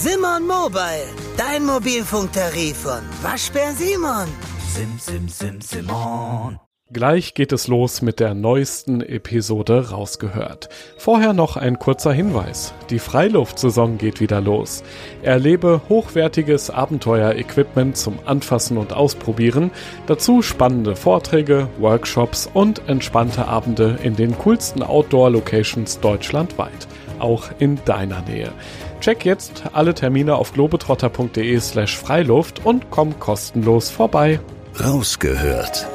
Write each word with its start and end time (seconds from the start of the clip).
Simon 0.00 0.46
Mobile, 0.46 1.08
dein 1.36 1.66
Mobilfunktarif 1.66 2.76
von 2.76 3.00
Waschbär 3.20 3.72
Simon. 3.72 4.28
Sim, 4.72 4.96
sim, 4.96 5.28
sim, 5.28 5.60
Simon. 5.60 6.60
Gleich 6.92 7.34
geht 7.34 7.50
es 7.50 7.66
los 7.66 8.00
mit 8.00 8.20
der 8.20 8.34
neuesten 8.34 9.00
Episode 9.00 9.90
rausgehört. 9.90 10.68
Vorher 10.98 11.32
noch 11.32 11.56
ein 11.56 11.80
kurzer 11.80 12.12
Hinweis. 12.12 12.72
Die 12.90 13.00
Freiluftsaison 13.00 13.98
geht 13.98 14.20
wieder 14.20 14.40
los. 14.40 14.84
Erlebe 15.22 15.80
hochwertiges 15.88 16.70
Abenteuer-Equipment 16.70 17.96
zum 17.96 18.20
Anfassen 18.24 18.78
und 18.78 18.92
Ausprobieren, 18.92 19.72
dazu 20.06 20.42
spannende 20.42 20.94
Vorträge, 20.94 21.68
Workshops 21.80 22.48
und 22.54 22.88
entspannte 22.88 23.48
Abende 23.48 23.98
in 24.04 24.14
den 24.14 24.38
coolsten 24.38 24.84
Outdoor-Locations 24.84 25.98
deutschlandweit, 25.98 26.86
auch 27.18 27.50
in 27.58 27.80
deiner 27.84 28.22
Nähe. 28.22 28.52
Check 29.00 29.24
jetzt 29.24 29.62
alle 29.72 29.94
Termine 29.94 30.34
auf 30.34 30.52
globetrotter.de 30.52 31.60
slash 31.60 31.96
Freiluft 31.96 32.64
und 32.64 32.90
komm 32.90 33.18
kostenlos 33.20 33.90
vorbei. 33.90 34.40
Rausgehört. 34.84 35.86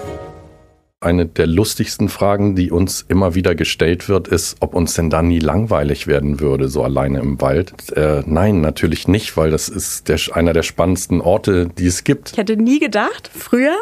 Eine 1.01 1.25
der 1.25 1.47
lustigsten 1.47 2.07
Fragen, 2.07 2.55
die 2.55 2.71
uns 2.71 3.05
immer 3.05 3.35
wieder 3.35 3.55
gestellt 3.55 4.07
wird, 4.07 4.29
ist, 4.29 4.55
ob 4.61 4.73
uns 4.73 4.93
denn 4.93 5.09
da 5.09 5.21
nie 5.21 5.39
langweilig 5.39 6.07
werden 6.07 6.39
würde, 6.39 6.69
so 6.69 6.81
alleine 6.81 7.19
im 7.19 7.41
Wald. 7.41 7.91
Äh, 7.91 8.23
nein, 8.25 8.61
natürlich 8.61 9.09
nicht, 9.09 9.35
weil 9.35 9.51
das 9.51 9.67
ist 9.67 10.07
der, 10.07 10.17
einer 10.31 10.53
der 10.53 10.63
spannendsten 10.63 11.19
Orte, 11.19 11.67
die 11.77 11.87
es 11.87 12.05
gibt. 12.05 12.31
Ich 12.31 12.37
hätte 12.37 12.55
nie 12.55 12.79
gedacht, 12.79 13.29
früher, 13.33 13.75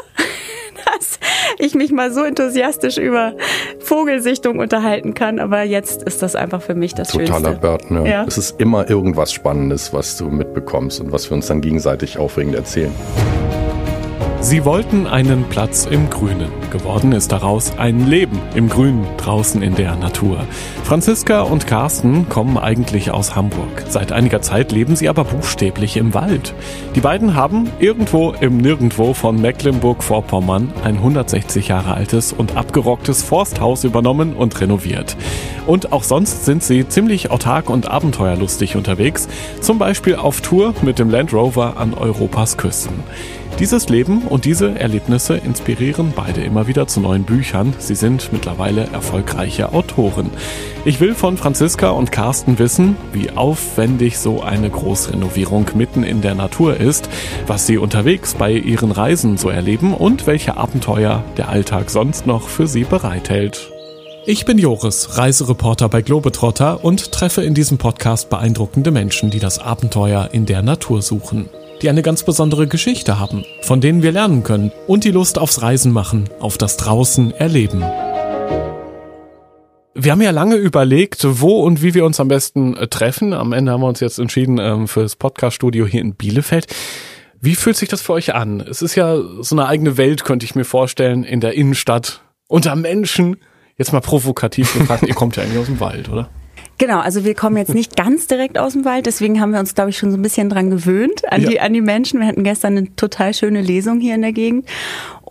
dass 0.86 1.20
ich 1.58 1.76
mich 1.76 1.92
mal 1.92 2.12
so 2.12 2.24
enthusiastisch 2.24 2.98
über 2.98 3.34
Vogelsichtung 3.80 4.60
unterhalten 4.60 5.14
kann, 5.14 5.40
aber 5.40 5.64
jetzt 5.64 6.04
ist 6.04 6.22
das 6.22 6.36
einfach 6.36 6.62
für 6.62 6.76
mich 6.76 6.94
das 6.94 7.10
Totaler 7.10 7.50
Schönste. 7.50 7.62
Birdner. 7.62 8.06
Ja. 8.06 8.26
Es 8.28 8.38
ist 8.38 8.60
immer 8.60 8.90
irgendwas 8.90 9.32
Spannendes, 9.32 9.94
was 9.94 10.18
du 10.18 10.30
mitbekommst 10.30 11.02
und 11.02 11.12
was 11.12 11.30
wir 11.30 11.36
uns 11.36 11.48
dann 11.48 11.62
gegenseitig 11.62 12.18
aufregend 12.18 12.56
erzählen. 12.56 12.94
Sie 14.42 14.66
wollten 14.66 15.06
einen 15.06 15.44
Platz 15.44 15.86
im 15.86 16.10
Grünen. 16.10 16.52
Geworden 16.72 17.12
ist 17.12 17.32
daraus 17.32 17.78
ein 17.78 18.08
Leben 18.08 18.40
im 18.56 18.70
Grünen 18.70 19.06
draußen 19.18 19.62
in 19.62 19.76
der 19.76 19.96
Natur. 19.96 20.48
Franziska 20.84 21.42
und 21.42 21.68
Carsten 21.68 22.28
kommen 22.28 22.58
eigentlich 22.58 23.12
aus 23.12 23.36
Hamburg. 23.36 23.86
Seit 23.88 24.12
einiger 24.12 24.42
Zeit 24.42 24.72
leben 24.72 24.96
sie 24.96 25.10
aber 25.10 25.26
buchstäblich 25.26 25.96
im 25.96 26.16
Wald. 26.16 26.56
Die 26.96 27.02
beiden 27.02 27.36
haben 27.36 27.70
irgendwo 27.80 28.32
im 28.32 28.58
Nirgendwo 28.58 29.14
von 29.14 29.40
Mecklenburg-Vorpommern 29.40 30.74
ein 30.84 30.96
160 30.96 31.68
Jahre 31.68 31.94
altes 31.94 32.34
und 32.34 32.58
abgerocktes 32.58 33.22
Forsthaus 33.22 33.84
übernommen 33.84 34.34
und 34.34 34.60
renoviert. 34.60 35.18
Und 35.68 35.94
auch 35.94 36.04
sonst 36.04 36.46
sind 36.46 36.64
sie 36.64 36.88
ziemlich 36.90 37.30
autark 37.30 37.70
und 37.70 37.88
abenteuerlustig 37.88 38.76
unterwegs, 38.76 39.28
zum 39.62 39.78
Beispiel 39.78 40.16
auf 40.16 40.42
Tour 40.42 40.74
mit 40.82 40.98
dem 40.98 41.12
Land 41.12 41.32
Rover 41.32 41.78
an 41.78 41.94
Europas 41.94 42.58
Küsten. 42.58 43.04
Dieses 43.62 43.90
Leben 43.90 44.24
und 44.24 44.46
diese 44.46 44.80
Erlebnisse 44.80 45.36
inspirieren 45.36 46.14
beide 46.16 46.42
immer 46.42 46.66
wieder 46.66 46.88
zu 46.88 47.00
neuen 47.00 47.26
Büchern. 47.26 47.76
Sie 47.78 47.94
sind 47.94 48.34
mittlerweile 48.34 48.88
erfolgreiche 48.88 49.72
Autoren. 49.72 50.32
Ich 50.84 51.00
will 51.00 51.14
von 51.14 51.38
Franziska 51.38 51.92
und 51.92 52.12
Carsten 52.12 52.58
wissen, 52.58 52.96
wie 53.14 53.30
aufwendig 53.30 54.18
so 54.18 54.42
eine 54.42 54.72
Großrenovierung 54.72 55.68
mitten 55.76 56.04
in 56.04 56.22
der 56.22 56.34
Natur 56.34 56.78
ist, 56.78 57.08
was 57.46 57.68
sie 57.68 57.78
unterwegs 57.78 58.34
bei 58.34 58.52
ihren 58.52 58.90
Reisen 58.92 59.38
so 59.38 59.50
erleben 59.50 59.94
und 59.94 60.26
welche 60.26 60.58
Abenteuer 60.58 61.24
der 61.38 61.50
Alltag 61.50 61.92
sonst 61.92 62.26
noch 62.26 62.48
für 62.48 62.66
sie 62.66 62.84
bereithält. 62.84 63.70
Ich 64.26 64.44
bin 64.44 64.58
Joris, 64.58 65.20
Reisereporter 65.20 65.88
bei 65.88 66.02
Globetrotter 66.02 66.84
und 66.84 67.12
treffe 67.12 67.44
in 67.44 67.54
diesem 67.54 67.78
Podcast 67.78 68.32
beeindruckende 68.32 68.90
Menschen, 68.90 69.30
die 69.30 69.40
das 69.40 69.60
Abenteuer 69.60 70.30
in 70.32 70.48
der 70.48 70.64
Natur 70.64 71.04
suchen 71.04 71.48
die 71.82 71.90
eine 71.90 72.02
ganz 72.02 72.24
besondere 72.24 72.68
Geschichte 72.68 73.20
haben, 73.20 73.44
von 73.62 73.82
denen 73.82 74.04
wir 74.04 74.12
lernen 74.12 74.44
können 74.44 74.72
und 74.88 75.04
die 75.04 75.12
Lust 75.12 75.40
aufs 75.40 75.62
Reisen 75.62 75.92
machen, 75.92 76.30
auf 76.40 76.58
das 76.58 76.78
Draußen 76.78 77.32
erleben. 77.32 77.84
Wir 79.94 80.14
haben 80.14 80.22
ja 80.22 80.32
lange 80.32 80.56
überlegt, 80.56 81.26
wo 81.28 81.64
und 81.64 81.84
wie 81.84 81.94
wir 81.94 82.06
uns 82.06 82.20
am 82.20 82.30
besten 82.30 82.78
äh, 82.78 82.88
treffen. 82.88 83.34
Am 83.34 83.52
Ende 83.52 83.72
haben 83.72 83.82
wir 83.82 83.88
uns 83.88 84.00
jetzt 84.00 84.20
entschieden 84.20 84.58
ähm, 84.58 84.88
für 84.88 85.02
das 85.02 85.16
Podcaststudio 85.16 85.86
hier 85.86 86.02
in 86.02 86.16
Bielefeld. 86.16 86.68
Wie 87.42 87.56
fühlt 87.56 87.76
sich 87.76 87.90
das 87.90 88.02
für 88.02 88.14
euch 88.14 88.34
an? 88.34 88.62
Es 88.62 88.82
ist 88.82 88.96
ja 88.96 89.18
so 89.42 89.56
eine 89.56 89.68
eigene 89.68 89.98
Welt, 89.98 90.24
könnte 90.24 90.46
ich 90.46 90.56
mir 90.56 90.64
vorstellen, 90.64 91.24
in 91.24 91.42
der 91.42 91.56
Innenstadt, 91.56 92.22
unter 92.48 92.76
Menschen. 92.76 93.38
Jetzt 93.78 93.92
mal 93.92 94.00
provokativ 94.00 94.74
gefragt, 94.74 95.04
ihr 95.08 95.14
kommt 95.16 95.36
ja 95.36 95.44
eigentlich 95.44 95.60
aus 95.60 95.66
dem 95.66 95.80
Wald, 95.80 96.08
oder? 96.08 96.30
Genau, 96.82 97.00
also 97.00 97.24
wir 97.24 97.36
kommen 97.36 97.58
jetzt 97.58 97.76
nicht 97.76 97.96
ganz 97.96 98.26
direkt 98.26 98.58
aus 98.58 98.74
dem 98.74 98.86
Wald, 98.86 99.06
deswegen 99.06 99.40
haben 99.40 99.52
wir 99.52 99.60
uns, 99.60 99.76
glaube 99.76 99.92
ich, 99.92 100.00
schon 100.00 100.10
so 100.10 100.18
ein 100.18 100.22
bisschen 100.24 100.50
dran 100.50 100.72
gewöhnt 100.72 101.32
an, 101.32 101.44
Ja. 101.44 101.50
die, 101.52 101.60
an 101.60 101.74
die 101.74 101.82
Menschen. 101.82 102.20
Wir 102.20 102.26
hatten 102.28 102.44
gestern 102.44 102.76
eine 102.76 102.96
total 102.96 103.36
schöne 103.36 103.62
Lesung 103.62 104.00
hier 104.00 104.16
in 104.16 104.24
der 104.24 104.32
Gegend 104.32 104.66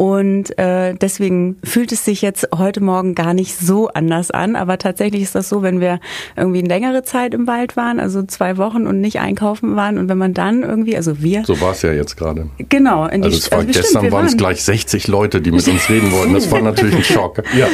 und 0.00 0.58
äh, 0.58 0.94
deswegen 0.94 1.58
fühlt 1.62 1.92
es 1.92 2.06
sich 2.06 2.22
jetzt 2.22 2.48
heute 2.56 2.80
Morgen 2.82 3.14
gar 3.14 3.34
nicht 3.34 3.54
so 3.54 3.88
anders 3.88 4.30
an. 4.30 4.56
Aber 4.56 4.78
tatsächlich 4.78 5.20
ist 5.20 5.34
das 5.34 5.50
so, 5.50 5.60
wenn 5.60 5.78
wir 5.78 6.00
irgendwie 6.38 6.60
eine 6.60 6.68
längere 6.68 7.02
Zeit 7.02 7.34
im 7.34 7.46
Wald 7.46 7.76
waren, 7.76 8.00
also 8.00 8.22
zwei 8.22 8.56
Wochen 8.56 8.86
und 8.86 9.02
nicht 9.02 9.20
einkaufen 9.20 9.76
waren 9.76 9.98
und 9.98 10.08
wenn 10.08 10.16
man 10.16 10.32
dann 10.32 10.62
irgendwie, 10.62 10.96
also 10.96 11.20
wir, 11.20 11.44
So 11.44 11.60
war 11.60 11.72
es 11.72 11.82
ja 11.82 11.92
jetzt 11.92 12.16
gerade. 12.16 12.48
genau, 12.70 13.08
in 13.08 13.20
die 13.20 13.26
Also 13.26 13.36
es 13.36 13.52
war, 13.52 13.58
bestimmt, 13.58 13.84
gestern 13.84 14.10
waren 14.10 14.24
es 14.24 14.38
gleich 14.38 14.62
60 14.64 15.06
Leute, 15.06 15.42
die 15.42 15.50
mit 15.52 15.68
uns 15.68 15.90
reden 15.90 16.10
wollten. 16.12 16.32
Das 16.32 16.50
war 16.50 16.62
natürlich 16.62 16.94
ein 16.96 17.04
Schock. 17.04 17.42
Ja. 17.54 17.66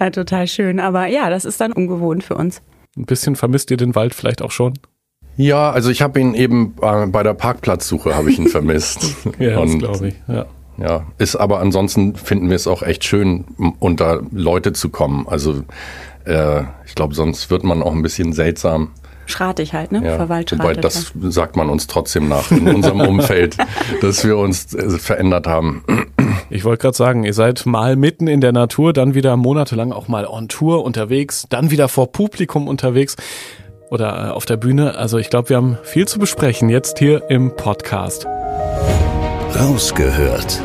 ja, 0.00 0.10
total 0.10 0.48
schön. 0.48 0.80
Aber 0.80 1.06
ja, 1.06 1.30
das 1.30 1.44
ist 1.44 1.60
dann 1.60 1.72
ungewohnt 1.72 2.24
für 2.24 2.34
uns. 2.34 2.62
Ein 2.96 3.04
bisschen 3.04 3.36
vermisst 3.36 3.70
ihr 3.70 3.76
den 3.76 3.94
Wald 3.94 4.12
vielleicht 4.12 4.42
auch 4.42 4.50
schon? 4.50 4.74
ja, 5.36 5.70
also 5.70 5.90
ich 5.90 6.02
habe 6.02 6.18
ihn 6.18 6.34
eben 6.34 6.74
äh, 6.82 7.06
bei 7.06 7.22
der 7.22 7.34
Parkplatzsuche 7.34 8.16
habe 8.16 8.28
ich 8.32 8.40
ihn 8.40 8.48
vermisst. 8.48 9.14
Ja, 9.38 9.60
das 9.60 9.78
glaube 9.78 10.08
ich. 10.08 10.14
Ja. 10.26 10.46
Ja, 10.80 11.06
ist 11.18 11.36
aber 11.36 11.60
ansonsten 11.60 12.16
finden 12.16 12.48
wir 12.48 12.56
es 12.56 12.66
auch 12.66 12.82
echt 12.82 13.04
schön, 13.04 13.44
unter 13.78 14.22
Leute 14.30 14.72
zu 14.72 14.88
kommen. 14.88 15.26
Also 15.28 15.62
äh, 16.24 16.62
ich 16.86 16.94
glaube, 16.94 17.14
sonst 17.14 17.50
wird 17.50 17.64
man 17.64 17.82
auch 17.82 17.92
ein 17.92 18.02
bisschen 18.02 18.32
seltsam. 18.32 18.90
Schratig 19.26 19.74
halt, 19.74 19.92
ne? 19.92 20.02
Ja. 20.04 20.16
Verwaldschratig. 20.16 20.64
Wobei 20.64 20.74
das 20.74 21.12
sagt 21.28 21.56
man 21.56 21.68
uns 21.68 21.86
trotzdem 21.86 22.28
nach 22.28 22.50
in 22.50 22.66
unserem 22.66 23.00
Umfeld, 23.08 23.56
dass 24.00 24.24
wir 24.24 24.36
uns 24.38 24.74
äh, 24.74 24.90
verändert 24.98 25.46
haben. 25.46 25.84
Ich 26.48 26.64
wollte 26.64 26.82
gerade 26.82 26.96
sagen, 26.96 27.24
ihr 27.24 27.34
seid 27.34 27.64
mal 27.66 27.94
mitten 27.94 28.26
in 28.26 28.40
der 28.40 28.52
Natur, 28.52 28.92
dann 28.92 29.14
wieder 29.14 29.36
monatelang 29.36 29.92
auch 29.92 30.08
mal 30.08 30.26
on 30.26 30.48
Tour 30.48 30.84
unterwegs, 30.84 31.46
dann 31.48 31.70
wieder 31.70 31.88
vor 31.88 32.10
Publikum 32.10 32.66
unterwegs 32.66 33.16
oder 33.90 34.28
äh, 34.28 34.30
auf 34.30 34.46
der 34.46 34.56
Bühne. 34.56 34.96
Also 34.96 35.18
ich 35.18 35.30
glaube, 35.30 35.50
wir 35.50 35.56
haben 35.58 35.78
viel 35.84 36.08
zu 36.08 36.18
besprechen 36.18 36.68
jetzt 36.68 36.98
hier 36.98 37.30
im 37.30 37.54
Podcast. 37.54 38.26
Rausgehört. 39.54 40.62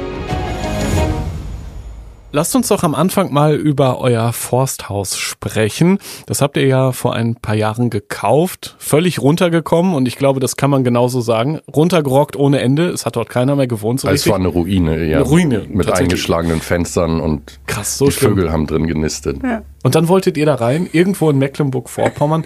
Lasst 2.32 2.56
uns 2.56 2.68
doch 2.68 2.84
am 2.84 2.94
Anfang 2.96 3.32
mal 3.34 3.56
über 3.56 4.00
euer 4.02 4.34
Forsthaus 4.34 5.18
sprechen. 5.18 6.00
Das 6.28 6.42
habt 6.42 6.58
ihr 6.58 6.68
ja 6.68 6.92
vor 6.92 7.14
ein 7.14 7.36
paar 7.36 7.56
Jahren 7.56 7.90
gekauft, 7.90 8.76
völlig 8.78 9.22
runtergekommen 9.22 9.96
und 9.96 10.08
ich 10.08 10.18
glaube, 10.18 10.40
das 10.42 10.58
kann 10.58 10.70
man 10.70 10.84
genauso 10.84 11.22
sagen. 11.22 11.60
Runtergerockt 11.74 12.36
ohne 12.36 12.60
Ende. 12.60 12.90
Es 12.90 13.06
hat 13.06 13.16
dort 13.16 13.30
keiner 13.30 13.56
mehr 13.56 13.68
gewohnt 13.68 14.02
so 14.02 14.08
Es 14.08 14.14
richtig. 14.16 14.32
war 14.32 14.40
eine 14.40 14.50
Ruine, 14.50 15.06
ja. 15.06 15.18
Eine 15.18 15.26
Ruine, 15.26 15.66
Mit 15.70 15.92
eingeschlagenen 15.92 16.60
Fenstern 16.62 17.22
und 17.22 17.60
Krass, 17.68 17.98
so 17.98 18.06
die 18.08 18.12
schlimm. 18.12 18.32
Vögel 18.36 18.52
haben 18.52 18.68
drin 18.68 18.86
genistet. 18.88 19.38
Und 19.84 19.96
dann 19.96 20.08
wolltet 20.10 20.36
ihr 20.38 20.46
da 20.46 20.56
rein, 20.56 20.90
irgendwo 20.92 21.30
in 21.30 21.38
Mecklenburg-Vorpommern. 21.40 22.44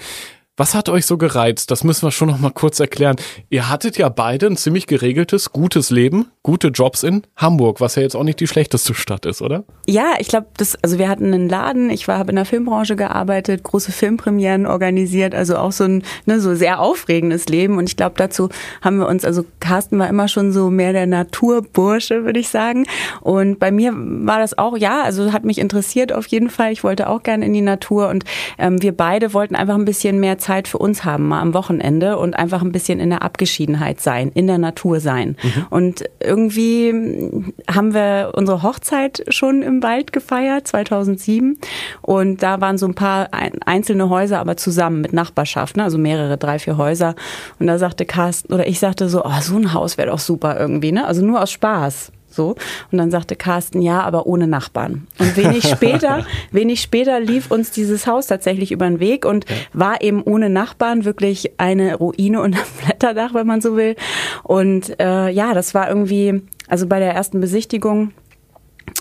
Was 0.59 0.75
hat 0.75 0.89
euch 0.89 1.05
so 1.05 1.17
gereizt? 1.17 1.71
Das 1.71 1.85
müssen 1.85 2.05
wir 2.05 2.11
schon 2.11 2.27
noch 2.27 2.37
mal 2.37 2.51
kurz 2.51 2.81
erklären. 2.81 3.15
Ihr 3.49 3.69
hattet 3.69 3.97
ja 3.97 4.09
beide 4.09 4.47
ein 4.47 4.57
ziemlich 4.57 4.87
geregeltes, 4.87 5.53
gutes 5.53 5.89
Leben, 5.89 6.27
gute 6.49 6.69
Jobs 6.69 7.03
in 7.03 7.21
Hamburg, 7.35 7.79
was 7.79 7.93
ja 7.93 8.01
jetzt 8.01 8.15
auch 8.15 8.23
nicht 8.23 8.39
die 8.39 8.47
schlechteste 8.47 8.95
Stadt 8.95 9.27
ist, 9.27 9.43
oder? 9.43 9.65
Ja, 9.85 10.13
ich 10.17 10.29
glaube, 10.29 10.47
das, 10.57 10.75
also 10.81 10.97
wir 10.97 11.07
hatten 11.07 11.31
einen 11.31 11.47
Laden, 11.47 11.91
ich 11.91 12.07
war, 12.07 12.17
habe 12.17 12.31
in 12.31 12.37
der 12.37 12.45
Filmbranche 12.45 12.95
gearbeitet, 12.95 13.61
große 13.61 13.91
Filmpremieren 13.91 14.65
organisiert, 14.65 15.35
also 15.35 15.57
auch 15.57 15.71
so 15.71 15.83
ein 15.83 16.01
ne, 16.25 16.39
so 16.39 16.55
sehr 16.55 16.79
aufregendes 16.79 17.45
Leben. 17.49 17.77
Und 17.77 17.87
ich 17.87 17.97
glaube, 17.97 18.15
dazu 18.17 18.49
haben 18.81 18.97
wir 18.97 19.07
uns, 19.07 19.25
also 19.25 19.45
Carsten 19.59 19.99
war 19.99 20.09
immer 20.09 20.27
schon 20.27 20.51
so 20.51 20.71
mehr 20.71 20.91
der 20.91 21.05
Naturbursche, 21.05 22.25
würde 22.25 22.39
ich 22.39 22.49
sagen. 22.49 22.87
Und 23.21 23.59
bei 23.59 23.69
mir 23.69 23.93
war 23.95 24.39
das 24.39 24.57
auch, 24.57 24.75
ja, 24.75 25.03
also 25.03 25.31
hat 25.31 25.45
mich 25.45 25.59
interessiert 25.59 26.11
auf 26.11 26.25
jeden 26.25 26.49
Fall. 26.49 26.71
Ich 26.71 26.83
wollte 26.83 27.09
auch 27.09 27.21
gerne 27.21 27.45
in 27.45 27.53
die 27.53 27.61
Natur 27.61 28.09
und 28.09 28.23
ähm, 28.57 28.81
wir 28.81 28.97
beide 28.97 29.35
wollten 29.35 29.53
einfach 29.55 29.75
ein 29.75 29.85
bisschen 29.85 30.19
mehr 30.19 30.39
Zeit 30.39 30.67
für 30.67 30.79
uns 30.79 31.05
haben, 31.05 31.27
mal 31.27 31.41
am 31.41 31.53
Wochenende 31.53 32.17
und 32.17 32.33
einfach 32.33 32.63
ein 32.63 32.71
bisschen 32.71 32.99
in 32.99 33.11
der 33.11 33.21
Abgeschiedenheit 33.21 34.01
sein, 34.01 34.31
in 34.33 34.47
der 34.47 34.57
Natur 34.57 34.99
sein. 34.99 35.37
Und 35.69 36.05
irgendwie 36.19 36.38
mm, 36.47 37.53
haben 37.69 37.93
wir 37.93 38.31
unsere 38.35 38.63
Hochzeit 38.63 39.23
schon 39.29 39.61
im 39.61 39.83
Wald 39.83 40.13
gefeiert, 40.13 40.67
2007. 40.67 41.57
Und 42.01 42.41
da 42.41 42.61
waren 42.61 42.77
so 42.77 42.85
ein 42.87 42.95
paar 42.95 43.33
ein- 43.33 43.61
einzelne 43.65 44.09
Häuser, 44.09 44.39
aber 44.39 44.57
zusammen 44.57 45.01
mit 45.01 45.13
Nachbarschaft, 45.13 45.77
ne? 45.77 45.83
also 45.83 45.97
mehrere, 45.97 46.37
drei, 46.37 46.59
vier 46.59 46.77
Häuser. 46.77 47.15
Und 47.59 47.67
da 47.67 47.77
sagte 47.77 48.05
Carsten, 48.05 48.53
oder 48.53 48.67
ich 48.67 48.79
sagte 48.79 49.09
so, 49.09 49.23
oh, 49.25 49.41
so 49.41 49.55
ein 49.57 49.73
Haus 49.73 49.97
wäre 49.97 50.09
doch 50.09 50.19
super 50.19 50.59
irgendwie, 50.59 50.91
ne? 50.91 51.05
Also 51.05 51.23
nur 51.25 51.41
aus 51.41 51.51
Spaß. 51.51 52.11
So. 52.29 52.55
Und 52.91 52.97
dann 52.97 53.11
sagte 53.11 53.35
Carsten, 53.35 53.81
ja, 53.81 54.01
aber 54.01 54.27
ohne 54.27 54.47
Nachbarn. 54.47 55.07
Und 55.17 55.35
wenig 55.35 55.67
später, 55.69 56.25
wenig 56.51 56.81
später 56.81 57.19
lief 57.19 57.51
uns 57.51 57.71
dieses 57.71 58.07
Haus 58.07 58.27
tatsächlich 58.27 58.71
über 58.71 58.87
den 58.87 58.99
Weg 58.99 59.25
und 59.25 59.45
war 59.73 60.01
eben 60.01 60.21
ohne 60.23 60.49
Nachbarn 60.49 61.05
wirklich 61.05 61.51
eine 61.57 61.95
Ruine 61.95 62.41
und 62.41 62.55
ein 62.55 62.85
Blätterdach, 62.85 63.33
wenn 63.33 63.47
man 63.47 63.61
so 63.61 63.75
will. 63.75 63.95
Und 64.43 64.99
äh, 64.99 65.29
ja, 65.29 65.53
das 65.53 65.73
war 65.73 65.89
irgendwie, 65.89 66.41
also 66.67 66.87
bei 66.87 66.99
der 66.99 67.13
ersten 67.13 67.39
Besichtigung 67.39 68.11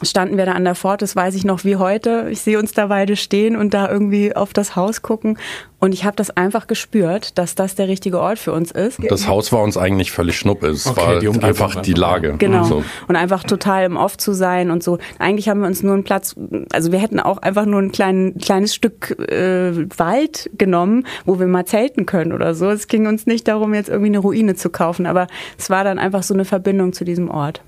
standen 0.02 0.36
wir 0.36 0.46
da 0.46 0.52
an 0.52 0.64
der 0.64 0.74
Pforte, 0.74 1.04
das 1.04 1.16
weiß 1.16 1.34
ich 1.34 1.44
noch 1.44 1.64
wie 1.64 1.76
heute. 1.76 2.28
Ich 2.30 2.40
sehe 2.40 2.58
uns 2.58 2.72
da 2.72 2.86
beide 2.86 3.16
stehen 3.16 3.56
und 3.56 3.74
da 3.74 3.90
irgendwie 3.90 4.34
auf 4.34 4.52
das 4.52 4.76
Haus 4.76 5.02
gucken. 5.02 5.38
Und 5.80 5.92
ich 5.92 6.04
habe 6.04 6.16
das 6.16 6.30
einfach 6.30 6.66
gespürt, 6.66 7.38
dass 7.38 7.54
das 7.54 7.76
der 7.76 7.86
richtige 7.86 8.20
Ort 8.20 8.38
für 8.38 8.52
uns 8.52 8.72
ist. 8.72 8.98
Das 9.08 9.28
Haus 9.28 9.52
war 9.52 9.62
uns 9.62 9.76
eigentlich 9.76 10.10
völlig 10.10 10.36
schnuppe. 10.36 10.68
Es 10.68 10.86
Okay, 10.86 11.00
war 11.00 11.18
die 11.20 11.28
einfach 11.28 11.80
die 11.82 11.92
Lage. 11.92 12.34
Genau. 12.38 12.64
So. 12.64 12.84
Und 13.06 13.16
einfach 13.16 13.44
total 13.44 13.84
im 13.84 13.96
Off 13.96 14.16
zu 14.16 14.32
sein 14.32 14.70
und 14.70 14.82
so. 14.82 14.98
Eigentlich 15.18 15.48
haben 15.48 15.60
wir 15.60 15.68
uns 15.68 15.82
nur 15.82 15.94
einen 15.94 16.04
Platz, 16.04 16.34
also 16.72 16.90
wir 16.90 16.98
hätten 16.98 17.20
auch 17.20 17.38
einfach 17.38 17.64
nur 17.64 17.80
ein 17.80 17.92
klein, 17.92 18.34
kleines 18.40 18.74
Stück 18.74 19.18
äh, 19.30 19.88
Wald 19.98 20.50
genommen, 20.58 21.06
wo 21.24 21.38
wir 21.38 21.46
mal 21.46 21.64
zelten 21.64 22.06
können 22.06 22.32
oder 22.32 22.54
so. 22.54 22.68
Es 22.70 22.88
ging 22.88 23.06
uns 23.06 23.26
nicht 23.26 23.46
darum, 23.46 23.72
jetzt 23.74 23.88
irgendwie 23.88 24.08
eine 24.08 24.18
Ruine 24.18 24.56
zu 24.56 24.70
kaufen, 24.70 25.06
aber 25.06 25.28
es 25.58 25.70
war 25.70 25.84
dann 25.84 25.98
einfach 25.98 26.24
so 26.24 26.34
eine 26.34 26.44
Verbindung 26.44 26.92
zu 26.92 27.04
diesem 27.04 27.30
Ort. 27.30 27.62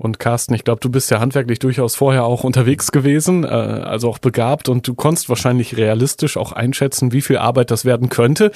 Und 0.00 0.18
Carsten, 0.18 0.54
ich 0.54 0.64
glaube, 0.64 0.80
du 0.80 0.88
bist 0.88 1.10
ja 1.10 1.20
handwerklich 1.20 1.58
durchaus 1.58 1.94
vorher 1.94 2.24
auch 2.24 2.42
unterwegs 2.42 2.90
gewesen, 2.90 3.44
äh, 3.44 3.48
also 3.48 4.08
auch 4.08 4.16
begabt 4.16 4.70
und 4.70 4.88
du 4.88 4.94
konntest 4.94 5.28
wahrscheinlich 5.28 5.76
realistisch 5.76 6.38
auch 6.38 6.52
einschätzen, 6.52 7.12
wie 7.12 7.20
viel 7.20 7.36
Arbeit 7.36 7.70
das 7.70 7.84
werden 7.84 8.08
könnte. 8.08 8.50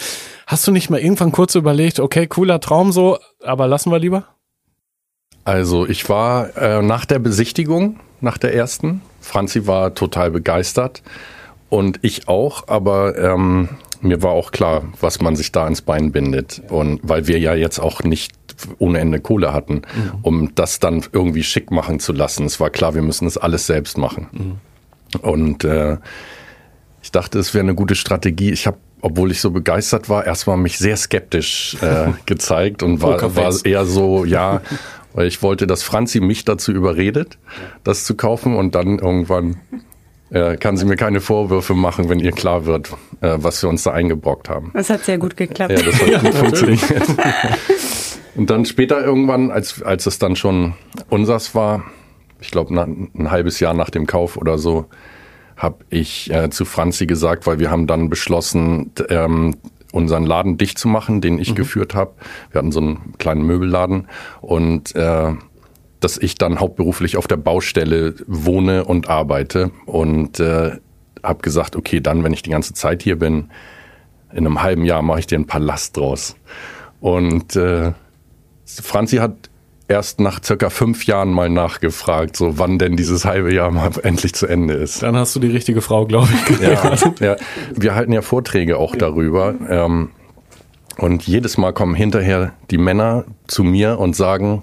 Hast 0.47 0.67
du 0.67 0.73
nicht 0.73 0.89
mal 0.89 1.01
irgendwann 1.01 1.33
kurz 1.33 1.55
überlegt, 1.55 2.01
okay, 2.01 2.27
cooler 2.27 2.61
Traum 2.61 2.93
so, 2.93 3.19
aber 3.43 3.67
lassen 3.67 3.93
wir 3.93 3.99
lieber? 3.99 4.25
Also 5.45 5.87
ich 5.87 6.09
war 6.09 6.57
äh, 6.57 6.81
nach 6.81 7.05
der 7.05 7.19
Besichtigung, 7.19 8.01
nach 8.23 8.39
der 8.39 8.55
ersten, 8.55 9.03
Franzi 9.21 9.67
war 9.67 9.95
total 9.95 10.31
begeistert 10.31 11.03
und 11.69 11.99
ich 12.01 12.27
auch, 12.27 12.69
aber 12.69 13.19
ähm, 13.19 13.69
mir 14.01 14.23
war 14.23 14.33
auch 14.33 14.51
klar, 14.51 14.85
was 15.01 15.21
man 15.21 15.35
sich 15.35 15.53
da 15.53 15.67
ins 15.67 15.83
Bein 15.83 16.13
bindet. 16.13 16.63
Und 16.69 17.01
weil 17.03 17.27
wir 17.27 17.39
ja 17.39 17.55
jetzt 17.55 17.79
auch 17.79 18.03
nicht 18.03 18.33
ohne 18.79 19.01
Ende 19.01 19.21
Kohle 19.21 19.53
hatten, 19.53 19.83
um 20.23 20.55
das 20.55 20.79
dann 20.79 21.05
irgendwie 21.13 21.43
schick 21.43 21.71
machen 21.71 22.01
zu 22.01 22.13
lassen. 22.13 22.47
Es 22.47 22.61
war 22.61 22.71
klar, 22.71 22.95
wir 22.95 23.03
müssen 23.03 23.25
das 23.25 23.37
alles 23.37 23.67
selbst 23.67 23.99
machen. 23.99 24.61
Und 25.23 25.65
äh, 25.65 25.99
ich 27.03 27.13
dachte, 27.13 27.39
es 27.39 27.55
wäre 27.55 27.63
eine 27.63 27.75
gute 27.75 27.95
Strategie. 27.95 28.51
Ich 28.51 28.67
habe, 28.67 28.79
obwohl 29.01 29.31
ich 29.31 29.41
so 29.41 29.51
begeistert 29.51 30.09
war, 30.09 30.27
erstmal 30.27 30.57
mich 30.57 30.79
sehr 30.79 30.97
skeptisch 30.97 31.77
äh, 31.83 32.13
gezeigt 32.27 32.83
und 32.83 33.03
war, 33.03 33.37
war 33.37 33.55
eher 33.65 33.85
so, 33.85 34.25
ja, 34.25 34.63
weil 35.13 35.27
ich 35.27 35.43
wollte, 35.43 35.67
dass 35.67 35.83
Franzi 35.83 36.21
mich 36.21 36.45
dazu 36.45 36.73
überredet, 36.73 37.39
das 37.85 38.05
zu 38.05 38.17
kaufen 38.17 38.57
und 38.57 38.75
dann 38.75 38.99
irgendwann 38.99 39.57
äh, 40.31 40.57
kann 40.57 40.77
sie 40.77 40.87
mir 40.87 40.97
keine 40.97 41.21
Vorwürfe 41.21 41.75
machen, 41.75 42.09
wenn 42.09 42.19
ihr 42.19 42.33
klar 42.33 42.67
wird, 42.67 42.91
äh, 43.21 43.37
was 43.37 43.63
wir 43.63 43.69
uns 43.69 43.85
da 43.85 43.93
eingebrockt 43.93 44.49
haben. 44.49 44.71
Das 44.75 44.91
hat 44.91 45.05
sehr 45.05 45.19
gut 45.19 45.37
geklappt. 45.37 45.73
Ja, 45.73 45.83
das 45.83 46.01
hat 46.01 46.21
gut 46.23 46.35
funktioniert. 46.35 47.07
Und 48.35 48.51
dann 48.51 48.65
später 48.65 49.05
irgendwann, 49.05 49.51
als, 49.51 49.83
als 49.83 50.07
es 50.07 50.19
dann 50.19 50.37
schon 50.37 50.75
unsers 51.09 51.55
war, 51.55 51.85
ich 52.41 52.51
glaube 52.51 52.75
ein 52.75 53.31
halbes 53.31 53.61
Jahr 53.61 53.75
nach 53.75 53.91
dem 53.91 54.07
Kauf 54.07 54.37
oder 54.37 54.59
so, 54.59 54.87
habe 55.57 55.85
ich 55.89 56.31
äh, 56.33 56.51
zu 56.51 56.65
Franzi 56.65 57.07
gesagt, 57.07 57.47
weil 57.47 57.59
wir 57.59 57.71
haben 57.71 57.87
dann 57.87 58.11
beschlossen, 58.11 58.91
ähm, 59.09 59.55
unseren 59.93 60.25
Laden 60.25 60.59
dicht 60.59 60.79
zu 60.79 60.89
machen, 60.89 61.21
den 61.21 61.39
ich 61.39 61.55
geführt 61.55 61.95
habe. 61.95 62.15
Wir 62.51 62.59
hatten 62.59 62.73
so 62.73 62.81
einen 62.81 63.15
kleinen 63.19 63.47
Möbelladen 63.47 64.09
und 64.41 64.95
äh, 64.97 65.33
dass 66.01 66.19
ich 66.19 66.35
dann 66.35 66.59
hauptberuflich 66.59 67.17
auf 67.17 67.29
der 67.29 67.37
Baustelle 67.37 68.15
wohne 68.27 68.85
und 68.85 69.09
arbeite 69.09 69.71
und 69.87 70.41
äh, 70.41 70.73
habe 71.23 71.43
gesagt, 71.43 71.77
okay, 71.77 72.01
dann, 72.01 72.25
wenn 72.25 72.33
ich 72.33 72.43
die 72.43 72.51
ganze 72.51 72.75
Zeit 72.75 73.03
hier 73.03 73.19
bin, 73.19 73.51
in 74.33 74.47
einem 74.47 74.63
halben 74.63 74.85
Jahr 74.85 75.01
mache 75.03 75.21
ich 75.21 75.27
dir 75.29 75.37
einen 75.37 75.47
Palast 75.47 75.97
draus. 75.97 76.37
Und 77.01 77.55
äh, 77.55 77.93
Franzi 78.67 79.17
hat 79.17 79.51
erst 79.89 80.21
nach 80.21 80.43
circa 80.43 80.71
fünf 80.71 81.07
Jahren 81.07 81.31
mal 81.31 81.51
nachgefragt, 81.51 82.37
so 82.37 82.59
wann 82.59 82.79
denn 82.79 82.97
dieses 82.97 83.25
halbe 83.25 83.53
Jahr 83.53 83.71
mal 83.71 83.91
endlich 84.03 84.35
zu 84.35 84.47
Ende 84.47 84.75
ist. 84.75 85.03
Dann 85.03 85.17
hast 85.17 85.37
du 85.37 85.41
die 85.41 85.51
richtige 85.51 85.81
Frau, 85.81 86.07
glaube 86.07 86.29
ich. 86.33 86.61
Ja, 86.61 86.95
ja. 87.21 87.37
Wir 87.75 87.95
halten 87.95 88.13
ja 88.13 88.23
Vorträge 88.23 88.79
auch 88.79 88.97
darüber. 88.97 89.55
Ähm, 89.69 90.11
und 90.97 91.27
jedes 91.27 91.59
Mal 91.59 91.73
kommen 91.73 91.95
hinterher 91.95 92.53
die 92.71 92.79
Männer 92.79 93.25
zu 93.47 93.65
mir 93.65 93.99
und 93.99 94.15
sagen, 94.15 94.63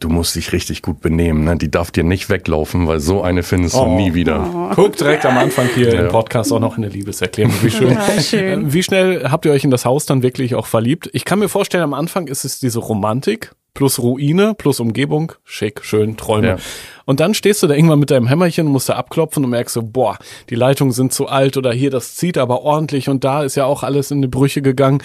du 0.00 0.08
musst 0.08 0.34
dich 0.36 0.52
richtig 0.52 0.82
gut 0.82 1.00
benehmen. 1.00 1.44
Ne? 1.44 1.56
Die 1.56 1.70
darf 1.70 1.90
dir 1.90 2.04
nicht 2.04 2.30
weglaufen, 2.30 2.86
weil 2.86 3.00
so 3.00 3.22
eine 3.22 3.42
findest 3.42 3.74
du 3.74 3.80
Oh. 3.80 3.96
nie 3.96 4.14
wieder. 4.14 4.70
Guck 4.74 4.96
direkt 4.96 5.24
am 5.26 5.36
Anfang 5.38 5.68
hier 5.74 5.92
Ja. 5.94 6.00
im 6.02 6.08
Podcast 6.08 6.52
auch 6.52 6.60
noch 6.60 6.76
eine 6.76 6.88
Liebeserklärung. 6.88 7.52
Wie 7.62 7.70
schön. 7.70 7.90
Ja, 7.90 8.20
schön. 8.20 8.66
Äh, 8.68 8.72
Wie 8.72 8.82
schnell 8.82 9.24
habt 9.30 9.44
ihr 9.44 9.52
euch 9.52 9.64
in 9.64 9.70
das 9.70 9.84
Haus 9.84 10.06
dann 10.06 10.22
wirklich 10.22 10.54
auch 10.54 10.66
verliebt? 10.66 11.08
Ich 11.12 11.24
kann 11.24 11.38
mir 11.38 11.48
vorstellen, 11.48 11.84
am 11.84 11.94
Anfang 11.94 12.26
ist 12.26 12.44
es 12.44 12.58
diese 12.60 12.78
Romantik 12.78 13.52
plus 13.74 13.98
Ruine 14.00 14.54
plus 14.56 14.80
Umgebung. 14.80 15.32
Schick, 15.44 15.84
schön, 15.84 16.16
Träume. 16.16 16.48
Ja. 16.48 16.56
Und 17.04 17.20
dann 17.20 17.32
stehst 17.34 17.62
du 17.62 17.66
da 17.68 17.74
irgendwann 17.74 18.00
mit 18.00 18.10
deinem 18.10 18.26
Hämmerchen 18.26 18.66
und 18.66 18.72
musst 18.72 18.88
da 18.88 18.94
abklopfen 18.94 19.44
und 19.44 19.50
merkst 19.50 19.72
so, 19.74 19.82
boah, 19.82 20.18
die 20.50 20.56
Leitungen 20.56 20.92
sind 20.92 21.12
zu 21.12 21.28
alt 21.28 21.56
oder 21.56 21.72
hier, 21.72 21.90
das 21.90 22.16
zieht 22.16 22.38
aber 22.38 22.62
ordentlich 22.62 23.08
und 23.08 23.22
da 23.24 23.42
ist 23.44 23.54
ja 23.54 23.66
auch 23.66 23.82
alles 23.84 24.10
in 24.10 24.20
die 24.20 24.26
Brüche 24.28 24.62
gegangen. 24.62 25.00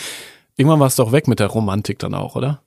Irgendwann 0.55 0.79
war 0.79 0.87
es 0.87 0.95
doch 0.95 1.11
weg 1.11 1.27
mit 1.27 1.39
der 1.39 1.47
Romantik 1.47 1.99
dann 1.99 2.13
auch, 2.15 2.35
oder? 2.35 2.61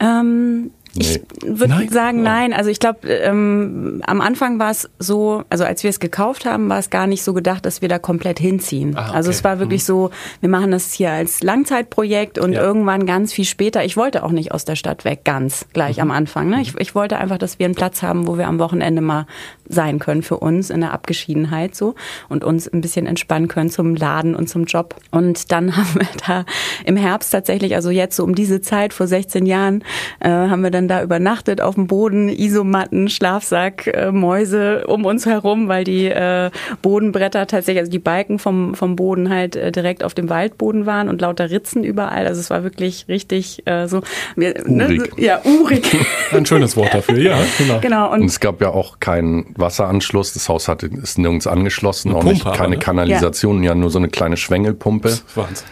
Ähm, 0.00 0.70
ich 0.94 1.20
würde 1.42 1.88
sagen, 1.90 2.20
Oh. 2.20 2.22
nein. 2.22 2.52
Also 2.52 2.70
ich 2.70 2.80
glaube, 2.80 3.08
ähm, 3.08 4.02
am 4.06 4.20
Anfang 4.20 4.58
war 4.58 4.70
es 4.70 4.88
so, 4.98 5.42
also 5.50 5.64
als 5.64 5.82
wir 5.82 5.90
es 5.90 6.00
gekauft 6.00 6.44
haben, 6.46 6.68
war 6.68 6.78
es 6.78 6.90
gar 6.90 7.06
nicht 7.06 7.22
so 7.22 7.34
gedacht, 7.34 7.64
dass 7.66 7.82
wir 7.82 7.88
da 7.88 7.98
komplett 7.98 8.38
hinziehen. 8.38 8.96
Ah, 8.96 9.08
okay. 9.08 9.16
Also 9.16 9.30
es 9.30 9.44
war 9.44 9.58
wirklich 9.58 9.84
so, 9.84 10.10
wir 10.40 10.48
machen 10.48 10.70
das 10.70 10.92
hier 10.92 11.10
als 11.12 11.42
Langzeitprojekt 11.42 12.38
und 12.38 12.52
Ja. 12.52 12.62
irgendwann 12.62 13.06
ganz 13.06 13.32
viel 13.32 13.44
später. 13.44 13.84
Ich 13.84 13.96
wollte 13.96 14.22
auch 14.24 14.30
nicht 14.32 14.52
aus 14.52 14.64
der 14.64 14.76
Stadt 14.76 15.04
weg, 15.04 15.24
ganz 15.24 15.66
gleich 15.72 16.00
am 16.00 16.10
Anfang. 16.10 16.48
Ne? 16.48 16.60
Ich, 16.62 16.74
ich 16.78 16.94
wollte 16.94 17.18
einfach, 17.18 17.38
dass 17.38 17.58
wir 17.58 17.66
einen 17.66 17.74
Platz 17.74 18.02
haben, 18.02 18.26
wo 18.26 18.38
wir 18.38 18.48
am 18.48 18.58
Wochenende 18.58 19.00
mal 19.02 19.26
sein 19.68 19.98
können 19.98 20.22
für 20.22 20.38
uns 20.38 20.70
in 20.70 20.80
der 20.80 20.92
Abgeschiedenheit 20.92 21.74
so 21.74 21.94
und 22.28 22.44
uns 22.44 22.68
ein 22.68 22.80
bisschen 22.80 23.06
entspannen 23.06 23.48
können 23.48 23.70
zum 23.70 23.94
Laden 23.94 24.34
und 24.34 24.48
zum 24.48 24.64
Job. 24.64 24.96
Und 25.10 25.52
dann 25.52 25.76
haben 25.76 25.94
wir 25.94 26.08
da 26.26 26.44
im 26.84 26.96
Herbst 26.96 27.32
tatsächlich, 27.32 27.74
also 27.74 27.90
jetzt 27.90 28.16
so 28.16 28.24
um 28.24 28.34
diese 28.34 28.60
Zeit 28.60 28.92
vor 28.92 29.06
16 29.06 29.46
Jahren, 29.46 29.84
äh, 30.20 30.28
haben 30.28 30.62
wir 30.62 30.70
dann 30.70 30.88
da 30.88 31.02
übernachtet 31.02 31.60
auf 31.60 31.74
dem 31.74 31.86
Boden, 31.86 32.28
Isomatten, 32.28 33.08
Schlafsack, 33.08 33.86
äh, 33.86 34.12
Mäuse 34.12 34.86
um 34.86 35.04
uns 35.04 35.26
herum, 35.26 35.68
weil 35.68 35.84
die 35.84 36.06
äh, 36.06 36.50
Bodenbretter 36.82 37.46
tatsächlich, 37.46 37.80
also 37.80 37.90
die 37.90 37.98
Balken 37.98 38.38
vom, 38.38 38.74
vom 38.74 38.96
Boden 38.96 39.30
halt 39.30 39.56
äh, 39.56 39.72
direkt 39.72 40.04
auf 40.04 40.14
dem 40.14 40.28
Waldboden 40.28 40.86
waren 40.86 41.08
und 41.08 41.20
lauter 41.20 41.50
Ritzen 41.50 41.84
überall. 41.84 42.26
Also 42.26 42.40
es 42.40 42.50
war 42.50 42.62
wirklich 42.64 43.06
richtig 43.08 43.66
äh, 43.66 43.86
so. 43.86 44.02
Wir, 44.36 44.54
Urig. 44.66 45.16
Ne, 45.16 45.24
ja, 45.24 45.40
urig. 45.44 45.96
Ein 46.32 46.46
schönes 46.46 46.76
Wort 46.76 46.94
dafür, 46.94 47.18
ja, 47.18 47.38
genau. 47.58 47.80
genau. 47.80 48.12
Und 48.12 48.20
Und 48.22 48.26
es 48.26 48.40
gab 48.40 48.60
ja 48.60 48.70
auch 48.70 49.00
keinen 49.00 49.54
Wasseranschluss. 49.58 50.32
Das 50.32 50.48
Haus 50.48 50.68
hatte, 50.68 50.86
ist 50.86 51.18
nirgends 51.18 51.46
angeschlossen, 51.46 52.10
Eine 52.10 52.18
auch 52.18 52.24
nicht 52.24 52.42
Pumpe 52.42 52.48
aber, 52.50 52.58
keine 52.58 52.76
ne? 52.76 52.82
Kanalisation, 52.82 53.62
ja. 53.62 53.74
nur 53.74 53.90
so 53.90 53.98
eine 53.98 54.08
kleine 54.08 54.36
Schwengelpumpe. 54.36 55.18
Wahnsinn. 55.34 55.66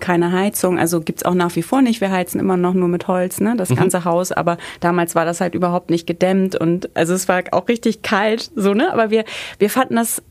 keine 0.00 0.32
Heizung, 0.32 0.78
also 0.78 1.00
gibt's 1.00 1.24
auch 1.24 1.34
nach 1.34 1.56
wie 1.56 1.62
vor 1.62 1.80
nicht. 1.80 2.02
Wir 2.02 2.10
heizen 2.10 2.38
immer 2.38 2.58
noch 2.58 2.74
nur 2.74 2.88
mit 2.88 3.08
Holz, 3.08 3.40
ne, 3.40 3.54
das 3.56 3.74
ganze 3.74 4.04
Haus, 4.04 4.30
aber 4.30 4.58
damals 4.80 5.14
war 5.14 5.24
das 5.24 5.40
halt 5.40 5.54
überhaupt 5.54 5.88
nicht 5.88 6.06
gedämmt 6.06 6.56
und 6.56 6.94
also 6.94 7.14
es 7.14 7.26
war 7.26 7.42
auch 7.52 7.66
richtig 7.66 8.02
kalt, 8.02 8.50
so, 8.54 8.74
ne, 8.74 8.92
aber 8.92 9.10
wir, 9.10 9.24
wir 9.58 9.70
fanden 9.70 9.96
das 9.96 10.22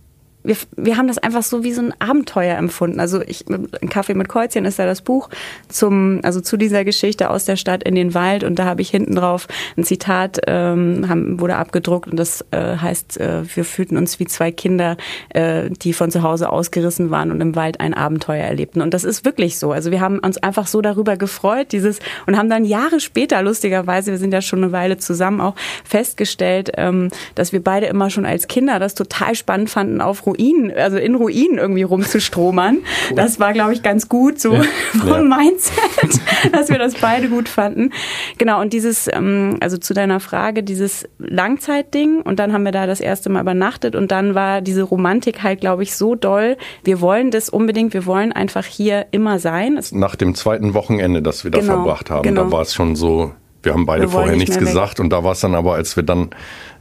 wir, 0.46 0.56
wir 0.76 0.98
haben 0.98 1.08
das 1.08 1.18
einfach 1.18 1.44
so 1.44 1.64
wie 1.64 1.74
so 1.74 1.82
ein 1.82 1.94
Abenteuer 2.00 2.58
empfunden. 2.58 3.00
Also 3.00 3.22
ich, 3.22 3.46
ein 3.50 3.90
Kaffee 3.90 4.14
mit 4.14 4.30
Kreuzchen 4.30 4.66
ist 4.66 4.80
ja 4.80 4.86
das 4.86 5.02
Buch 5.02 5.30
zum, 5.68 6.20
also 6.24 6.42
zu 6.42 6.58
dieser 6.58 6.86
Geschichte 6.86 7.30
aus 7.30 7.46
der 7.46 7.56
Stadt 7.56 7.84
in 7.84 7.96
den 7.96 8.14
Wald 8.14 8.44
und 8.44 8.60
da 8.60 8.66
habe 8.66 8.82
ich 8.82 8.90
hinten 8.90 9.16
drauf 9.16 9.48
ein 9.78 9.84
Zitat, 9.84 10.42
ähm, 10.48 11.06
haben, 11.10 11.40
wurde 11.40 11.56
abgedruckt 11.56 12.10
und 12.10 12.18
das 12.18 12.46
äh, 12.52 12.78
heißt, 12.78 13.20
äh, 13.20 13.44
wir 13.56 13.66
fühlten 13.66 13.98
uns 13.98 14.20
wie 14.20 14.26
zwei 14.26 14.52
Kinder, 14.52 14.98
äh, 15.30 15.70
die 15.70 15.94
von 15.94 16.12
zu 16.12 16.24
Hause 16.24 16.50
ausgerissen 16.50 17.10
waren 17.10 17.32
und 17.32 17.42
im 17.42 17.56
Wald 17.56 17.80
ein 17.80 17.94
Abenteuer 17.94 18.44
erlebten. 18.46 18.82
Und 18.82 18.94
das 18.94 19.04
ist 19.04 19.26
wirklich 19.26 19.58
so. 19.58 19.72
Also 19.72 19.92
wir 19.92 20.02
haben 20.02 20.20
uns 20.20 20.38
einfach 20.38 20.68
so 20.68 20.82
darüber 20.82 21.18
gefreut, 21.18 21.72
dieses 21.72 22.00
und 22.28 22.38
haben 22.38 22.50
dann 22.50 22.66
Jahre 22.66 23.00
später, 23.00 23.42
lustigerweise, 23.42 24.12
wir 24.12 24.18
sind 24.18 24.34
ja 24.34 24.42
schon 24.42 24.64
eine 24.64 24.72
Weile 24.72 24.98
zusammen, 24.98 25.42
auch 25.42 25.56
festgestellt, 25.84 26.72
ähm, 26.78 27.10
dass 27.36 27.52
wir 27.52 27.64
beide 27.64 27.88
immer 27.88 28.10
schon 28.10 28.26
als 28.26 28.48
Kinder 28.48 28.80
das 28.80 28.96
total 28.96 29.36
spannend 29.36 29.70
fanden, 29.70 30.02
auf 30.02 30.26
Ruinen, 30.38 30.72
also 30.76 30.98
in 30.98 31.16
Ruinen 31.16 31.58
irgendwie 31.58 31.84
rumzustromern. 31.84 32.80
Das 33.16 33.40
war, 33.40 33.54
glaube 33.54 33.74
ich, 33.74 33.84
ganz 33.84 34.10
gut 34.10 34.40
so 34.40 34.56
vom 35.00 35.08
Ja. 35.32 35.38
Mindset, 35.38 36.22
dass 36.52 36.70
wir 36.70 36.78
das 36.80 36.96
beide 36.96 37.30
gut 37.30 37.50
fanden. 37.50 37.92
Genau, 38.38 38.62
und 38.62 38.74
dieses, 38.74 39.08
ähm, 39.12 39.58
also 39.60 39.78
zu 39.78 39.94
deiner 39.94 40.20
Frage, 40.20 40.64
dieses 40.64 41.08
Langzeitding 41.20 42.22
und 42.22 42.40
dann 42.40 42.54
haben 42.54 42.64
wir 42.64 42.72
da 42.72 42.86
das 42.88 43.00
erste 43.00 43.30
Mal 43.30 43.42
übernachtet 43.42 43.96
und 43.96 44.12
dann 44.12 44.36
war 44.36 44.62
diese 44.62 44.84
Romantik 44.84 45.44
halt, 45.44 45.62
glaube 45.62 45.84
ich, 45.84 45.96
so 45.96 46.16
doll. 46.16 46.58
Wir 46.84 47.02
wollen 47.02 47.32
das 47.32 47.50
unbedingt, 47.50 47.94
wir 47.94 48.06
wollen 48.06 48.32
einfach 48.32 48.66
hier 48.66 49.06
immer 49.12 49.40
sein. 49.40 49.78
Es 49.78 49.92
Nach 49.92 50.16
dem 50.16 50.36
zweiten 50.36 50.74
Wochenende, 50.74 51.22
das 51.22 51.44
wir 51.44 51.52
da 51.52 51.60
Genau, 51.60 51.74
verbracht 51.74 52.10
haben, 52.10 52.24
genau. 52.24 52.46
da 52.46 52.52
war 52.52 52.62
es 52.62 52.74
schon 52.74 52.96
so, 52.96 53.32
wir 53.64 53.74
haben 53.74 53.86
beide 53.86 54.04
Wir 54.04 54.10
vorher 54.10 54.32
nicht 54.34 54.40
nichts 54.50 54.56
mehr 54.56 54.66
weg. 54.68 54.74
gesagt 54.74 55.00
und 55.00 55.10
da 55.10 55.24
war 55.24 55.32
es 55.32 55.40
dann 55.40 55.56
aber, 55.56 55.74
als 55.76 55.96
wir 55.96 56.04
dann 56.04 56.30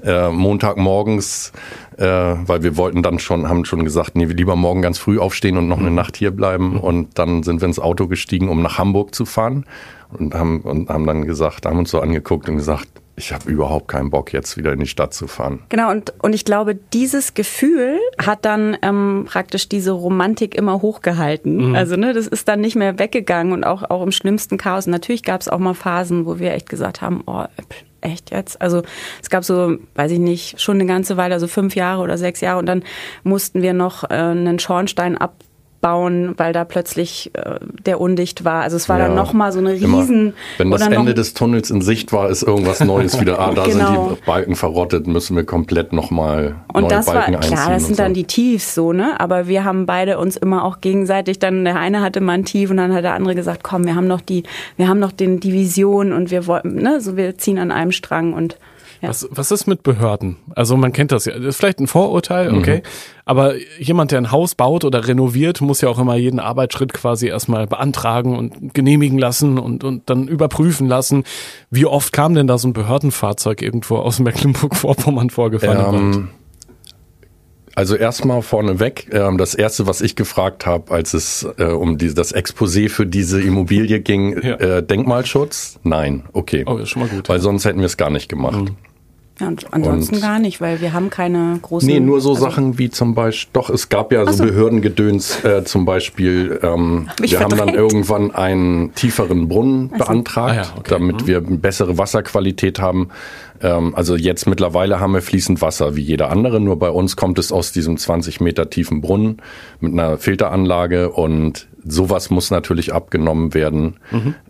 äh, 0.04 0.28
Montagmorgens, 0.30 1.52
äh, 1.96 2.04
weil 2.04 2.62
wir 2.62 2.76
wollten 2.76 3.02
dann 3.02 3.18
schon, 3.18 3.48
haben 3.48 3.64
schon 3.64 3.84
gesagt, 3.84 4.16
nee, 4.16 4.28
wir 4.28 4.34
lieber 4.34 4.56
morgen 4.56 4.82
ganz 4.82 4.98
früh 4.98 5.18
aufstehen 5.18 5.56
und 5.56 5.68
noch 5.68 5.78
Mhm. 5.78 5.86
eine 5.86 5.94
Nacht 5.94 6.16
hier 6.16 6.30
bleiben. 6.30 6.78
Und 6.78 7.18
dann 7.18 7.42
sind 7.42 7.60
wir 7.60 7.68
ins 7.68 7.78
Auto 7.78 8.06
gestiegen, 8.08 8.48
um 8.48 8.62
nach 8.62 8.78
Hamburg 8.78 9.14
zu 9.14 9.24
fahren. 9.24 9.64
Und 10.16 10.34
haben 10.34 10.60
und 10.60 10.88
haben 10.90 11.06
dann 11.06 11.24
gesagt, 11.26 11.66
haben 11.66 11.78
uns 11.78 11.90
so 11.90 12.00
angeguckt 12.00 12.48
und 12.48 12.56
gesagt, 12.56 12.88
ich 13.16 13.32
habe 13.32 13.50
überhaupt 13.50 13.88
keinen 13.88 14.10
Bock 14.10 14.32
jetzt 14.32 14.56
wieder 14.56 14.72
in 14.72 14.80
die 14.80 14.86
Stadt 14.86 15.14
zu 15.14 15.26
fahren. 15.26 15.62
Genau, 15.68 15.90
und, 15.90 16.12
und 16.22 16.34
ich 16.34 16.44
glaube, 16.44 16.74
dieses 16.74 17.34
Gefühl 17.34 17.98
hat 18.18 18.44
dann 18.44 18.76
ähm, 18.82 19.26
praktisch 19.28 19.68
diese 19.68 19.92
Romantik 19.92 20.54
immer 20.54 20.82
hochgehalten. 20.82 21.76
Also, 21.76 21.96
ne, 21.96 22.12
das 22.12 22.26
ist 22.26 22.48
dann 22.48 22.60
nicht 22.60 22.76
mehr 22.76 22.98
weggegangen 22.98 23.52
und 23.52 23.64
auch, 23.64 23.88
auch 23.88 24.02
im 24.02 24.12
schlimmsten 24.12 24.58
Chaos. 24.58 24.86
Und 24.86 24.92
natürlich 24.92 25.22
gab 25.22 25.40
es 25.40 25.48
auch 25.48 25.58
mal 25.58 25.74
Phasen, 25.74 26.26
wo 26.26 26.38
wir 26.38 26.52
echt 26.52 26.68
gesagt 26.68 27.02
haben, 27.02 27.22
oh, 27.26 27.44
echt 28.00 28.30
jetzt? 28.30 28.60
Also 28.60 28.82
es 29.22 29.30
gab 29.30 29.44
so, 29.44 29.78
weiß 29.94 30.12
ich 30.12 30.18
nicht, 30.18 30.60
schon 30.60 30.76
eine 30.76 30.86
ganze 30.86 31.16
Weile, 31.16 31.34
also 31.34 31.46
fünf 31.46 31.74
Jahre 31.74 32.02
oder 32.02 32.18
sechs 32.18 32.40
Jahre 32.40 32.58
und 32.58 32.66
dann 32.66 32.84
mussten 33.22 33.62
wir 33.62 33.72
noch 33.72 34.04
äh, 34.04 34.14
einen 34.14 34.58
Schornstein 34.58 35.16
abbauen, 35.84 36.34
weil 36.38 36.52
da 36.52 36.64
plötzlich 36.64 37.30
äh, 37.34 37.56
der 37.84 38.00
undicht 38.00 38.44
war. 38.44 38.62
Also 38.62 38.76
es 38.76 38.88
war 38.88 38.98
dann 38.98 39.10
Ja, 39.10 39.16
nochmal 39.16 39.52
so 39.52 39.58
eine 39.58 39.74
immer. 39.74 39.98
riesen... 39.98 40.32
Wenn 40.58 40.70
das 40.70 40.86
Ende 40.86 41.14
des 41.14 41.34
Tunnels 41.34 41.70
in 41.70 41.82
Sicht 41.82 42.12
war, 42.12 42.30
ist 42.30 42.42
irgendwas 42.42 42.80
Neues 42.80 43.20
wieder. 43.20 43.38
Ah, 43.38 43.52
da 43.54 43.64
Genau. 43.64 44.08
sind 44.08 44.18
die 44.20 44.24
Balken 44.26 44.56
verrottet, 44.56 45.06
müssen 45.06 45.36
wir 45.36 45.44
komplett 45.44 45.92
nochmal 45.92 46.56
neue 46.72 46.82
Und 46.84 46.90
das 46.92 47.06
war, 47.06 47.14
Balken 47.14 47.36
einziehen. 47.36 47.54
klar, 47.54 47.70
das 47.70 47.84
sind 47.86 47.96
so. 47.96 48.02
dann 48.02 48.14
die 48.14 48.24
Tiefs 48.24 48.74
so, 48.74 48.92
ne? 48.92 49.18
Aber 49.20 49.46
wir 49.46 49.64
haben 49.64 49.86
beide 49.86 50.18
uns 50.18 50.36
immer 50.36 50.64
auch 50.64 50.80
gegenseitig 50.80 51.38
dann, 51.38 51.64
der 51.64 51.76
eine 51.76 52.00
hatte 52.00 52.20
mal 52.20 52.32
ein 52.32 52.44
Tief 52.44 52.70
und 52.70 52.78
dann 52.78 52.92
hat 52.94 53.04
der 53.04 53.14
andere 53.14 53.34
gesagt, 53.34 53.62
komm, 53.62 53.84
wir 53.84 53.94
haben 53.94 54.06
noch 54.06 54.20
die, 54.20 54.44
wir 54.76 54.88
haben 54.88 55.00
noch 55.00 55.12
den, 55.12 55.40
die 55.40 55.52
Vision 55.52 56.12
und 56.12 56.30
wir 56.30 56.46
wollen, 56.46 56.76
ne, 56.76 57.00
so 57.00 57.16
wir 57.16 57.36
ziehen 57.38 57.58
an 57.58 57.70
einem 57.70 57.92
Strang 57.92 58.32
und 58.32 58.56
ja. 59.04 59.08
Was, 59.10 59.28
was 59.30 59.50
ist 59.50 59.66
mit 59.66 59.82
Behörden? 59.82 60.36
Also 60.54 60.76
man 60.76 60.92
kennt 60.92 61.12
das 61.12 61.24
ja. 61.26 61.34
Das 61.38 61.44
ist 61.44 61.56
vielleicht 61.56 61.78
ein 61.80 61.86
Vorurteil, 61.86 62.50
Mhm. 62.52 62.58
okay. 62.58 62.82
Aber 63.24 63.54
jemand, 63.78 64.10
der 64.10 64.18
ein 64.18 64.30
Haus 64.32 64.54
baut 64.54 64.84
oder 64.84 65.06
renoviert, 65.08 65.60
muss 65.62 65.80
ja 65.80 65.88
auch 65.88 65.98
immer 65.98 66.16
jeden 66.16 66.40
Arbeitsschritt 66.40 66.92
quasi 66.92 67.28
erstmal 67.28 67.66
beantragen 67.66 68.36
und 68.36 68.74
genehmigen 68.74 69.18
lassen 69.18 69.58
und, 69.58 69.82
und 69.84 70.10
dann 70.10 70.28
überprüfen 70.28 70.88
lassen. 70.88 71.24
Wie 71.70 71.86
oft 71.86 72.12
kam 72.12 72.34
denn 72.34 72.46
da 72.46 72.58
so 72.58 72.68
ein 72.68 72.72
Behördenfahrzeug 72.74 73.62
irgendwo 73.62 73.96
aus 73.96 74.18
Mecklenburg-Vorpommern 74.18 75.30
vorgefahren? 75.30 75.94
Ähm, 75.94 76.28
also 77.76 77.96
erstmal 77.96 78.42
vorneweg, 78.42 79.08
ähm, 79.12 79.36
das 79.36 79.54
erste, 79.56 79.86
was 79.88 80.00
ich 80.00 80.14
gefragt 80.14 80.64
habe, 80.64 80.92
als 80.92 81.12
es 81.12 81.44
äh, 81.58 81.64
um 81.64 81.98
die, 81.98 82.14
das 82.14 82.32
Exposé 82.32 82.88
für 82.88 83.04
diese 83.04 83.42
Immobilie 83.42 83.98
ging, 84.00 84.40
Ja. 84.42 84.54
äh, 84.56 84.82
Denkmalschutz? 84.82 85.80
Nein, 85.82 86.22
okay. 86.34 86.62
Oh, 86.66 86.76
ist 86.76 86.90
schon 86.90 87.02
mal 87.02 87.08
gut. 87.08 87.28
Weil 87.28 87.40
sonst 87.40 87.64
hätten 87.64 87.80
wir 87.80 87.86
es 87.86 87.96
gar 87.96 88.10
nicht 88.10 88.28
gemacht. 88.28 88.70
Ja, 89.40 89.48
und 89.48 89.66
ansonsten 89.72 90.16
Und- 90.16 90.20
gar 90.20 90.38
nicht, 90.38 90.60
weil 90.60 90.80
wir 90.80 90.92
haben 90.92 91.10
keine 91.10 91.58
großen. 91.60 91.88
Nee, 91.88 91.98
nur 92.00 92.20
so 92.20 92.30
also, 92.30 92.42
Sachen 92.44 92.78
wie 92.78 92.88
zum 92.90 93.14
Beispiel, 93.14 93.50
doch, 93.52 93.68
es 93.70 93.88
gab 93.88 94.12
ja 94.12 94.24
so 94.26 94.32
so. 94.32 94.44
Behördengedöns, 94.44 95.44
äh, 95.44 95.64
zum 95.64 95.84
Beispiel, 95.84 96.60
ähm, 96.62 97.08
wir 97.20 97.40
haben 97.40 97.50
dann 97.50 97.58
verdrängt. 97.58 97.76
irgendwann 97.76 98.30
einen 98.34 98.94
tieferen 98.94 99.48
Brunnen 99.48 99.88
beantragt, 99.90 100.50
Ah 100.52 100.54
ja, 100.54 100.66
okay. 100.78 100.90
damit 100.90 101.26
wir 101.26 101.38
eine 101.38 101.56
bessere 101.56 101.98
Wasserqualität 101.98 102.78
haben. 102.80 103.08
Ähm, 103.64 103.94
also 103.94 104.14
jetzt 104.14 104.46
mittlerweile 104.46 105.00
haben 105.00 105.14
wir 105.14 105.22
fließend 105.22 105.62
Wasser 105.62 105.96
wie 105.96 106.02
jeder 106.02 106.30
andere, 106.30 106.60
nur 106.60 106.78
bei 106.78 106.90
uns 106.90 107.16
kommt 107.16 107.38
es 107.38 107.50
aus 107.50 107.72
diesem 107.72 107.96
20 107.96 108.40
Meter 108.40 108.68
tiefen 108.68 109.00
Brunnen 109.00 109.38
mit 109.80 109.94
einer 109.94 110.18
Filteranlage 110.18 111.10
und 111.10 111.66
sowas 111.86 112.30
muss 112.30 112.50
natürlich 112.50 112.92
abgenommen 112.92 113.54
werden. 113.54 113.96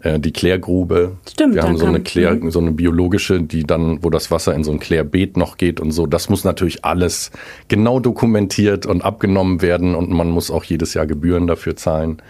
Äh, 0.01 0.19
die 0.19 0.33
Klärgrube, 0.33 1.13
Stimmt, 1.29 1.55
wir 1.55 1.63
haben 1.63 1.77
so 1.77 1.87
eine 1.87 2.01
Klär, 2.01 2.35
mhm. 2.35 2.51
so 2.51 2.59
eine 2.59 2.73
biologische, 2.73 3.41
die 3.41 3.63
dann, 3.63 4.03
wo 4.03 4.11
das 4.11 4.33
Wasser 4.33 4.53
in 4.53 4.65
so 4.65 4.73
ein 4.73 4.81
Klärbeet 4.81 5.37
noch 5.37 5.57
geht 5.59 5.81
und 5.81 5.93
so. 5.93 6.07
Das 6.07 6.29
muss 6.29 6.43
natürlich 6.43 6.85
alles 6.85 7.31
genau 7.69 8.01
dokumentiert 8.01 8.85
und 8.85 9.03
abgenommen 9.03 9.63
werden 9.63 9.95
und 9.95 10.11
man 10.11 10.29
muss 10.29 10.51
auch 10.51 10.65
jedes 10.65 10.93
Jahr 10.95 11.07
Gebühren 11.07 11.47
dafür 11.47 11.77
zahlen. 11.77 12.21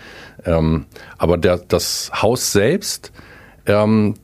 Ähm, 0.44 0.84
aber 1.16 1.38
der, 1.38 1.58
das 1.58 2.10
Haus 2.14 2.52
selbst, 2.52 3.12
ähm, 3.66 4.14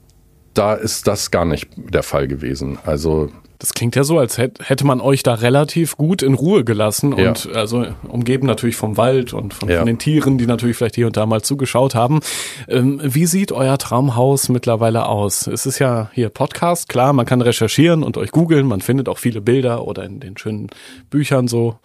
da 0.61 0.75
ist 0.75 1.07
das 1.07 1.31
gar 1.31 1.45
nicht 1.45 1.69
der 1.77 2.03
Fall 2.03 2.29
gewesen. 2.29 2.79
Also 2.85 3.31
Das 3.59 3.75
klingt 3.75 3.95
ja 3.95 4.05
so, 4.05 4.19
als 4.19 4.39
hätt, 4.39 4.59
hätte 4.63 4.87
man 4.87 5.03
euch 5.03 5.23
da 5.23 5.35
relativ 5.35 5.99
gut 5.99 6.23
in 6.23 6.33
Ruhe 6.33 6.65
gelassen 6.65 7.15
Ja. 7.19 7.29
und 7.29 7.51
also 7.55 7.85
umgeben 8.09 8.47
natürlich 8.47 8.77
vom 8.77 8.97
Wald 8.97 9.35
und 9.35 9.53
von, 9.53 9.69
Ja. 9.69 9.79
von 9.81 9.87
den 9.87 9.99
Tieren, 9.99 10.39
die 10.39 10.47
natürlich 10.47 10.79
vielleicht 10.79 10.95
hier 10.95 11.07
und 11.07 11.17
da 11.19 11.27
mal 11.27 11.43
zugeschaut 11.43 11.95
haben. 11.95 12.21
Ähm, 12.69 13.01
wie 13.05 13.27
sieht 13.27 13.53
euer 13.53 13.77
Traumhaus 13.77 14.49
mittlerweile 14.49 15.05
aus? 15.07 15.47
Es 15.47 15.67
ist 15.67 15.79
ja 15.79 16.11
hier 16.15 16.31
Podcast, 16.31 16.89
klar, 16.89 17.13
man 17.13 17.27
kann 17.27 17.43
recherchieren 17.43 18.03
und 18.03 18.17
euch 18.17 18.31
googeln, 18.31 18.67
man 18.67 18.81
findet 18.81 19.11
auch 19.11 19.19
viele 19.19 19.43
Bilder 19.43 19.87
oder 19.87 20.05
in 20.05 20.21
den 20.21 20.39
schönen 20.39 20.69
Büchern 21.11 21.47
so, 21.47 21.77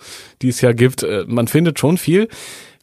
die 0.42 0.50
es 0.50 0.62
ja 0.62 0.72
gibt. 0.72 1.04
Äh, 1.04 1.26
man 1.28 1.48
findet 1.50 1.78
schon 1.78 1.98
viel. 1.98 2.30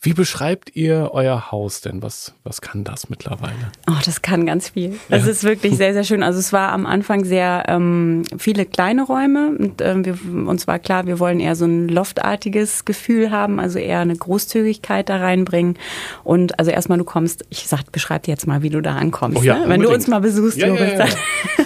Wie 0.05 0.15
beschreibt 0.15 0.75
ihr 0.75 1.11
euer 1.13 1.53
Haus 1.53 1.81
denn? 1.81 2.03
Was, 2.03 2.35
was 2.43 2.61
kann 2.61 2.83
das 2.83 3.09
mittlerweile? 3.09 3.55
Oh, 3.89 3.95
das 4.05 4.21
kann 4.21 4.47
ganz 4.47 4.71
viel. 4.71 4.99
Das 5.09 5.29
ist 5.29 5.45
wirklich 5.45 5.77
sehr, 5.77 5.93
sehr 5.93 6.03
schön. 6.03 6.25
Also 6.25 6.41
es 6.41 6.53
war 6.53 6.73
am 6.73 6.87
Anfang 6.87 7.25
sehr 7.25 7.63
ähm, 7.69 8.25
viele 8.37 8.67
kleine 8.67 9.05
Räume 9.05 9.53
und 9.57 9.81
ähm, 9.81 10.05
wir, 10.05 10.19
uns 10.49 10.67
war 10.67 10.81
klar, 10.81 11.07
wir 11.07 11.21
wollen 11.21 11.39
eher 11.39 11.55
so 11.55 11.67
ein 11.67 11.87
loftartiges 11.89 12.85
Gefühl 12.85 13.31
haben, 13.31 13.61
also 13.61 13.79
eher 13.79 14.01
eine 14.01 14.17
Großzügigkeit 14.17 15.09
da 15.09 15.19
reinbringen. 15.19 15.79
Und 16.25 16.59
also 16.59 16.73
erstmal 16.73 16.99
du 16.99 17.05
kommst, 17.05 17.45
ich 17.51 17.69
sag, 17.69 17.93
beschreib 17.93 18.25
dir 18.25 18.33
jetzt 18.33 18.49
mal, 18.49 18.63
wie 18.63 18.71
du 18.71 18.81
da 18.81 18.97
ankommst. 18.97 19.39
Oh 19.39 19.43
ja, 19.45 19.61
ne? 19.61 19.69
Wenn 19.69 19.83
du 19.83 19.89
uns 19.95 20.09
mal 20.09 20.21
besuchst, 20.21 20.59
Ja, 20.59 20.67
ja, 20.67 20.75
Joris, 20.75 20.93
ja. 20.99 21.07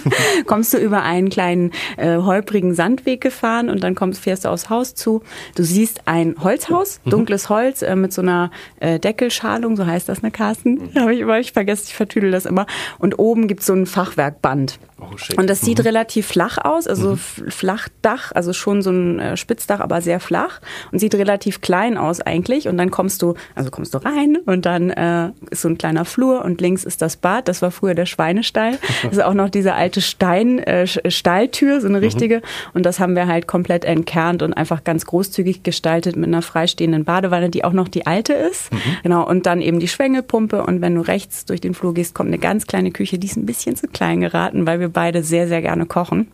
dann 0.03 0.13
kommst 0.45 0.75
du 0.75 0.77
über 0.77 1.01
einen 1.01 1.29
kleinen 1.29 1.71
äh, 1.97 2.17
holprigen 2.17 2.75
Sandweg 2.75 3.19
gefahren 3.19 3.69
und 3.71 3.81
dann 3.83 3.95
kommst, 3.95 4.21
fährst 4.21 4.45
du 4.45 4.49
aufs 4.49 4.69
Haus 4.69 4.93
zu. 4.93 5.23
Du 5.55 5.63
siehst 5.63 6.01
ein 6.07 6.35
Holzhaus, 6.39 6.99
Mhm. 7.03 7.09
dunkles 7.09 7.49
Holz 7.49 7.81
äh, 7.81 7.95
mit 7.95 8.13
so 8.13 8.26
einer 8.27 8.51
äh, 8.79 8.99
Deckelschalung, 8.99 9.75
so 9.75 9.85
heißt 9.85 10.09
das, 10.09 10.21
ne, 10.21 10.31
Carsten? 10.31 10.89
Habe 10.95 11.13
ich 11.13 11.21
immer, 11.21 11.39
ich 11.39 11.51
vergesse, 11.53 11.85
ich 11.87 11.95
vertüdel 11.95 12.31
das 12.31 12.45
immer. 12.45 12.65
Und 12.99 13.19
oben 13.19 13.47
gibt's 13.47 13.65
so 13.65 13.73
ein 13.73 13.85
Fachwerkband. 13.85 14.79
Oh. 14.99 15.05
Und 15.39 15.47
das 15.47 15.61
sieht 15.61 15.83
relativ 15.85 16.25
flach 16.25 16.57
aus, 16.57 16.87
also 16.87 17.13
f- 17.13 17.43
Flachdach, 17.49 18.31
also 18.33 18.51
schon 18.51 18.81
so 18.81 18.89
ein 18.89 19.19
äh, 19.19 19.37
Spitzdach, 19.37 19.79
aber 19.79 20.01
sehr 20.01 20.19
flach 20.19 20.59
und 20.91 20.97
sieht 20.97 21.13
relativ 21.13 21.61
klein 21.61 21.97
aus 21.97 22.19
eigentlich. 22.19 22.67
Und 22.67 22.77
dann 22.77 22.89
kommst 22.89 23.21
du, 23.21 23.35
also 23.53 23.69
kommst 23.69 23.93
du 23.93 23.99
rein 23.99 24.37
und 24.45 24.65
dann 24.65 24.89
äh, 24.89 25.29
ist 25.51 25.61
so 25.61 25.69
ein 25.69 25.77
kleiner 25.77 26.03
Flur 26.03 26.43
und 26.43 26.61
links 26.61 26.83
ist 26.83 27.03
das 27.03 27.15
Bad. 27.15 27.47
Das 27.47 27.61
war 27.61 27.69
früher 27.69 27.93
der 27.93 28.07
Schweinestall. 28.07 28.79
Das 29.03 29.13
ist 29.13 29.23
auch 29.23 29.35
noch 29.35 29.49
diese 29.49 29.75
alte 29.75 30.01
Stein, 30.01 30.57
äh, 30.59 30.85
Sch- 30.87 31.11
Stalltür, 31.11 31.79
so 31.79 31.87
eine 31.87 32.01
richtige. 32.01 32.41
Und 32.73 32.83
das 32.87 32.99
haben 32.99 33.15
wir 33.15 33.27
halt 33.27 33.45
komplett 33.45 33.85
entkernt 33.85 34.41
und 34.41 34.53
einfach 34.53 34.83
ganz 34.83 35.05
großzügig 35.05 35.61
gestaltet 35.61 36.15
mit 36.15 36.27
einer 36.27 36.41
freistehenden 36.41 37.05
Badewanne, 37.05 37.51
die 37.51 37.63
auch 37.63 37.73
noch 37.73 37.87
die 37.87 38.07
alte 38.07 38.33
ist. 38.33 38.71
Genau. 39.03 39.27
Und 39.27 39.45
dann 39.45 39.61
eben 39.61 39.79
die 39.79 39.87
Schwengelpumpe. 39.87 40.63
Und 40.63 40.81
wenn 40.81 40.95
du 40.95 41.01
rechts 41.01 41.45
durch 41.45 41.61
den 41.61 41.75
Flur 41.75 41.93
gehst, 41.93 42.15
kommt 42.15 42.29
eine 42.29 42.39
ganz 42.39 42.65
kleine 42.65 42.89
Küche, 42.89 43.19
die 43.19 43.27
ist 43.27 43.37
ein 43.37 43.45
bisschen 43.45 43.75
zu 43.75 43.87
klein 43.87 44.21
geraten, 44.21 44.65
weil 44.65 44.79
wir 44.79 44.86
beide 44.89 45.23
sehr, 45.23 45.47
sehr 45.47 45.61
gerne 45.61 45.85
kochen. 45.85 46.31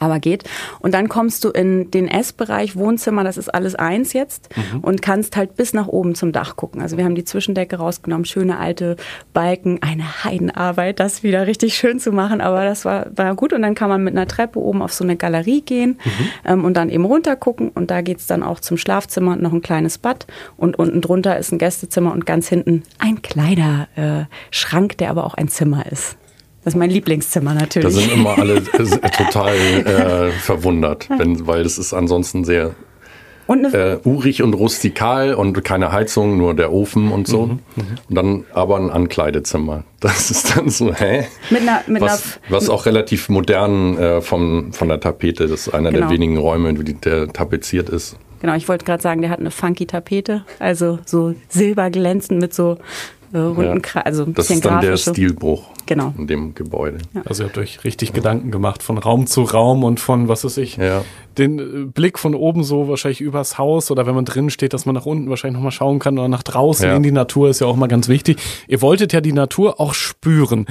Aber 0.00 0.18
geht. 0.18 0.44
Und 0.80 0.94
dann 0.94 1.08
kommst 1.08 1.44
du 1.44 1.50
in 1.50 1.90
den 1.90 2.08
Essbereich, 2.08 2.76
Wohnzimmer, 2.76 3.24
das 3.24 3.36
ist 3.36 3.48
alles 3.48 3.74
eins 3.74 4.12
jetzt 4.12 4.48
und 4.80 5.02
kannst 5.02 5.36
halt 5.36 5.56
bis 5.56 5.74
nach 5.74 5.86
oben 5.86 6.14
zum 6.14 6.32
Dach 6.32 6.56
gucken. 6.56 6.80
Also 6.80 6.96
wir 6.96 7.04
haben 7.04 7.14
die 7.14 7.24
Zwischendecke 7.24 7.76
rausgenommen, 7.76 8.24
schöne 8.24 8.58
alte 8.58 8.96
Balken, 9.32 9.80
eine 9.82 10.24
Heidenarbeit, 10.24 11.00
das 11.00 11.22
wieder 11.22 11.46
richtig 11.46 11.74
schön 11.74 11.98
zu 11.98 12.12
machen, 12.12 12.40
aber 12.40 12.64
das 12.64 12.84
war, 12.84 13.06
war 13.14 13.34
gut. 13.34 13.52
Und 13.52 13.62
dann 13.62 13.74
kann 13.74 13.88
man 13.88 14.02
mit 14.02 14.16
einer 14.16 14.26
Treppe 14.26 14.58
oben 14.58 14.82
auf 14.82 14.92
so 14.92 15.04
eine 15.04 15.16
Galerie 15.16 15.60
gehen 15.60 15.98
ähm, 16.44 16.64
und 16.64 16.74
dann 16.74 16.88
eben 16.88 17.04
runter 17.04 17.36
gucken 17.36 17.68
und 17.68 17.90
da 17.90 18.00
geht's 18.00 18.26
dann 18.26 18.42
auch 18.42 18.60
zum 18.60 18.76
Schlafzimmer 18.76 19.32
und 19.32 19.42
noch 19.42 19.52
ein 19.52 19.62
kleines 19.62 19.98
Bad 19.98 20.26
und 20.56 20.78
unten 20.78 21.00
drunter 21.00 21.38
ist 21.38 21.52
ein 21.52 21.58
Gästezimmer 21.58 22.12
und 22.12 22.26
ganz 22.26 22.48
hinten 22.48 22.82
ein 22.98 23.20
Kleiderschrank, 23.22 23.88
äh, 23.96 24.24
Schrank, 24.50 24.98
der 24.98 25.10
aber 25.10 25.26
auch 25.26 25.34
ein 25.34 25.48
Zimmer 25.48 25.84
ist. 25.90 26.16
Das 26.64 26.74
ist 26.74 26.78
mein 26.78 26.90
Lieblingszimmer 26.90 27.54
da 27.54 27.60
natürlich. 27.60 27.94
sind 27.94 28.12
immer 28.12 28.38
alle 28.38 28.54
äh, 28.56 29.10
total 29.10 29.54
äh, 29.56 30.30
verwundert, 30.30 31.08
wenn, 31.16 31.46
weil 31.46 31.62
es 31.62 31.76
ist 31.78 31.92
ansonsten 31.92 32.44
sehr 32.44 32.74
äh, 33.48 33.96
urig 34.04 34.42
und 34.42 34.54
rustikal 34.54 35.34
und 35.34 35.62
keine 35.64 35.92
Heizung, 35.92 36.38
nur 36.38 36.54
der 36.54 36.72
Ofen 36.72 37.10
und 37.10 37.26
so. 37.26 37.46
Mhm, 37.46 37.58
und 38.08 38.14
dann 38.16 38.44
aber 38.54 38.76
ein 38.78 38.90
Ankleidezimmer. 38.90 39.84
Das 40.00 40.30
ist 40.30 40.56
dann 40.56 40.70
so, 40.70 40.94
hä? 40.94 41.26
Mit 41.50 41.62
einer- 41.62 41.82
mit 41.86 42.00
was, 42.00 42.22
einer- 42.24 42.56
was 42.56 42.68
auch 42.70 42.86
relativ 42.86 43.28
modern 43.28 43.98
äh, 43.98 44.20
vom, 44.22 44.72
von 44.72 44.88
der 44.88 45.00
Tapete, 45.00 45.48
das 45.48 45.66
ist 45.66 45.74
einer 45.74 45.90
Genau. 45.90 46.06
der 46.06 46.14
wenigen 46.14 46.38
Räume, 46.38 46.72
die 46.74 46.94
der 46.94 47.28
tapeziert 47.28 47.88
ist. 47.90 48.16
Genau, 48.42 48.54
ich 48.54 48.68
wollte 48.68 48.84
gerade 48.84 49.02
sagen, 49.02 49.22
der 49.22 49.30
hat 49.30 49.38
eine 49.40 49.50
funky 49.50 49.86
Tapete, 49.86 50.44
also 50.58 50.98
so 51.06 51.34
silberglänzend 51.48 52.40
mit 52.40 52.52
so 52.52 52.76
äh, 53.32 53.38
runden, 53.38 53.80
Ja. 53.94 54.02
Also 54.02 54.24
ein 54.24 54.34
Das 54.34 54.48
bisschen 54.48 54.56
ist 54.56 54.64
dann 54.66 54.80
der 54.82 54.90
grafische. 54.90 55.10
Stilbruch 55.12 55.70
Genau. 55.86 56.12
in 56.18 56.26
dem 56.26 56.54
Gebäude. 56.54 56.98
Also 57.24 57.42
ihr 57.44 57.46
habt 57.48 57.56
euch 57.56 57.82
richtig 57.84 58.12
Gedanken 58.12 58.50
gemacht 58.50 58.82
von 58.82 58.98
Raum 58.98 59.26
zu 59.26 59.42
Raum 59.44 59.84
und 59.84 60.00
von, 60.00 60.28
was 60.28 60.44
weiß 60.44 60.58
ich, 60.58 60.76
Ja. 60.76 61.02
den 61.38 61.58
äh, 61.58 61.62
Blick 61.86 62.18
von 62.18 62.34
oben 62.34 62.62
so 62.62 62.88
wahrscheinlich 62.88 63.20
übers 63.22 63.56
Haus 63.58 63.90
oder 63.90 64.06
wenn 64.06 64.14
man 64.14 64.24
drin 64.26 64.50
steht, 64.50 64.74
dass 64.74 64.84
man 64.86 64.94
nach 64.94 65.06
unten 65.06 65.30
wahrscheinlich 65.30 65.54
nochmal 65.56 65.72
schauen 65.72 65.98
kann 65.98 66.18
oder 66.18 66.28
nach 66.28 66.42
draußen 66.42 66.84
Ja. 66.86 66.94
in 66.96 67.02
die 67.02 67.10
Natur 67.12 67.48
ist 67.48 67.60
ja 67.60 67.66
auch 67.68 67.76
mal 67.76 67.86
ganz 67.88 68.08
wichtig. 68.08 68.38
Ihr 68.68 68.82
wolltet 68.82 69.12
ja 69.14 69.20
die 69.22 69.32
Natur 69.32 69.80
auch 69.80 69.94
spüren. 69.94 70.66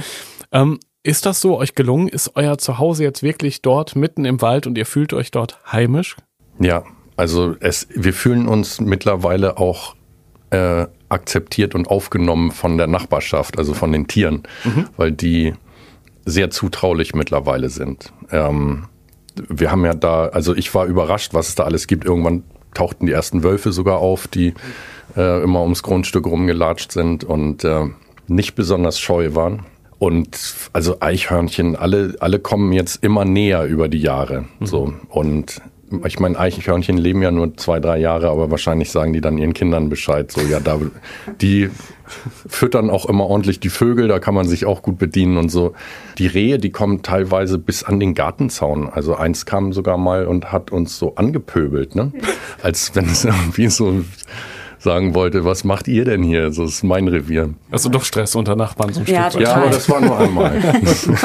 Ähm, 0.52 0.78
Ist 1.04 1.26
das 1.26 1.40
so 1.40 1.58
euch 1.58 1.74
gelungen? 1.74 2.06
Ist 2.06 2.36
euer 2.36 2.58
Zuhause 2.58 3.02
jetzt 3.02 3.24
wirklich 3.24 3.60
dort 3.60 3.96
mitten 3.96 4.24
im 4.24 4.40
Wald 4.40 4.68
und 4.68 4.78
ihr 4.78 4.86
fühlt 4.86 5.12
euch 5.14 5.32
dort 5.32 5.58
heimisch? 5.72 6.14
Ja, 6.60 6.84
also 7.16 7.56
es, 7.60 7.88
wir 7.94 8.12
fühlen 8.12 8.48
uns 8.48 8.80
mittlerweile 8.80 9.58
auch 9.58 9.94
äh, 10.50 10.86
akzeptiert 11.08 11.74
und 11.74 11.88
aufgenommen 11.88 12.50
von 12.50 12.78
der 12.78 12.86
Nachbarschaft, 12.86 13.58
also 13.58 13.74
von 13.74 13.92
den 13.92 14.06
Tieren, 14.06 14.42
mhm. 14.64 14.88
weil 14.96 15.12
die 15.12 15.54
sehr 16.24 16.50
zutraulich 16.50 17.14
mittlerweile 17.14 17.68
sind. 17.68 18.12
Ähm, 18.30 18.84
wir 19.48 19.70
haben 19.70 19.84
ja 19.84 19.94
da, 19.94 20.26
also 20.28 20.54
ich 20.54 20.74
war 20.74 20.86
überrascht, 20.86 21.34
was 21.34 21.48
es 21.48 21.54
da 21.54 21.64
alles 21.64 21.86
gibt. 21.86 22.04
Irgendwann 22.04 22.44
tauchten 22.74 23.06
die 23.06 23.12
ersten 23.12 23.42
Wölfe 23.42 23.72
sogar 23.72 23.98
auf, 23.98 24.28
die 24.28 24.54
äh, 25.16 25.42
immer 25.42 25.62
ums 25.62 25.82
Grundstück 25.82 26.26
rumgelatscht 26.26 26.92
sind 26.92 27.24
und 27.24 27.64
äh, 27.64 27.86
nicht 28.26 28.54
besonders 28.54 28.98
scheu 28.98 29.34
waren. 29.34 29.64
Und 29.98 30.36
also 30.72 30.96
Eichhörnchen, 31.00 31.76
alle, 31.76 32.16
alle 32.20 32.40
kommen 32.40 32.72
jetzt 32.72 33.04
immer 33.04 33.24
näher 33.24 33.64
über 33.64 33.88
die 33.88 34.00
Jahre. 34.00 34.46
Mhm. 34.58 34.66
So. 34.66 34.94
Und 35.08 35.60
ich 36.04 36.20
meine, 36.20 36.38
Eichhörnchen 36.38 36.96
leben 36.96 37.22
ja 37.22 37.30
nur 37.30 37.56
zwei, 37.56 37.80
drei 37.80 37.98
Jahre, 37.98 38.30
aber 38.30 38.50
wahrscheinlich 38.50 38.90
sagen 38.90 39.12
die 39.12 39.20
dann 39.20 39.38
ihren 39.38 39.54
Kindern 39.54 39.88
Bescheid. 39.88 40.30
So, 40.30 40.40
ja, 40.40 40.60
da, 40.60 40.78
die 41.40 41.70
füttern 42.48 42.90
auch 42.90 43.06
immer 43.06 43.26
ordentlich 43.26 43.60
die 43.60 43.70
Vögel, 43.70 44.08
da 44.08 44.18
kann 44.18 44.34
man 44.34 44.46
sich 44.46 44.66
auch 44.66 44.82
gut 44.82 44.98
bedienen 44.98 45.36
und 45.36 45.48
so. 45.50 45.72
Die 46.18 46.26
Rehe, 46.26 46.58
die 46.58 46.70
kommen 46.70 47.02
teilweise 47.02 47.58
bis 47.58 47.84
an 47.84 48.00
den 48.00 48.14
Gartenzaun. 48.14 48.88
Also 48.88 49.14
eins 49.14 49.46
kam 49.46 49.72
sogar 49.72 49.96
mal 49.96 50.26
und 50.26 50.52
hat 50.52 50.70
uns 50.72 50.98
so 50.98 51.14
angepöbelt, 51.14 51.94
ne? 51.94 52.12
Als 52.62 52.94
wenn 52.94 53.06
es 53.06 53.24
irgendwie 53.24 53.68
so 53.68 54.04
sagen 54.82 55.14
wollte, 55.14 55.44
was 55.44 55.64
macht 55.64 55.88
ihr 55.88 56.04
denn 56.04 56.22
hier? 56.22 56.52
So 56.52 56.64
ist 56.64 56.82
mein 56.82 57.08
Revier. 57.08 57.54
Also 57.70 57.88
doch 57.88 58.04
Stress 58.04 58.34
unter 58.34 58.56
Nachbarn 58.56 58.92
zum 58.92 59.04
ja, 59.06 59.30
Stück. 59.30 59.42
Ja, 59.42 59.54
aber 59.54 59.70
das 59.70 59.88
war 59.88 60.00
nur 60.00 60.18
einmal. 60.18 60.52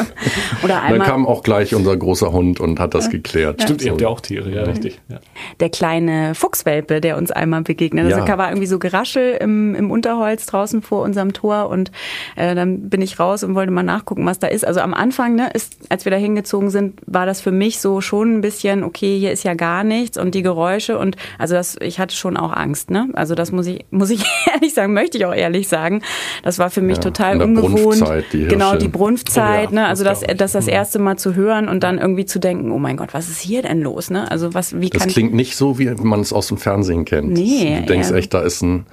Oder 0.64 0.82
einmal. 0.82 1.00
Dann 1.00 1.08
kam 1.08 1.26
auch 1.26 1.44
gleich 1.44 1.74
unser 1.74 1.98
großer 1.98 2.32
Hund 2.32 2.60
und 2.60 2.80
hat 2.80 2.94
das 2.94 3.10
geklärt. 3.10 3.64
Stimmt, 3.64 3.82
ihr 3.82 3.92
habt 3.92 4.02
ja 4.02 4.08
auch 4.08 4.22
Tiere, 4.22 4.52
ja, 4.52 4.64
richtig. 4.64 5.00
Ja. 5.10 5.20
Der 5.60 5.70
kleine 5.70 6.36
Fuchswelpe, 6.36 7.02
der 7.02 7.18
uns 7.18 7.32
einmal 7.32 7.64
begegnet. 7.64 8.06
Also 8.06 8.26
ja. 8.26 8.38
war 8.38 8.50
irgendwie 8.50 8.68
so 8.68 8.80
Geraschel 8.80 9.38
im, 9.42 9.74
im 9.76 9.92
Unterholz 9.92 10.46
draußen 10.46 10.82
vor 10.82 11.02
unserem 11.02 11.34
Tor 11.34 11.70
und 11.70 11.92
äh, 12.36 12.54
dann 12.54 12.90
bin 12.90 13.02
ich 13.02 13.20
raus 13.20 13.44
und 13.44 13.56
wollte 13.56 13.72
mal 13.72 13.84
nachgucken, 13.84 14.26
was 14.26 14.40
da 14.40 14.48
ist. 14.48 14.66
Also 14.66 14.82
am 14.82 14.94
Anfang, 14.94 15.36
ne, 15.36 15.50
ist, 15.54 15.78
als 15.90 16.06
wir 16.06 16.12
da 16.12 16.18
hingezogen 16.18 16.70
sind, 16.70 17.02
war 17.06 17.26
das 17.26 17.42
für 17.42 17.52
mich 17.52 17.80
so 17.80 18.02
schon 18.02 18.38
ein 18.38 18.42
bisschen, 18.42 18.84
okay, 18.84 19.18
hier 19.18 19.32
ist 19.32 19.44
ja 19.44 19.56
gar 19.56 19.84
nichts 19.84 20.18
und 20.18 20.36
die 20.36 20.44
Geräusche 20.44 20.98
und 20.98 21.16
also 21.40 21.56
das, 21.56 21.76
ich 21.82 22.00
hatte 22.00 22.16
schon 22.16 22.38
auch 22.38 22.54
Angst, 22.54 22.92
ne? 22.92 23.10
Also 23.14 23.36
das 23.36 23.47
das 23.48 23.52
muss 23.54 23.68
ich, 23.68 23.86
muss 23.92 24.10
ich 24.10 24.24
ehrlich 24.54 24.74
sagen, 24.74 24.94
möchte 24.94 25.18
ich 25.18 25.26
auch 25.26 25.34
ehrlich 25.34 25.68
sagen. 25.68 26.02
Das 26.44 26.60
war 26.60 26.70
für 26.70 26.82
mich 26.82 26.98
ja, 26.98 27.04
total 27.04 27.42
ungewohnt. 27.42 28.04
Die 28.34 28.48
genau, 28.48 28.76
die 28.76 28.90
Brunftzeit, 28.90 29.70
oh 29.72 29.76
ja, 29.76 29.82
ne? 29.82 29.88
Also 29.88 30.04
das, 30.04 30.22
das 30.22 30.52
das 30.52 30.68
erste 30.68 31.00
Mal 31.00 31.18
zu 31.18 31.36
hören 31.36 31.70
und 31.70 31.84
dann 31.84 31.98
irgendwie 31.98 32.26
zu 32.26 32.40
denken, 32.40 32.72
oh 32.72 32.80
mein 32.80 32.98
Gott, 32.98 33.14
was 33.14 33.30
ist 33.30 33.40
hier 33.40 33.62
denn 33.62 33.82
los, 33.82 34.10
ne? 34.10 34.30
Also 34.30 34.54
was, 34.54 34.80
wie 34.80 34.90
das 34.90 35.00
kann 35.00 35.08
Das 35.08 35.14
klingt 35.14 35.34
nicht 35.34 35.56
so, 35.56 35.80
wie 35.80 35.90
man 35.90 36.20
es 36.20 36.34
aus 36.34 36.48
dem 36.48 36.58
Fernsehen 36.58 37.06
kennt. 37.06 37.32
Nee. 37.32 37.80
Du 37.80 37.86
denkst 37.86 38.12
echt, 38.12 38.34
da 38.34 38.42
ist 38.42 38.62
ein, 38.62 38.86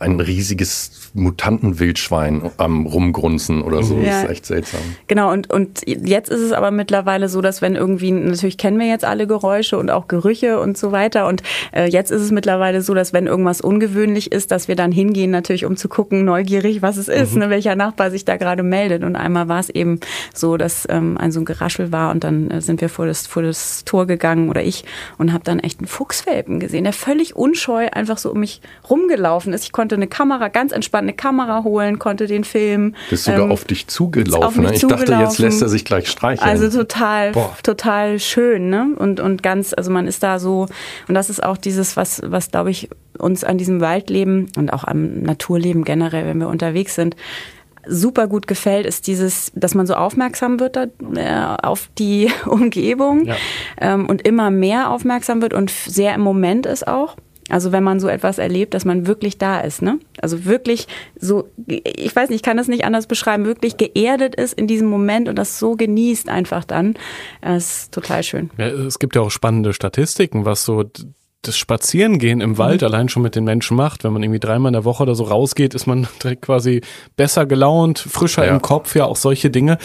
ein 0.00 0.18
riesiges 0.18 1.10
Mutantenwildschwein 1.14 2.50
am 2.56 2.86
rumgrunzen 2.86 3.62
oder 3.62 3.82
so. 3.82 3.98
Ja. 3.98 4.04
Das 4.06 4.24
ist 4.24 4.30
echt 4.30 4.46
seltsam. 4.46 4.80
Genau, 5.08 5.30
und, 5.30 5.50
und 5.50 5.86
jetzt 5.86 6.30
ist 6.30 6.40
es 6.40 6.52
aber 6.52 6.70
mittlerweile 6.70 7.28
so, 7.28 7.40
dass 7.40 7.60
wenn 7.60 7.74
irgendwie, 7.76 8.10
natürlich 8.10 8.56
kennen 8.56 8.78
wir 8.78 8.86
jetzt 8.86 9.04
alle 9.04 9.26
Geräusche 9.26 9.78
und 9.78 9.90
auch 9.90 10.08
Gerüche 10.08 10.58
und 10.58 10.78
so 10.78 10.92
weiter. 10.92 11.26
Und 11.26 11.42
äh, 11.72 11.86
jetzt 11.86 12.10
ist 12.10 12.22
es 12.22 12.30
mittlerweile 12.30 12.80
so, 12.80 12.94
dass 12.94 13.12
wenn 13.12 13.26
irgendwas 13.26 13.60
ungewöhnlich 13.60 14.32
ist, 14.32 14.50
dass 14.50 14.68
wir 14.68 14.76
dann 14.76 14.90
hingehen, 14.90 15.30
natürlich 15.30 15.66
um 15.66 15.76
zu 15.76 15.88
gucken, 15.88 16.24
neugierig, 16.24 16.80
was 16.80 16.96
es 16.96 17.08
ist, 17.08 17.34
mhm. 17.34 17.40
ne, 17.40 17.50
welcher 17.50 17.76
Nachbar 17.76 18.10
sich 18.10 18.24
da 18.24 18.36
gerade 18.36 18.62
meldet. 18.62 19.04
Und 19.04 19.16
einmal 19.16 19.48
war 19.48 19.60
es 19.60 19.68
eben 19.68 20.00
so, 20.32 20.56
dass 20.56 20.86
ähm, 20.88 21.18
ein 21.18 21.30
so 21.30 21.40
ein 21.40 21.44
Geraschel 21.44 21.92
war 21.92 22.10
und 22.10 22.24
dann 22.24 22.50
äh, 22.50 22.60
sind 22.62 22.80
wir 22.80 22.88
vor 22.88 23.06
das, 23.06 23.26
vor 23.26 23.42
das 23.42 23.84
Tor 23.84 24.06
gegangen 24.06 24.48
oder 24.48 24.62
ich 24.62 24.84
und 25.18 25.32
habe 25.32 25.44
dann 25.44 25.58
echt 25.58 25.80
einen 25.80 25.88
Fuchswelpen 25.88 26.58
gesehen, 26.58 26.84
der 26.84 26.94
völlig 26.94 27.36
unscheu 27.36 27.88
einfach 27.92 28.16
so 28.16 28.30
um 28.30 28.40
mich 28.40 28.62
rumgelaufen 28.88 29.52
ist. 29.52 29.64
Ich 29.64 29.72
konnte 29.72 29.89
eine 29.94 30.06
Kamera 30.06 30.48
ganz 30.48 30.72
entspannt 30.72 31.04
eine 31.04 31.12
Kamera 31.12 31.64
holen, 31.64 31.98
konnte 31.98 32.26
den 32.26 32.44
Film. 32.44 32.94
Bist 33.08 33.24
sogar 33.24 33.44
ähm, 33.44 33.52
auf 33.52 33.64
dich 33.64 33.86
zugelaufen. 33.86 34.44
Auf 34.44 34.56
ne? 34.56 34.74
Ich 34.74 34.80
zugelaufen. 34.80 35.06
dachte, 35.06 35.22
jetzt 35.22 35.38
lässt 35.38 35.62
er 35.62 35.68
sich 35.68 35.84
gleich 35.84 36.08
streicheln. 36.08 36.48
Also 36.48 36.68
total, 36.68 37.32
Boah. 37.32 37.56
total 37.62 38.18
schön, 38.18 38.70
ne? 38.70 38.88
Und, 38.96 39.20
und 39.20 39.42
ganz, 39.42 39.74
also 39.76 39.90
man 39.90 40.06
ist 40.06 40.22
da 40.22 40.38
so, 40.38 40.66
und 41.08 41.14
das 41.14 41.30
ist 41.30 41.42
auch 41.42 41.56
dieses, 41.56 41.96
was, 41.96 42.22
was 42.24 42.50
glaube 42.50 42.70
ich, 42.70 42.88
uns 43.18 43.44
an 43.44 43.58
diesem 43.58 43.80
Waldleben 43.80 44.48
und 44.56 44.72
auch 44.72 44.84
am 44.84 45.22
Naturleben 45.22 45.84
generell, 45.84 46.26
wenn 46.26 46.38
wir 46.38 46.48
unterwegs 46.48 46.94
sind, 46.94 47.16
super 47.86 48.26
gut 48.26 48.46
gefällt, 48.46 48.86
ist 48.86 49.06
dieses, 49.06 49.52
dass 49.54 49.74
man 49.74 49.86
so 49.86 49.94
aufmerksam 49.94 50.60
wird 50.60 50.76
da, 50.76 50.86
äh, 51.14 51.56
auf 51.62 51.90
die 51.98 52.30
Umgebung 52.46 53.26
ja. 53.26 53.36
ähm, 53.80 54.06
und 54.06 54.26
immer 54.26 54.50
mehr 54.50 54.90
aufmerksam 54.90 55.42
wird 55.42 55.54
und 55.54 55.70
sehr 55.70 56.14
im 56.14 56.20
Moment 56.20 56.66
ist 56.66 56.86
auch. 56.86 57.16
Also 57.50 57.72
wenn 57.72 57.82
man 57.82 58.00
so 58.00 58.08
etwas 58.08 58.38
erlebt, 58.38 58.74
dass 58.74 58.84
man 58.84 59.06
wirklich 59.06 59.38
da 59.38 59.60
ist, 59.60 59.82
ne? 59.82 59.98
Also 60.20 60.44
wirklich 60.44 60.86
so, 61.18 61.48
ich 61.66 62.14
weiß 62.14 62.28
nicht, 62.30 62.36
ich 62.36 62.42
kann 62.42 62.56
das 62.56 62.68
nicht 62.68 62.84
anders 62.84 63.06
beschreiben, 63.06 63.44
wirklich 63.44 63.76
geerdet 63.76 64.34
ist 64.34 64.54
in 64.54 64.66
diesem 64.66 64.88
Moment 64.88 65.28
und 65.28 65.36
das 65.36 65.58
so 65.58 65.76
genießt 65.76 66.28
einfach 66.28 66.64
dann. 66.64 66.94
Das 67.40 67.82
ist 67.82 67.92
total 67.92 68.22
schön. 68.22 68.50
Ja, 68.58 68.66
es 68.66 68.98
gibt 68.98 69.16
ja 69.16 69.22
auch 69.22 69.30
spannende 69.30 69.72
Statistiken, 69.72 70.44
was 70.44 70.64
so 70.64 70.84
das 71.42 71.56
Spazierengehen 71.56 72.42
im 72.42 72.58
Wald 72.58 72.82
mhm. 72.82 72.86
allein 72.86 73.08
schon 73.08 73.22
mit 73.22 73.34
den 73.34 73.44
Menschen 73.44 73.76
macht. 73.76 74.04
Wenn 74.04 74.12
man 74.12 74.22
irgendwie 74.22 74.40
dreimal 74.40 74.70
in 74.70 74.74
der 74.74 74.84
Woche 74.84 75.04
oder 75.04 75.14
so 75.14 75.24
rausgeht, 75.24 75.74
ist 75.74 75.86
man 75.86 76.06
direkt 76.22 76.42
quasi 76.42 76.82
besser 77.16 77.46
gelaunt, 77.46 77.98
frischer 77.98 78.44
ja. 78.44 78.52
im 78.52 78.60
Kopf, 78.60 78.94
ja 78.94 79.06
auch 79.06 79.16
solche 79.16 79.50
Dinge. 79.50 79.78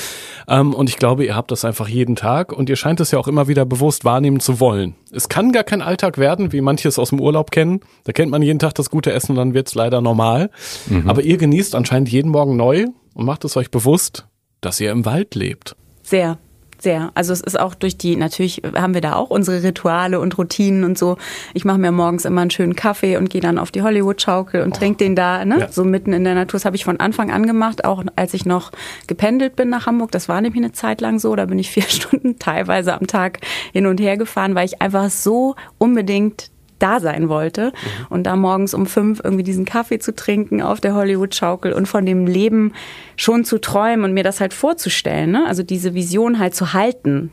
Ähm, 0.48 0.74
und 0.74 0.89
ich 0.89 0.98
glaube, 0.98 1.26
ihr 1.26 1.36
habt 1.36 1.52
das 1.52 1.63
einfach 1.63 1.88
jeden 1.88 2.15
Tag 2.15 2.52
und 2.52 2.70
ihr 2.70 2.76
scheint 2.76 3.00
es 3.00 3.12
ja 3.12 3.20
auch 3.20 3.28
immer 3.28 3.48
wieder 3.48 3.65
bewusst 3.65 4.04
wahrnehmen 4.04 4.39
zu 4.39 4.60
wollen. 4.60 4.96
Es 5.12 5.30
kann 5.30 5.54
gar 5.54 5.63
kein 5.63 5.82
Alltag 5.82 6.18
werden, 6.18 6.52
wie 6.52 6.60
manches 6.60 7.00
aus 7.00 7.10
dem 7.10 7.22
Urlaub 7.22 7.52
kennen. 7.52 7.80
Da 8.04 8.12
kennt 8.12 8.32
man 8.32 8.41
jeden 8.41 8.60
Tag 8.60 8.76
das 8.76 8.89
gute 8.89 9.13
Essen 9.13 9.32
und 9.32 9.38
dann 9.38 9.54
wird's 9.54 9.76
leider 9.76 10.02
normal. 10.02 10.50
Mhm. 10.88 11.10
Aber 11.10 11.22
ihr 11.22 11.38
genießt 11.38 11.74
anscheinend 11.74 12.10
jeden 12.10 12.32
Morgen 12.32 12.58
neu 12.58 12.88
und 13.13 13.26
macht 13.26 13.46
es 13.46 13.56
euch 13.56 13.72
bewusst, 13.72 14.28
dass 14.60 14.82
ihr 14.82 14.91
im 14.91 15.06
Wald 15.06 15.36
lebt. 15.36 15.76
Sehr. 16.04 16.38
Sehr. 16.86 17.12
Also 17.15 17.34
es 17.34 17.41
ist 17.41 17.60
auch 17.60 17.74
durch 17.74 17.98
die, 17.98 18.15
natürlich 18.15 18.62
haben 18.76 18.93
wir 18.93 19.02
da 19.02 19.15
auch 19.15 19.32
unsere 19.32 19.63
Rituale 19.63 20.19
und 20.19 20.38
Routinen 20.38 20.84
und 20.84 21.00
so. 21.00 21.17
Ich 21.56 21.65
mache 21.65 21.80
mir 21.80 21.91
morgens 21.91 22.26
immer 22.26 22.41
einen 22.41 22.52
schönen 22.52 22.76
Kaffee 22.76 23.17
und 23.17 23.32
gehe 23.32 23.41
dann 23.41 23.58
auf 23.58 23.71
die 23.71 23.82
Hollywood-Schaukel 23.82 24.62
und 24.62 24.76
oh. 24.76 24.78
trinke 24.78 25.00
den 25.00 25.15
da, 25.15 25.43
ne? 25.45 25.62
Ja. 25.62 25.71
So 25.71 25.84
mitten 25.84 26.13
in 26.13 26.24
der 26.24 26.36
Natur. 26.36 26.60
Das 26.60 26.65
habe 26.65 26.76
ich 26.76 26.86
von 26.86 27.00
Anfang 27.00 27.32
an 27.32 27.48
gemacht, 27.48 27.86
auch 27.86 28.04
als 28.15 28.36
ich 28.36 28.45
noch 28.45 28.71
gependelt 29.08 29.56
bin 29.56 29.69
nach 29.69 29.88
Hamburg. 29.88 30.12
Das 30.12 30.30
war 30.30 30.39
nämlich 30.41 30.63
eine 30.63 30.74
Zeit 30.74 31.02
lang 31.02 31.17
so. 31.17 31.36
Da 31.36 31.48
bin 31.48 31.58
ich 31.58 31.71
vier 31.71 31.89
Stunden 31.89 32.38
teilweise 32.38 32.93
am 32.93 33.08
Tag 33.08 33.39
hin 33.74 33.88
und 33.88 34.00
her 34.00 34.15
gefahren, 34.15 34.54
weil 34.54 34.67
ich 34.67 34.80
einfach 34.80 35.10
so 35.10 35.56
unbedingt 35.80 36.52
da 36.86 37.00
sein 37.00 37.30
wollte. 37.30 37.71
Und 38.10 38.24
da 38.24 38.36
morgens 38.36 38.74
um 38.74 38.86
fünf 38.86 39.21
irgendwie 39.24 39.43
diesen 39.43 39.65
Kaffee 39.65 40.00
zu 40.00 40.13
trinken 40.15 40.62
auf 40.62 40.80
der 40.80 40.93
Hollywood-Schaukel 40.93 41.74
und 41.74 41.88
von 41.88 42.06
dem 42.06 42.28
Leben 42.28 42.74
schon 43.15 43.43
zu 43.43 43.60
träumen 43.60 44.06
und 44.06 44.13
mir 44.13 44.24
das 44.24 44.39
halt 44.39 44.54
vorzustellen. 44.54 45.32
Ne? 45.32 45.45
Also 45.48 45.63
diese 45.63 45.93
Vision 45.93 46.39
halt 46.39 46.54
zu 46.54 46.74
halten, 46.74 47.32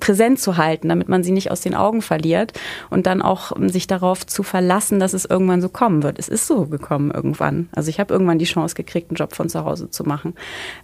präsent 0.00 0.40
zu 0.40 0.56
halten, 0.56 0.88
damit 0.88 1.08
man 1.08 1.22
sie 1.22 1.32
nicht 1.32 1.50
aus 1.50 1.60
den 1.60 1.74
Augen 1.74 2.02
verliert 2.02 2.52
und 2.90 3.06
dann 3.06 3.22
auch 3.22 3.52
sich 3.68 3.86
darauf 3.86 4.26
zu 4.26 4.42
verlassen, 4.42 5.00
dass 5.00 5.12
es 5.12 5.24
irgendwann 5.24 5.60
so 5.60 5.68
kommen 5.68 6.02
wird. 6.02 6.18
Es 6.18 6.28
ist 6.28 6.46
so 6.46 6.66
gekommen 6.66 7.10
irgendwann. 7.10 7.68
Also 7.72 7.88
ich 7.88 8.00
habe 8.00 8.12
irgendwann 8.12 8.38
die 8.38 8.44
Chance 8.44 8.74
gekriegt, 8.74 9.10
einen 9.10 9.16
Job 9.16 9.34
von 9.34 9.48
zu 9.48 9.64
Hause 9.64 9.90
zu 9.90 10.04
machen. 10.04 10.34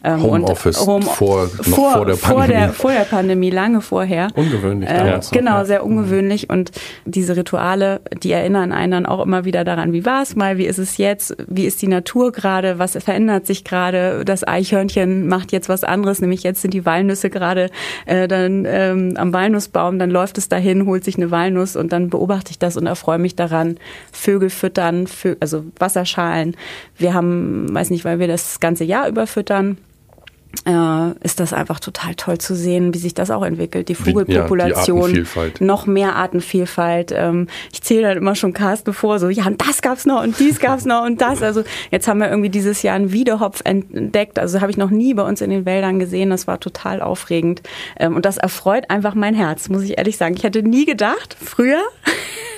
Ähm, 0.04 0.22
Homeoffice 0.22 0.86
Home, 0.86 1.04
vor, 1.04 1.48
vor, 1.48 1.92
vor 1.92 2.06
der 2.06 2.14
Pandemie. 2.14 2.38
Vor 2.38 2.46
der, 2.46 2.72
vor 2.72 2.92
der 2.92 3.04
Pandemie, 3.04 3.50
lange 3.50 3.80
vorher. 3.80 4.28
Ungewöhnlich. 4.34 4.88
Äh, 4.88 5.20
genau, 5.32 5.64
sehr 5.64 5.84
ungewöhnlich 5.84 6.50
und 6.50 6.70
diese 7.04 7.36
Rituale, 7.36 8.00
die 8.22 8.32
erinnern 8.32 8.72
einen 8.72 8.92
dann 8.92 9.06
auch 9.06 9.24
immer 9.24 9.44
wieder 9.44 9.64
daran, 9.64 9.92
wie 9.92 10.04
war 10.04 10.22
es 10.22 10.36
mal, 10.36 10.58
wie 10.58 10.66
ist 10.66 10.78
es 10.78 10.96
jetzt, 10.98 11.36
wie 11.46 11.66
ist 11.66 11.82
die 11.82 11.88
Natur 11.88 12.32
gerade, 12.32 12.78
was 12.78 12.92
verändert 12.92 13.46
sich 13.46 13.64
gerade, 13.64 14.24
das 14.24 14.46
Eichhörnchen 14.46 15.28
macht 15.28 15.52
jetzt 15.52 15.68
was 15.68 15.84
anderes, 15.84 16.20
nämlich 16.20 16.42
jetzt 16.42 16.62
sind 16.62 16.74
die 16.74 16.84
Walnüsse 16.84 17.30
gerade 17.30 17.70
äh, 18.06 18.28
dann 18.28 18.64
ähm, 18.68 19.14
am 19.16 19.32
Walnussbaum, 19.32 19.98
dann 19.98 20.10
läuft 20.10 20.38
es 20.38 20.48
dahin, 20.48 20.86
holt 20.86 21.04
sich 21.04 21.16
eine 21.16 21.30
Walnuss 21.30 21.76
und 21.76 21.92
dann 21.92 22.10
beobachte 22.10 22.50
ich 22.50 22.58
das 22.58 22.76
und 22.76 22.86
erfreue 22.86 23.18
mich 23.18 23.36
daran. 23.36 23.78
Vögel 24.12 24.50
füttern, 24.50 25.06
Vö 25.06 25.36
also 25.40 25.64
Wasserschalen. 25.78 26.56
Wir 26.96 27.14
haben, 27.14 27.72
weiß 27.72 27.90
nicht, 27.90 28.04
weil 28.04 28.18
wir 28.18 28.28
das 28.28 28.60
ganze 28.60 28.84
Jahr 28.84 29.08
überfüttern 29.08 29.78
äh, 30.64 31.10
ist 31.24 31.40
das 31.40 31.52
einfach 31.52 31.78
total 31.78 32.14
toll 32.14 32.38
zu 32.38 32.54
sehen, 32.54 32.94
wie 32.94 32.98
sich 32.98 33.14
das 33.14 33.30
auch 33.30 33.44
entwickelt. 33.44 33.88
Die 33.88 33.94
Vogelpopulation, 33.94 35.14
ja, 35.14 35.22
die 35.58 35.64
noch 35.64 35.86
mehr 35.86 36.16
Artenvielfalt. 36.16 37.12
Ähm, 37.14 37.48
ich 37.72 37.82
zähle 37.82 38.02
dann 38.02 38.16
immer 38.16 38.34
schon 38.34 38.52
Carsten 38.52 38.92
vor, 38.92 39.18
so 39.18 39.28
ja, 39.28 39.46
und 39.46 39.60
das 39.66 39.82
gab's 39.82 40.06
noch 40.06 40.22
und 40.22 40.38
dies 40.38 40.58
gab's 40.58 40.84
noch 40.84 41.04
und 41.04 41.20
das. 41.20 41.42
Also 41.42 41.64
jetzt 41.90 42.08
haben 42.08 42.20
wir 42.20 42.28
irgendwie 42.28 42.50
dieses 42.50 42.82
Jahr 42.82 42.96
einen 42.96 43.12
Wiedehopf 43.12 43.60
entdeckt. 43.64 44.38
Also 44.38 44.60
habe 44.60 44.70
ich 44.70 44.76
noch 44.76 44.90
nie 44.90 45.14
bei 45.14 45.22
uns 45.22 45.40
in 45.40 45.50
den 45.50 45.66
Wäldern 45.66 45.98
gesehen. 45.98 46.30
Das 46.30 46.46
war 46.46 46.60
total 46.60 47.02
aufregend. 47.02 47.62
Ähm, 47.98 48.16
und 48.16 48.24
das 48.24 48.38
erfreut 48.38 48.90
einfach 48.90 49.14
mein 49.14 49.34
Herz, 49.34 49.68
muss 49.68 49.82
ich 49.82 49.98
ehrlich 49.98 50.16
sagen. 50.16 50.34
Ich 50.36 50.44
hätte 50.44 50.62
nie 50.62 50.86
gedacht, 50.86 51.36
früher, 51.40 51.82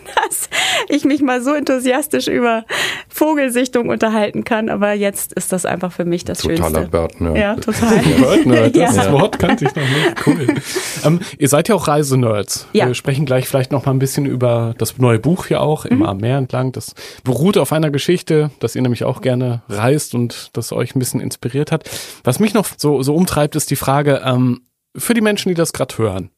dass 0.28 0.48
ich 0.88 1.04
mich 1.04 1.22
mal 1.22 1.42
so 1.42 1.52
enthusiastisch 1.54 2.28
über 2.28 2.64
Vogelsichtung 3.08 3.88
unterhalten 3.88 4.44
kann. 4.44 4.68
Aber 4.68 4.92
jetzt 4.92 5.32
ist 5.32 5.52
das 5.52 5.66
einfach 5.66 5.92
für 5.92 6.04
mich 6.04 6.24
das 6.24 6.38
Totaler 6.38 6.62
Schönste. 6.80 6.88
Bird-Nerd. 6.90 7.36
Ja, 7.36 7.54
total. 7.56 7.98
Bird-Nerd, 8.18 8.76
das 8.76 8.96
Ja. 8.96 9.12
Wort 9.12 9.38
kannte 9.38 9.64
ich 9.66 9.74
noch 9.74 9.82
nicht. 9.82 9.90
Cool. 10.26 10.46
ähm, 11.04 11.20
ihr 11.38 11.48
seid 11.48 11.68
ja 11.68 11.74
auch 11.74 11.88
Reisenerds. 11.88 12.66
Ja. 12.72 12.86
Wir 12.86 12.94
sprechen 12.94 13.24
gleich 13.26 13.48
vielleicht 13.48 13.72
noch 13.72 13.86
mal 13.86 13.92
ein 13.92 13.98
bisschen 13.98 14.26
über 14.26 14.74
das 14.78 14.98
neue 14.98 15.18
Buch 15.18 15.46
hier 15.46 15.60
auch, 15.62 15.84
Mhm. 15.84 15.90
immer 15.92 16.08
am 16.10 16.18
Meer 16.18 16.36
entlang. 16.38 16.72
Das 16.72 16.94
beruht 17.24 17.56
auf 17.56 17.72
einer 17.72 17.90
Geschichte, 17.90 18.50
dass 18.60 18.76
ihr 18.76 18.82
nämlich 18.82 19.04
auch 19.04 19.22
gerne 19.22 19.62
reist 19.68 20.14
und 20.14 20.50
das 20.56 20.72
euch 20.72 20.94
ein 20.94 20.98
bisschen 20.98 21.20
inspiriert 21.20 21.72
hat. 21.72 21.88
Was 22.24 22.38
mich 22.38 22.52
noch 22.54 22.66
so, 22.76 23.02
so 23.02 23.14
umtreibt, 23.14 23.56
ist 23.56 23.70
die 23.70 23.76
Frage, 23.76 24.20
ähm, 24.24 24.60
für 24.96 25.14
die 25.14 25.20
Menschen, 25.20 25.48
die 25.48 25.54
das 25.54 25.72
gerade 25.72 25.96
hören 25.98 26.30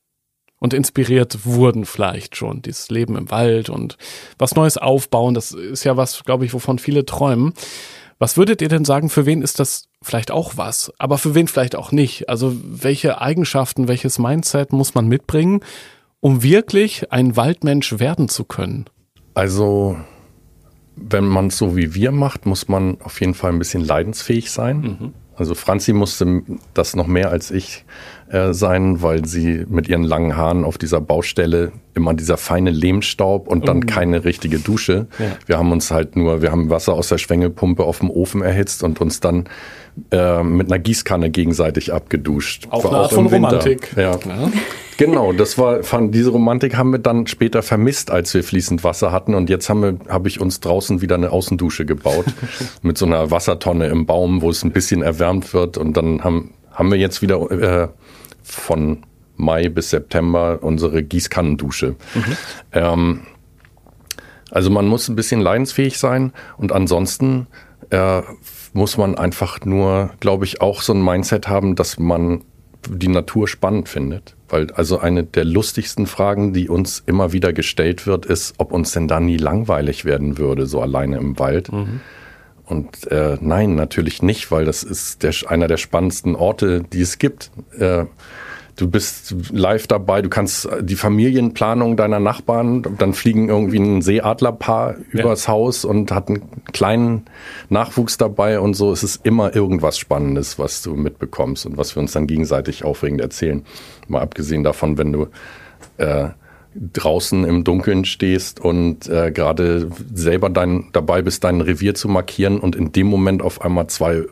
und 0.62 0.74
inspiriert 0.74 1.44
wurden 1.44 1.84
vielleicht 1.84 2.36
schon, 2.36 2.62
dieses 2.62 2.88
Leben 2.88 3.16
im 3.16 3.32
Wald 3.32 3.68
und 3.68 3.96
was 4.38 4.54
Neues 4.54 4.78
aufbauen, 4.78 5.34
das 5.34 5.50
ist 5.50 5.82
ja 5.82 5.96
was, 5.96 6.22
glaube 6.22 6.44
ich, 6.44 6.54
wovon 6.54 6.78
viele 6.78 7.04
träumen. 7.04 7.52
Was 8.20 8.36
würdet 8.36 8.62
ihr 8.62 8.68
denn 8.68 8.84
sagen, 8.84 9.08
für 9.08 9.26
wen 9.26 9.42
ist 9.42 9.58
das 9.58 9.88
vielleicht 10.02 10.30
auch 10.30 10.56
was, 10.56 10.92
aber 10.98 11.18
für 11.18 11.34
wen 11.34 11.48
vielleicht 11.48 11.74
auch 11.74 11.90
nicht? 11.90 12.28
Also 12.28 12.54
welche 12.62 13.20
Eigenschaften, 13.20 13.88
welches 13.88 14.20
Mindset 14.20 14.72
muss 14.72 14.94
man 14.94 15.08
mitbringen, 15.08 15.64
um 16.20 16.44
wirklich 16.44 17.10
ein 17.10 17.36
Waldmensch 17.36 17.98
werden 17.98 18.28
zu 18.28 18.44
können? 18.44 18.84
Also, 19.34 19.96
wenn 20.94 21.24
man 21.24 21.48
es 21.48 21.58
so 21.58 21.76
wie 21.76 21.92
wir 21.96 22.12
macht, 22.12 22.46
muss 22.46 22.68
man 22.68 23.00
auf 23.00 23.20
jeden 23.20 23.34
Fall 23.34 23.50
ein 23.50 23.58
bisschen 23.58 23.84
leidensfähig 23.84 24.52
sein. 24.52 25.12
Also 25.34 25.56
Franzi 25.56 25.92
musste 25.92 26.42
das 26.72 26.94
noch 26.94 27.08
mehr 27.08 27.30
als 27.30 27.50
ich 27.50 27.84
äh, 28.32 28.54
sein, 28.54 29.02
weil 29.02 29.26
sie 29.26 29.66
mit 29.68 29.88
ihren 29.88 30.04
langen 30.04 30.36
Haaren 30.36 30.64
auf 30.64 30.78
dieser 30.78 31.02
Baustelle 31.02 31.72
immer 31.92 32.14
dieser 32.14 32.38
feine 32.38 32.70
Lehmstaub 32.70 33.46
und 33.46 33.68
dann 33.68 33.84
keine 33.84 34.24
richtige 34.24 34.58
Dusche. 34.58 35.06
Ja. 35.18 35.26
Wir 35.44 35.58
haben 35.58 35.70
uns 35.70 35.90
halt 35.90 36.16
nur, 36.16 36.40
wir 36.40 36.50
haben 36.50 36.70
Wasser 36.70 36.94
aus 36.94 37.08
der 37.08 37.18
Schwengelpumpe 37.18 37.84
auf 37.84 37.98
dem 37.98 38.10
Ofen 38.10 38.40
erhitzt 38.40 38.82
und 38.82 39.02
uns 39.02 39.20
dann 39.20 39.44
äh, 40.10 40.42
mit 40.42 40.72
einer 40.72 40.78
Gießkanne 40.78 41.28
gegenseitig 41.28 41.92
abgeduscht. 41.92 42.68
Auch 42.70 42.84
War 42.84 42.92
eine 42.92 43.00
Art 43.00 43.12
im 43.12 43.16
von 43.16 43.30
Winter. 43.32 43.48
Romantik. 43.48 43.92
Ja. 43.96 44.12
Ja. 44.12 44.50
Genau, 44.96 45.34
das 45.34 45.58
war, 45.58 45.82
fand, 45.82 46.14
diese 46.14 46.30
Romantik 46.30 46.76
haben 46.76 46.92
wir 46.92 46.98
dann 47.00 47.26
später 47.26 47.62
vermisst, 47.62 48.10
als 48.10 48.32
wir 48.32 48.42
fließend 48.42 48.82
Wasser 48.82 49.12
hatten. 49.12 49.34
Und 49.34 49.50
jetzt 49.50 49.68
habe 49.68 49.98
ich 50.24 50.40
uns 50.40 50.60
draußen 50.60 51.02
wieder 51.02 51.16
eine 51.16 51.30
Außendusche 51.30 51.84
gebaut 51.84 52.24
mit 52.82 52.96
so 52.96 53.04
einer 53.04 53.30
Wassertonne 53.30 53.88
im 53.88 54.06
Baum, 54.06 54.40
wo 54.40 54.48
es 54.48 54.64
ein 54.64 54.72
bisschen 54.72 55.02
erwärmt 55.02 55.52
wird. 55.52 55.76
Und 55.76 55.98
dann 55.98 56.24
haben, 56.24 56.54
haben 56.70 56.90
wir 56.90 56.98
jetzt 56.98 57.20
wieder 57.20 57.50
äh, 57.50 57.88
von 58.42 59.04
Mai 59.36 59.68
bis 59.68 59.90
September 59.90 60.58
unsere 60.62 61.02
Gießkannendusche. 61.02 61.96
Ähm, 62.72 63.22
also 64.50 64.70
man 64.70 64.86
muss 64.86 65.08
ein 65.08 65.16
bisschen 65.16 65.40
leidensfähig 65.40 65.98
sein 65.98 66.32
und 66.58 66.72
ansonsten 66.72 67.46
äh, 67.90 68.22
muss 68.72 68.96
man 68.96 69.16
einfach 69.16 69.64
nur, 69.64 70.10
glaube 70.20 70.44
ich, 70.44 70.60
auch 70.60 70.82
so 70.82 70.92
ein 70.92 71.02
Mindset 71.02 71.48
haben, 71.48 71.74
dass 71.74 71.98
man 71.98 72.44
die 72.88 73.08
Natur 73.08 73.48
spannend 73.48 73.88
findet. 73.88 74.36
Weil 74.48 74.70
also 74.72 74.98
eine 74.98 75.24
der 75.24 75.44
lustigsten 75.44 76.06
Fragen, 76.06 76.52
die 76.52 76.68
uns 76.68 77.02
immer 77.06 77.32
wieder 77.32 77.52
gestellt 77.52 78.06
wird, 78.06 78.26
ist, 78.26 78.54
ob 78.58 78.72
uns 78.72 78.92
denn 78.92 79.08
da 79.08 79.20
nie 79.20 79.36
langweilig 79.36 80.04
werden 80.04 80.36
würde, 80.36 80.66
so 80.66 80.80
alleine 80.80 81.16
im 81.16 81.38
Wald. 81.38 81.70
Und 82.72 83.10
äh, 83.12 83.36
nein, 83.38 83.74
natürlich 83.74 84.22
nicht, 84.22 84.50
weil 84.50 84.64
das 84.64 84.82
ist 84.82 85.22
der, 85.22 85.34
einer 85.46 85.68
der 85.68 85.76
spannendsten 85.76 86.34
Orte, 86.34 86.82
die 86.82 87.02
es 87.02 87.18
gibt. 87.18 87.50
Äh, 87.78 88.06
du 88.76 88.88
bist 88.88 89.34
live 89.52 89.86
dabei, 89.86 90.22
du 90.22 90.30
kannst 90.30 90.66
die 90.80 90.96
Familienplanung 90.96 91.98
deiner 91.98 92.18
Nachbarn, 92.18 92.82
dann 92.96 93.12
fliegen 93.12 93.50
irgendwie 93.50 93.78
ein 93.78 94.00
Seeadlerpaar 94.00 94.96
übers 95.10 95.48
Haus 95.48 95.84
und 95.84 96.12
hat 96.12 96.28
einen 96.28 96.48
kleinen 96.72 97.26
Nachwuchs 97.68 98.16
dabei 98.16 98.58
und 98.58 98.72
so. 98.72 98.90
Es 98.90 99.02
ist 99.02 99.26
immer 99.26 99.54
irgendwas 99.54 99.98
Spannendes, 99.98 100.58
was 100.58 100.80
du 100.80 100.94
mitbekommst 100.94 101.66
und 101.66 101.76
was 101.76 101.94
wir 101.94 102.00
uns 102.00 102.12
dann 102.12 102.26
gegenseitig 102.26 102.84
aufregend 102.84 103.20
erzählen. 103.20 103.66
Mal 104.08 104.22
abgesehen 104.22 104.64
davon, 104.64 104.96
wenn 104.96 105.12
du 105.12 105.26
äh, 105.98 106.30
draußen 106.74 107.44
im 107.44 107.64
Dunkeln 107.64 108.04
stehst 108.04 108.60
und 108.60 109.08
äh, 109.08 109.30
gerade 109.30 109.90
selber 110.14 110.50
dein, 110.50 110.88
dabei 110.92 111.22
bist, 111.22 111.44
dein 111.44 111.60
Revier 111.60 111.94
zu 111.94 112.08
markieren 112.08 112.58
und 112.58 112.76
in 112.76 112.92
dem 112.92 113.06
Moment 113.06 113.42
auf 113.42 113.62
einmal 113.62 113.88
zwei, 113.88 114.24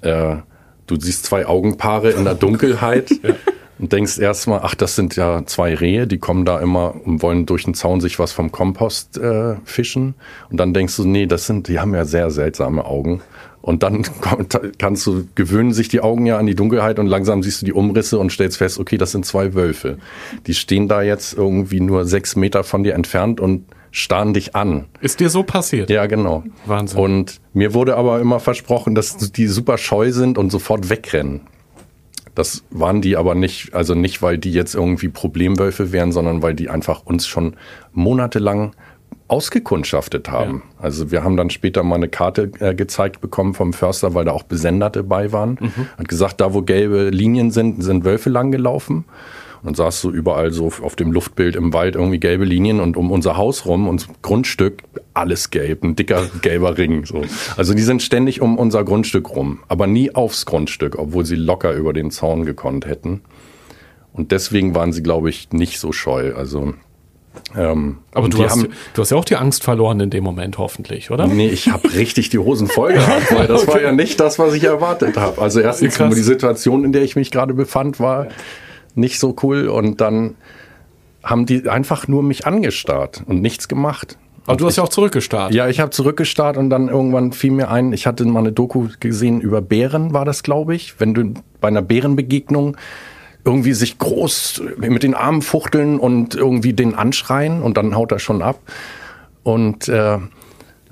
äh, 0.00 0.36
du 0.86 1.00
siehst 1.00 1.24
zwei 1.24 1.46
Augenpaare 1.46 2.10
in 2.10 2.24
der 2.24 2.34
Dunkelheit 2.36 3.10
und 3.78 3.92
denkst 3.92 4.18
erstmal, 4.18 4.60
ach, 4.62 4.74
das 4.74 4.96
sind 4.96 5.16
ja 5.16 5.44
zwei 5.46 5.74
Rehe, 5.74 6.06
die 6.06 6.18
kommen 6.18 6.44
da 6.44 6.60
immer 6.60 6.94
und 7.04 7.22
wollen 7.22 7.46
durch 7.46 7.64
den 7.64 7.74
Zaun 7.74 8.00
sich 8.00 8.18
was 8.18 8.32
vom 8.32 8.52
Kompost 8.52 9.18
äh, 9.18 9.56
fischen. 9.64 10.14
Und 10.50 10.58
dann 10.58 10.74
denkst 10.74 10.96
du, 10.96 11.04
nee, 11.04 11.26
das 11.26 11.46
sind, 11.46 11.68
die 11.68 11.80
haben 11.80 11.94
ja 11.94 12.04
sehr 12.04 12.30
seltsame 12.30 12.84
Augen. 12.84 13.22
Und 13.62 13.82
dann 13.82 14.02
kommt, 14.20 14.60
kannst 14.78 15.06
du, 15.06 15.26
gewöhnen 15.34 15.72
sich 15.72 15.88
die 15.88 16.00
Augen 16.00 16.26
ja 16.26 16.36
an 16.38 16.46
die 16.46 16.54
Dunkelheit 16.54 16.98
und 16.98 17.06
langsam 17.06 17.42
siehst 17.42 17.62
du 17.62 17.66
die 17.66 17.72
Umrisse 17.72 18.18
und 18.18 18.30
stellst 18.30 18.58
fest, 18.58 18.78
okay, 18.78 18.98
das 18.98 19.12
sind 19.12 19.24
zwei 19.24 19.54
Wölfe. 19.54 19.98
Die 20.46 20.54
stehen 20.54 20.88
da 20.88 21.00
jetzt 21.02 21.32
irgendwie 21.32 21.80
nur 21.80 22.04
sechs 22.04 22.36
Meter 22.36 22.64
von 22.64 22.82
dir 22.82 22.94
entfernt 22.94 23.40
und 23.40 23.64
starren 23.92 24.34
dich 24.34 24.56
an. 24.56 24.86
Ist 25.00 25.20
dir 25.20 25.30
so 25.30 25.42
passiert? 25.42 25.90
Ja, 25.90 26.06
genau. 26.06 26.44
Wahnsinn. 26.66 26.98
Und 26.98 27.40
mir 27.52 27.74
wurde 27.74 27.96
aber 27.96 28.20
immer 28.20 28.40
versprochen, 28.40 28.94
dass 28.94 29.16
die 29.16 29.46
super 29.46 29.78
scheu 29.78 30.12
sind 30.12 30.38
und 30.38 30.50
sofort 30.50 30.90
wegrennen. 30.90 31.42
Das 32.34 32.64
waren 32.70 33.02
die 33.02 33.16
aber 33.16 33.34
nicht, 33.34 33.74
also 33.74 33.94
nicht, 33.94 34.22
weil 34.22 34.38
die 34.38 34.52
jetzt 34.52 34.74
irgendwie 34.74 35.08
Problemwölfe 35.08 35.92
wären, 35.92 36.12
sondern 36.12 36.42
weil 36.42 36.54
die 36.54 36.70
einfach 36.70 37.04
uns 37.04 37.26
schon 37.26 37.56
monatelang 37.92 38.74
ausgekundschaftet 39.32 40.30
haben. 40.30 40.62
Also 40.78 41.10
wir 41.10 41.24
haben 41.24 41.38
dann 41.38 41.48
später 41.48 41.82
mal 41.82 41.96
eine 41.96 42.08
Karte 42.08 42.52
äh, 42.60 42.74
gezeigt 42.74 43.22
bekommen 43.22 43.54
vom 43.54 43.72
Förster, 43.72 44.14
weil 44.14 44.26
da 44.26 44.32
auch 44.32 44.42
Besender 44.42 44.90
dabei 44.90 45.32
waren. 45.32 45.56
Hat 45.98 46.06
gesagt, 46.06 46.42
da 46.42 46.52
wo 46.52 46.60
gelbe 46.60 47.08
Linien 47.08 47.50
sind, 47.50 47.82
sind 47.82 48.04
Wölfe 48.04 48.28
lang 48.28 48.52
gelaufen. 48.52 49.06
Und 49.62 49.76
saß 49.76 50.00
so 50.00 50.10
überall 50.10 50.50
so 50.50 50.72
auf 50.82 50.96
dem 50.96 51.12
Luftbild 51.12 51.54
im 51.54 51.72
Wald 51.72 51.94
irgendwie 51.94 52.18
gelbe 52.18 52.44
Linien 52.44 52.80
und 52.80 52.96
um 52.96 53.12
unser 53.12 53.36
Haus 53.36 53.64
rum, 53.64 53.86
unser 53.86 54.08
Grundstück, 54.20 54.82
alles 55.14 55.50
gelb, 55.50 55.84
ein 55.84 55.94
dicker 55.94 56.26
gelber 56.42 56.76
Ring. 56.76 57.06
So. 57.06 57.22
Also 57.56 57.72
die 57.72 57.82
sind 57.82 58.02
ständig 58.02 58.40
um 58.40 58.58
unser 58.58 58.82
Grundstück 58.82 59.30
rum, 59.30 59.60
aber 59.68 59.86
nie 59.86 60.12
aufs 60.12 60.46
Grundstück, 60.46 60.98
obwohl 60.98 61.24
sie 61.24 61.36
locker 61.36 61.74
über 61.74 61.92
den 61.92 62.10
Zaun 62.10 62.44
gekonnt 62.44 62.86
hätten. 62.86 63.20
Und 64.12 64.32
deswegen 64.32 64.74
waren 64.74 64.92
sie, 64.92 65.04
glaube 65.04 65.30
ich, 65.30 65.52
nicht 65.52 65.78
so 65.78 65.92
scheu. 65.92 66.34
Also 66.34 66.74
ähm, 67.56 67.98
Aber 68.12 68.24
und 68.24 68.34
du 68.34 68.44
hast, 68.44 68.52
haben, 68.52 68.68
du 68.94 69.02
hast 69.02 69.10
ja 69.10 69.16
auch 69.16 69.24
die 69.24 69.36
Angst 69.36 69.64
verloren 69.64 70.00
in 70.00 70.10
dem 70.10 70.24
Moment, 70.24 70.58
hoffentlich, 70.58 71.10
oder? 71.10 71.26
Nee, 71.26 71.48
ich 71.48 71.70
habe 71.70 71.92
richtig 71.94 72.30
die 72.30 72.38
Hosen 72.38 72.66
voll 72.66 72.94
gehabt, 72.94 73.34
weil 73.34 73.46
das 73.46 73.66
war 73.66 73.80
ja 73.80 73.92
nicht 73.92 74.20
das, 74.20 74.38
was 74.38 74.54
ich 74.54 74.64
erwartet 74.64 75.16
habe. 75.16 75.40
Also 75.40 75.60
erstens, 75.60 75.94
Krass. 75.94 76.14
die 76.14 76.22
Situation, 76.22 76.84
in 76.84 76.92
der 76.92 77.02
ich 77.02 77.16
mich 77.16 77.30
gerade 77.30 77.54
befand, 77.54 78.00
war 78.00 78.28
nicht 78.94 79.18
so 79.18 79.34
cool 79.42 79.68
und 79.68 80.00
dann 80.00 80.36
haben 81.22 81.46
die 81.46 81.68
einfach 81.68 82.08
nur 82.08 82.22
mich 82.22 82.46
angestarrt 82.46 83.22
und 83.26 83.42
nichts 83.42 83.68
gemacht. 83.68 84.18
Aber 84.46 84.56
du 84.56 84.66
hast 84.66 84.76
ja 84.76 84.82
auch 84.82 84.88
zurückgestartet. 84.88 85.54
Ja, 85.54 85.68
ich 85.68 85.78
habe 85.78 85.90
zurückgestarrt 85.90 86.56
und 86.56 86.68
dann 86.68 86.88
irgendwann 86.88 87.32
fiel 87.32 87.52
mir 87.52 87.70
ein, 87.70 87.92
ich 87.92 88.06
hatte 88.06 88.24
mal 88.24 88.40
eine 88.40 88.52
Doku 88.52 88.88
gesehen 88.98 89.40
über 89.40 89.60
Bären, 89.60 90.12
war 90.12 90.24
das, 90.24 90.42
glaube 90.42 90.74
ich. 90.74 90.98
Wenn 90.98 91.14
du 91.14 91.34
bei 91.60 91.68
einer 91.68 91.82
Bärenbegegnung 91.82 92.76
irgendwie 93.44 93.72
sich 93.72 93.98
groß 93.98 94.62
mit 94.76 95.02
den 95.02 95.14
Armen 95.14 95.42
fuchteln 95.42 95.98
und 95.98 96.34
irgendwie 96.34 96.72
den 96.72 96.94
anschreien 96.94 97.62
und 97.62 97.76
dann 97.76 97.96
haut 97.96 98.12
er 98.12 98.18
schon 98.18 98.42
ab. 98.42 98.60
Und 99.42 99.88
äh, 99.88 100.18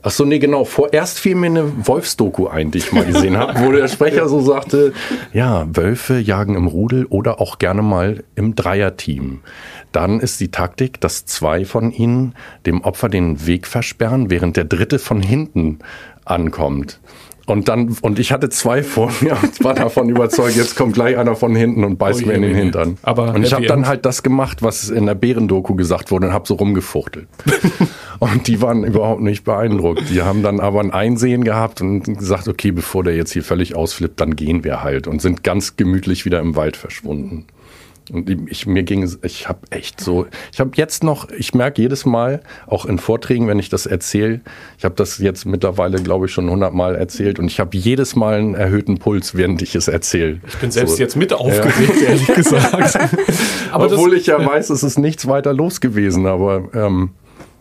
ach 0.02 0.10
so, 0.10 0.24
nee, 0.24 0.40
genau. 0.40 0.64
Vorerst 0.64 1.20
fiel 1.20 1.36
mir 1.36 1.46
eine 1.46 1.86
Wolfsdoku 1.86 2.48
ein, 2.48 2.70
die 2.70 2.78
ich 2.78 2.92
mal 2.92 3.04
gesehen 3.04 3.36
habe, 3.36 3.60
wo 3.60 3.70
der 3.70 3.86
Sprecher 3.86 4.28
so 4.28 4.40
sagte, 4.40 4.92
ja, 5.32 5.66
Wölfe 5.72 6.18
jagen 6.18 6.56
im 6.56 6.66
Rudel 6.66 7.06
oder 7.06 7.40
auch 7.40 7.58
gerne 7.58 7.82
mal 7.82 8.24
im 8.34 8.56
Dreierteam. 8.56 9.40
Dann 9.92 10.18
ist 10.18 10.40
die 10.40 10.50
Taktik, 10.50 11.00
dass 11.00 11.26
zwei 11.26 11.64
von 11.64 11.92
ihnen 11.92 12.34
dem 12.66 12.82
Opfer 12.82 13.08
den 13.08 13.46
Weg 13.46 13.68
versperren, 13.68 14.30
während 14.30 14.56
der 14.56 14.64
dritte 14.64 14.98
von 14.98 15.22
hinten 15.22 15.78
ankommt. 16.24 17.00
Und 17.46 17.68
dann, 17.68 17.96
und 18.00 18.18
ich 18.18 18.32
hatte 18.32 18.48
zwei 18.48 18.82
vor 18.82 19.12
mir 19.20 19.36
und 19.42 19.64
war 19.64 19.74
davon 19.74 20.08
überzeugt, 20.10 20.56
jetzt 20.56 20.76
kommt 20.76 20.94
gleich 20.94 21.16
einer 21.16 21.34
von 21.34 21.54
hinten 21.54 21.84
und 21.84 21.98
beißt 21.98 22.22
Oh 22.22 22.26
mir 22.26 22.34
in 22.34 22.42
den 22.42 22.52
je. 22.52 22.58
Hintern. 22.58 22.98
Aber 23.02 23.34
und 23.34 23.44
ich 23.44 23.52
habe 23.52 23.66
dann 23.66 23.86
halt 23.86 24.04
das 24.06 24.22
gemacht, 24.22 24.62
was 24.62 24.88
in 24.88 25.06
der 25.06 25.14
Bärendoku 25.14 25.74
gesagt 25.74 26.10
wurde 26.10 26.28
und 26.28 26.32
habe 26.32 26.46
so 26.46 26.54
rumgefuchtelt. 26.54 27.28
und 28.18 28.46
die 28.46 28.60
waren 28.62 28.84
überhaupt 28.84 29.22
nicht 29.22 29.44
beeindruckt. 29.44 30.10
Die 30.10 30.22
haben 30.22 30.42
dann 30.42 30.60
aber 30.60 30.80
ein 30.80 30.92
Einsehen 30.92 31.44
gehabt 31.44 31.80
und 31.80 32.04
gesagt, 32.18 32.48
okay, 32.48 32.70
bevor 32.70 33.04
der 33.04 33.16
jetzt 33.16 33.32
hier 33.32 33.42
völlig 33.42 33.74
ausflippt, 33.74 34.20
dann 34.20 34.36
gehen 34.36 34.64
wir 34.64 34.82
halt 34.82 35.06
und 35.06 35.20
sind 35.20 35.42
ganz 35.42 35.76
gemütlich 35.76 36.24
wieder 36.24 36.40
im 36.40 36.56
Wald 36.56 36.76
verschwunden. 36.76 37.46
Und 38.12 38.50
ich, 38.50 38.66
mir 38.66 38.82
ging 38.82 39.02
es, 39.02 39.18
ich 39.22 39.48
habe 39.48 39.60
echt 39.70 40.00
so, 40.00 40.26
ich 40.52 40.60
habe 40.60 40.70
jetzt 40.74 41.04
noch, 41.04 41.28
ich 41.30 41.54
merke 41.54 41.82
jedes 41.82 42.04
Mal, 42.04 42.40
auch 42.66 42.86
in 42.86 42.98
Vorträgen, 42.98 43.46
wenn 43.48 43.58
ich 43.58 43.68
das 43.68 43.86
erzähle, 43.86 44.40
ich 44.78 44.84
habe 44.84 44.94
das 44.94 45.18
jetzt 45.18 45.44
mittlerweile, 45.46 46.02
glaube 46.02 46.26
ich, 46.26 46.32
schon 46.32 46.50
hundertmal 46.50 46.94
erzählt 46.94 47.38
und 47.38 47.46
ich 47.46 47.60
habe 47.60 47.76
jedes 47.76 48.16
Mal 48.16 48.38
einen 48.38 48.54
erhöhten 48.54 48.98
Puls, 48.98 49.34
während 49.34 49.62
ich 49.62 49.74
es 49.74 49.88
erzähle. 49.88 50.40
Ich 50.46 50.56
bin 50.56 50.70
selbst 50.70 50.98
jetzt 50.98 51.16
mit 51.16 51.32
aufgeregt, 51.32 52.02
ehrlich 52.06 52.26
gesagt. 52.26 52.98
Aber 53.72 53.86
Obwohl 53.86 54.10
das, 54.10 54.20
ich 54.20 54.26
ja 54.26 54.44
weiß, 54.44 54.70
es 54.70 54.82
ist 54.82 54.98
nichts 54.98 55.26
weiter 55.26 55.52
los 55.52 55.80
gewesen, 55.80 56.26
aber 56.26 56.68
ähm, 56.74 57.10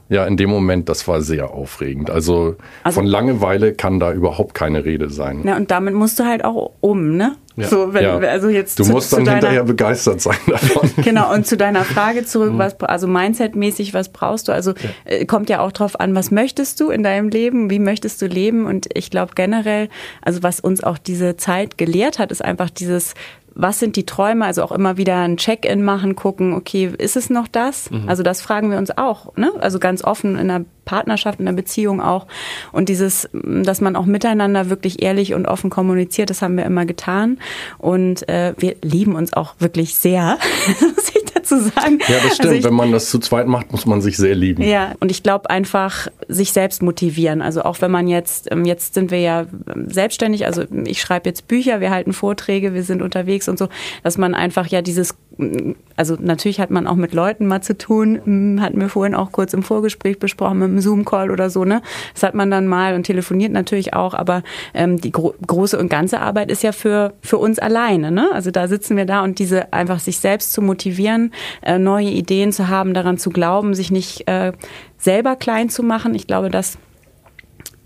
Ja, 0.09 0.25
in 0.25 0.37
dem 0.37 0.49
Moment, 0.49 0.89
das 0.89 1.07
war 1.07 1.21
sehr 1.21 1.51
aufregend. 1.53 2.09
Also, 2.09 2.55
Also- 2.83 2.99
von 2.99 3.05
Langeweile 3.05 3.73
kann 3.73 3.99
da 3.99 4.11
überhaupt 4.11 4.53
keine 4.55 4.83
Rede 4.83 5.09
sein. 5.09 5.41
Ja, 5.45 5.55
und 5.55 5.69
damit 5.71 5.93
musst 5.93 6.19
du 6.19 6.25
halt 6.25 6.43
auch 6.43 6.71
um, 6.81 7.15
ne? 7.15 7.35
Ja. 7.55 7.67
So, 7.67 7.93
wenn, 7.93 8.03
Ja. 8.03 8.17
also 8.17 8.47
jetzt 8.47 8.79
du 8.79 8.83
zu, 8.85 8.91
musst 8.91 9.11
dann 9.11 9.25
deiner, 9.25 9.37
hinterher 9.37 9.63
begeistert 9.65 10.21
sein 10.21 10.37
davon. 10.47 10.89
Genau, 11.03 11.33
und 11.33 11.45
zu 11.45 11.57
deiner 11.57 11.83
Frage 11.83 12.21
Mhm. 12.21 12.25
zurück, 12.25 12.53
was, 12.55 12.79
also 12.81 13.05
Mindset-mäßig, 13.07 13.93
was 13.93 14.09
brauchst 14.09 14.47
du? 14.47 14.53
Also 14.53 14.73
äh, 15.05 15.25
kommt 15.25 15.49
ja 15.49 15.59
auch 15.59 15.73
drauf 15.73 15.99
an, 15.99 16.15
was 16.15 16.31
möchtest 16.31 16.79
du 16.79 16.89
in 16.89 17.03
deinem 17.03 17.27
Leben, 17.29 17.69
wie 17.69 17.79
möchtest 17.79 18.21
du 18.21 18.27
leben? 18.27 18.65
Und 18.65 18.87
ich 18.93 19.11
glaube 19.11 19.33
generell, 19.35 19.89
also 20.21 20.41
was 20.41 20.59
uns 20.61 20.81
auch 20.83 20.97
diese 20.97 21.35
Zeit 21.35 21.77
gelehrt 21.77 22.17
hat, 22.17 22.31
ist 22.31 22.43
einfach 22.43 22.69
dieses, 22.69 23.13
was 23.61 23.79
sind 23.79 23.95
die 23.97 24.05
Träume? 24.05 24.45
Also 24.45 24.63
auch 24.63 24.71
immer 24.71 24.95
wieder 24.95 25.17
ein 25.17 25.35
Check-in 25.35 25.83
machen, 25.83 26.15
gucken, 26.15 26.53
okay, 26.53 26.91
ist 26.97 27.17
es 27.17 27.29
noch 27.29 27.47
das? 27.47 27.89
Also 28.07 28.23
das 28.23 28.41
fragen 28.41 28.71
wir 28.71 28.77
uns 28.77 28.97
auch, 28.97 29.35
ne? 29.35 29.51
Also 29.59 29.79
ganz 29.79 30.03
offen 30.03 30.37
in 30.37 30.49
einer 30.49 30.65
Partnerschaft, 30.85 31.39
in 31.39 31.47
einer 31.47 31.55
Beziehung 31.55 32.01
auch. 32.01 32.25
Und 32.71 32.89
dieses, 32.89 33.29
dass 33.33 33.81
man 33.81 33.95
auch 33.95 34.05
miteinander 34.05 34.69
wirklich 34.69 35.01
ehrlich 35.01 35.33
und 35.33 35.45
offen 35.45 35.69
kommuniziert, 35.69 36.29
das 36.29 36.41
haben 36.41 36.55
wir 36.55 36.65
immer 36.65 36.85
getan. 36.85 37.37
Und 37.77 38.27
äh, 38.29 38.53
wir 38.57 38.75
lieben 38.81 39.15
uns 39.15 39.33
auch 39.33 39.55
wirklich 39.59 39.95
sehr, 39.95 40.37
dazu 41.49 41.59
sagen. 41.59 41.99
Ja, 42.07 42.15
das 42.23 42.35
stimmt. 42.35 42.39
Also 42.39 42.51
ich, 42.51 42.63
Wenn 42.63 42.73
man 42.73 42.91
das 42.91 43.09
zu 43.09 43.19
zweit 43.19 43.47
macht, 43.47 43.71
muss 43.71 43.85
man 43.85 44.01
sich 44.01 44.17
sehr 44.17 44.35
lieben. 44.35 44.63
ja, 44.63 44.93
und 44.99 45.11
ich 45.11 45.23
glaube 45.23 45.49
einfach 45.49 46.07
sich 46.27 46.53
selbst 46.53 46.81
motivieren. 46.81 47.41
Also 47.41 47.63
auch 47.63 47.81
wenn 47.81 47.91
man 47.91 48.07
jetzt, 48.07 48.51
ähm, 48.51 48.65
jetzt 48.65 48.93
sind 48.93 49.11
wir 49.11 49.19
ja 49.19 49.45
ähm, 49.73 49.89
selbstständig, 49.89 50.45
also 50.45 50.63
ich 50.85 51.01
schreibe 51.01 51.29
jetzt 51.29 51.47
Bücher, 51.47 51.79
wir 51.79 51.91
halten 51.91 52.13
Vorträge, 52.13 52.73
wir 52.73 52.83
sind 52.83 53.01
unterwegs 53.01 53.47
und 53.47 53.57
so, 53.57 53.69
dass 54.03 54.17
man 54.17 54.35
einfach 54.35 54.67
ja 54.67 54.81
dieses, 54.81 55.15
mm, 55.37 55.71
also 55.95 56.17
natürlich 56.19 56.59
hat 56.59 56.71
man 56.71 56.87
auch 56.87 56.95
mit 56.95 57.13
Leuten 57.13 57.47
mal 57.47 57.61
zu 57.61 57.77
tun, 57.77 58.19
mm, 58.23 58.61
hatten 58.61 58.79
wir 58.79 58.89
vorhin 58.89 59.15
auch 59.15 59.31
kurz 59.31 59.53
im 59.53 59.63
Vorgespräch 59.63 60.19
besprochen, 60.19 60.59
mit 60.59 60.69
einem 60.69 60.81
Zoom-Call 60.81 61.31
oder 61.31 61.49
so, 61.49 61.65
ne? 61.65 61.81
Das 62.13 62.23
hat 62.23 62.35
man 62.35 62.51
dann 62.51 62.67
mal 62.67 62.93
und 62.93 63.03
telefoniert 63.03 63.51
natürlich 63.51 63.93
auch, 63.93 64.13
aber 64.13 64.43
ähm, 64.73 64.99
die 64.99 65.11
gro 65.11 65.33
große 65.45 65.77
und 65.77 65.89
ganze 65.89 66.19
Arbeit 66.19 66.51
ist 66.51 66.63
ja 66.63 66.71
für, 66.71 67.13
für 67.21 67.37
uns 67.37 67.59
alleine, 67.59 68.11
ne? 68.11 68.29
Also 68.33 68.51
da 68.51 68.67
sitzen 68.67 68.97
wir 68.97 69.05
da 69.05 69.23
und 69.23 69.39
diese 69.39 69.73
einfach 69.73 69.99
sich 69.99 70.19
selbst 70.19 70.53
zu 70.53 70.61
motivieren, 70.61 71.28
äh, 71.61 71.77
neue 71.77 72.09
Ideen 72.09 72.51
zu 72.51 72.67
haben, 72.67 72.93
daran 72.93 73.17
zu 73.17 73.29
glauben, 73.29 73.73
sich 73.73 73.91
nicht 73.91 74.27
äh, 74.27 74.53
selber 74.97 75.35
klein 75.35 75.69
zu 75.69 75.83
machen. 75.83 76.15
Ich 76.15 76.27
glaube, 76.27 76.49
das 76.49 76.77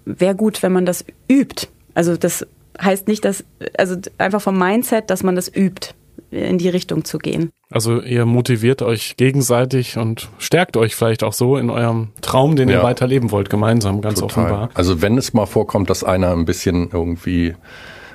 wäre 0.05 0.35
gut, 0.35 0.63
wenn 0.63 0.71
man 0.73 0.85
das 0.85 1.05
übt. 1.29 1.67
Also 1.93 2.17
das 2.17 2.45
heißt 2.81 3.07
nicht, 3.07 3.23
dass, 3.25 3.43
also 3.77 3.95
einfach 4.17 4.41
vom 4.41 4.57
Mindset, 4.57 5.09
dass 5.09 5.23
man 5.23 5.35
das 5.35 5.47
übt, 5.53 5.93
in 6.31 6.57
die 6.57 6.69
Richtung 6.69 7.05
zu 7.05 7.19
gehen. 7.19 7.51
Also 7.69 8.01
ihr 8.01 8.25
motiviert 8.25 8.81
euch 8.81 9.15
gegenseitig 9.17 9.97
und 9.97 10.29
stärkt 10.39 10.77
euch 10.77 10.95
vielleicht 10.95 11.23
auch 11.23 11.33
so 11.33 11.57
in 11.57 11.69
eurem 11.69 12.09
Traum, 12.21 12.55
den 12.55 12.69
ihr 12.69 12.77
Ja. 12.77 12.83
weiterleben 12.83 13.31
wollt, 13.31 13.49
gemeinsam, 13.49 14.01
ganz 14.01 14.21
offenbar. 14.21 14.69
Also 14.73 15.01
wenn 15.01 15.17
es 15.17 15.33
mal 15.33 15.45
vorkommt, 15.45 15.89
dass 15.89 16.03
einer 16.03 16.31
ein 16.31 16.45
bisschen 16.45 16.89
irgendwie 16.91 17.55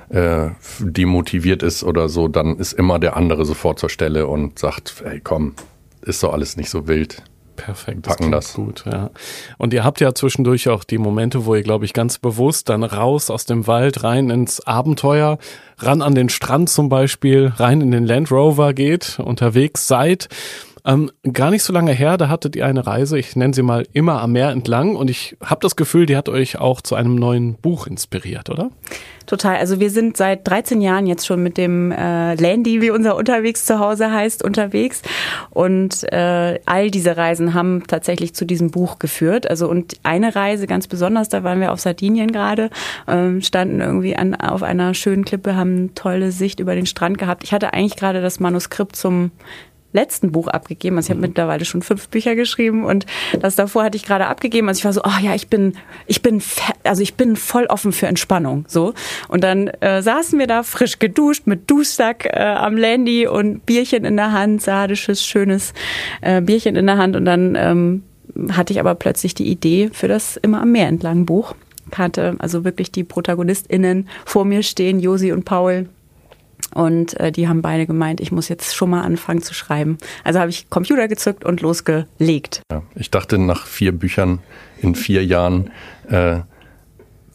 äh, 0.09 0.49
demotiviert 0.79 1.63
ist 1.63 1.83
oder 1.83 2.09
so, 2.09 2.27
dann 2.27 2.57
ist 2.57 2.73
immer 2.73 2.99
der 2.99 3.15
andere 3.15 3.45
sofort 3.45 3.79
zur 3.79 3.89
Stelle 3.89 4.27
und 4.27 4.59
sagt, 4.59 5.03
ey 5.05 5.19
komm, 5.19 5.53
ist 6.01 6.23
doch 6.23 6.33
alles 6.33 6.57
nicht 6.57 6.69
so 6.69 6.87
wild. 6.87 7.23
Perfekt, 7.59 8.03
Packen 8.03 8.17
klingt 8.17 8.35
das. 8.35 8.53
gut, 8.53 8.85
ja. 8.85 9.09
Und 9.57 9.73
ihr 9.73 9.83
habt 9.83 9.99
ja 9.99 10.15
zwischendurch 10.15 10.69
auch 10.69 10.85
die 10.85 10.97
Momente, 10.97 11.45
wo 11.45 11.55
ihr, 11.55 11.61
glaube 11.61 11.83
ich, 11.83 11.91
ganz 11.91 12.17
bewusst 12.17 12.69
dann 12.69 12.83
raus 12.83 13.29
aus 13.29 13.45
dem 13.45 13.67
Wald, 13.67 14.03
rein 14.03 14.29
ins 14.29 14.65
Abenteuer, 14.65 15.37
ran 15.77 16.01
an 16.01 16.15
den 16.15 16.29
Strand 16.29 16.69
zum 16.69 16.87
Beispiel, 16.87 17.51
rein 17.57 17.81
in 17.81 17.91
den 17.91 18.05
Land 18.05 18.31
Rover 18.31 18.73
geht, 18.73 19.19
unterwegs 19.19 19.87
seid. 19.87 20.29
Ähm, 20.85 21.11
gar 21.33 21.51
nicht 21.51 21.63
so 21.63 21.73
lange 21.73 21.91
her, 21.91 22.17
da 22.17 22.29
hattet 22.29 22.55
ihr 22.55 22.65
eine 22.65 22.85
Reise, 22.85 23.17
ich 23.17 23.35
nenne 23.35 23.53
sie 23.53 23.63
mal 23.63 23.85
immer 23.93 24.21
am 24.21 24.31
Meer 24.31 24.49
entlang 24.49 24.95
und 24.95 25.09
ich 25.09 25.37
habe 25.43 25.61
das 25.61 25.75
Gefühl, 25.75 26.05
die 26.05 26.17
hat 26.17 26.29
euch 26.29 26.59
auch 26.59 26.81
zu 26.81 26.95
einem 26.95 27.15
neuen 27.15 27.55
Buch 27.55 27.87
inspiriert, 27.87 28.49
oder? 28.49 28.71
Total. 29.29 29.57
Also 29.57 29.79
wir 29.79 29.91
sind 29.91 30.17
seit 30.17 30.47
13 30.47 30.81
Jahren 30.81 31.05
jetzt 31.05 31.27
schon 31.27 31.43
mit 31.43 31.55
dem 31.55 31.91
äh, 31.91 32.33
Landy, 32.33 32.81
wie 32.81 32.89
unser 32.89 33.15
unterwegs 33.15 33.63
zu 33.63 33.77
Hause 33.77 34.11
heißt, 34.11 34.43
unterwegs. 34.43 35.03
Und 35.51 36.11
äh, 36.11 36.59
all 36.65 36.89
diese 36.89 37.15
Reisen 37.15 37.53
haben 37.53 37.83
tatsächlich 37.85 38.33
zu 38.33 38.43
diesem 38.43 38.71
Buch 38.71 38.97
geführt. 38.97 39.47
Also 39.47 39.69
und 39.69 39.97
eine 40.01 40.35
Reise 40.35 40.65
ganz 40.65 40.87
besonders, 40.87 41.29
da 41.29 41.43
waren 41.43 41.61
wir 41.61 41.73
auf 41.73 41.79
Sardinien 41.79 42.31
gerade, 42.31 42.71
ähm, 43.07 43.43
standen 43.43 43.81
irgendwie 43.81 44.15
an, 44.15 44.33
auf 44.33 44.63
einer 44.63 44.95
schönen 44.95 45.25
Klippe, 45.25 45.55
haben 45.55 45.93
tolle 45.93 46.31
Sicht 46.31 46.59
über 46.59 46.73
den 46.73 46.87
Strand 46.87 47.19
gehabt. 47.19 47.43
Ich 47.43 47.53
hatte 47.53 47.71
eigentlich 47.71 47.97
gerade 47.97 48.23
das 48.23 48.39
Manuskript 48.39 48.95
zum 48.95 49.29
letzten 49.91 50.31
Buch 50.31 50.47
abgegeben. 50.47 50.97
Also 50.97 51.07
ich 51.07 51.11
habe 51.11 51.21
mittlerweile 51.21 51.65
schon 51.65 51.81
fünf 51.81 52.09
Bücher 52.09 52.35
geschrieben 52.35 52.85
und 52.85 53.05
das 53.39 53.55
davor 53.55 53.83
hatte 53.83 53.97
ich 53.97 54.05
gerade 54.05 54.27
abgegeben. 54.27 54.67
Also 54.67 54.79
ich 54.79 54.85
war 54.85 54.93
so, 54.93 55.01
oh 55.03 55.19
ja, 55.21 55.35
ich 55.35 55.47
bin, 55.47 55.75
ich 56.07 56.21
bin, 56.21 56.41
also 56.83 57.01
ich 57.01 57.15
bin 57.15 57.35
voll 57.35 57.65
offen 57.65 57.91
für 57.91 58.07
Entspannung. 58.07 58.65
So 58.67 58.93
und 59.27 59.43
dann 59.43 59.67
äh, 59.67 60.01
saßen 60.01 60.37
wir 60.37 60.47
da 60.47 60.63
frisch 60.63 60.99
geduscht 60.99 61.47
mit 61.47 61.69
Duschsack 61.69 62.25
äh, 62.25 62.39
am 62.39 62.77
Landy 62.77 63.27
und 63.27 63.65
Bierchen 63.65 64.05
in 64.05 64.17
der 64.17 64.31
Hand, 64.31 64.61
sardisches 64.61 65.25
schönes 65.25 65.73
äh, 66.21 66.41
Bierchen 66.41 66.75
in 66.75 66.85
der 66.85 66.97
Hand 66.97 67.15
und 67.15 67.25
dann 67.25 67.55
ähm, 67.55 68.03
hatte 68.51 68.73
ich 68.73 68.79
aber 68.79 68.95
plötzlich 68.95 69.33
die 69.33 69.47
Idee 69.47 69.89
für 69.91 70.07
das 70.07 70.37
immer 70.37 70.61
am 70.61 70.71
Meer 70.71 70.87
entlang 70.87 71.25
Buch. 71.25 71.55
Hatte 71.95 72.35
also 72.37 72.63
wirklich 72.63 72.91
die 72.91 73.03
ProtagonistInnen 73.03 74.07
vor 74.25 74.45
mir 74.45 74.61
stehen, 74.61 74.99
Josi 74.99 75.31
und 75.31 75.45
Paul, 75.45 75.89
und 76.73 77.19
äh, 77.19 77.31
die 77.31 77.47
haben 77.47 77.61
beide 77.61 77.85
gemeint, 77.87 78.19
ich 78.21 78.31
muss 78.31 78.47
jetzt 78.49 78.75
schon 78.75 78.89
mal 78.89 79.01
anfangen 79.01 79.41
zu 79.41 79.53
schreiben. 79.53 79.97
Also 80.23 80.39
habe 80.39 80.49
ich 80.49 80.69
Computer 80.69 81.07
gezückt 81.07 81.43
und 81.45 81.61
losgelegt. 81.61 82.61
Ja, 82.71 82.83
ich 82.95 83.09
dachte 83.11 83.37
nach 83.37 83.65
vier 83.65 83.91
Büchern 83.91 84.39
in 84.81 84.95
vier 84.95 85.25
Jahren, 85.25 85.71
äh, 86.09 86.39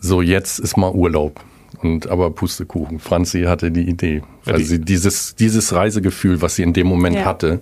so 0.00 0.22
jetzt 0.22 0.58
ist 0.58 0.76
mal 0.76 0.92
Urlaub. 0.92 1.40
Und 1.82 2.06
aber 2.08 2.30
Pustekuchen. 2.30 2.98
Franzi 2.98 3.42
hatte 3.42 3.70
die 3.70 3.88
Idee. 3.88 4.22
Also 4.46 4.58
die- 4.58 4.64
sie, 4.64 4.80
dieses, 4.80 5.34
dieses 5.34 5.74
Reisegefühl, 5.74 6.40
was 6.40 6.54
sie 6.54 6.62
in 6.62 6.72
dem 6.72 6.86
Moment 6.86 7.16
Ja. 7.16 7.24
hatte 7.24 7.60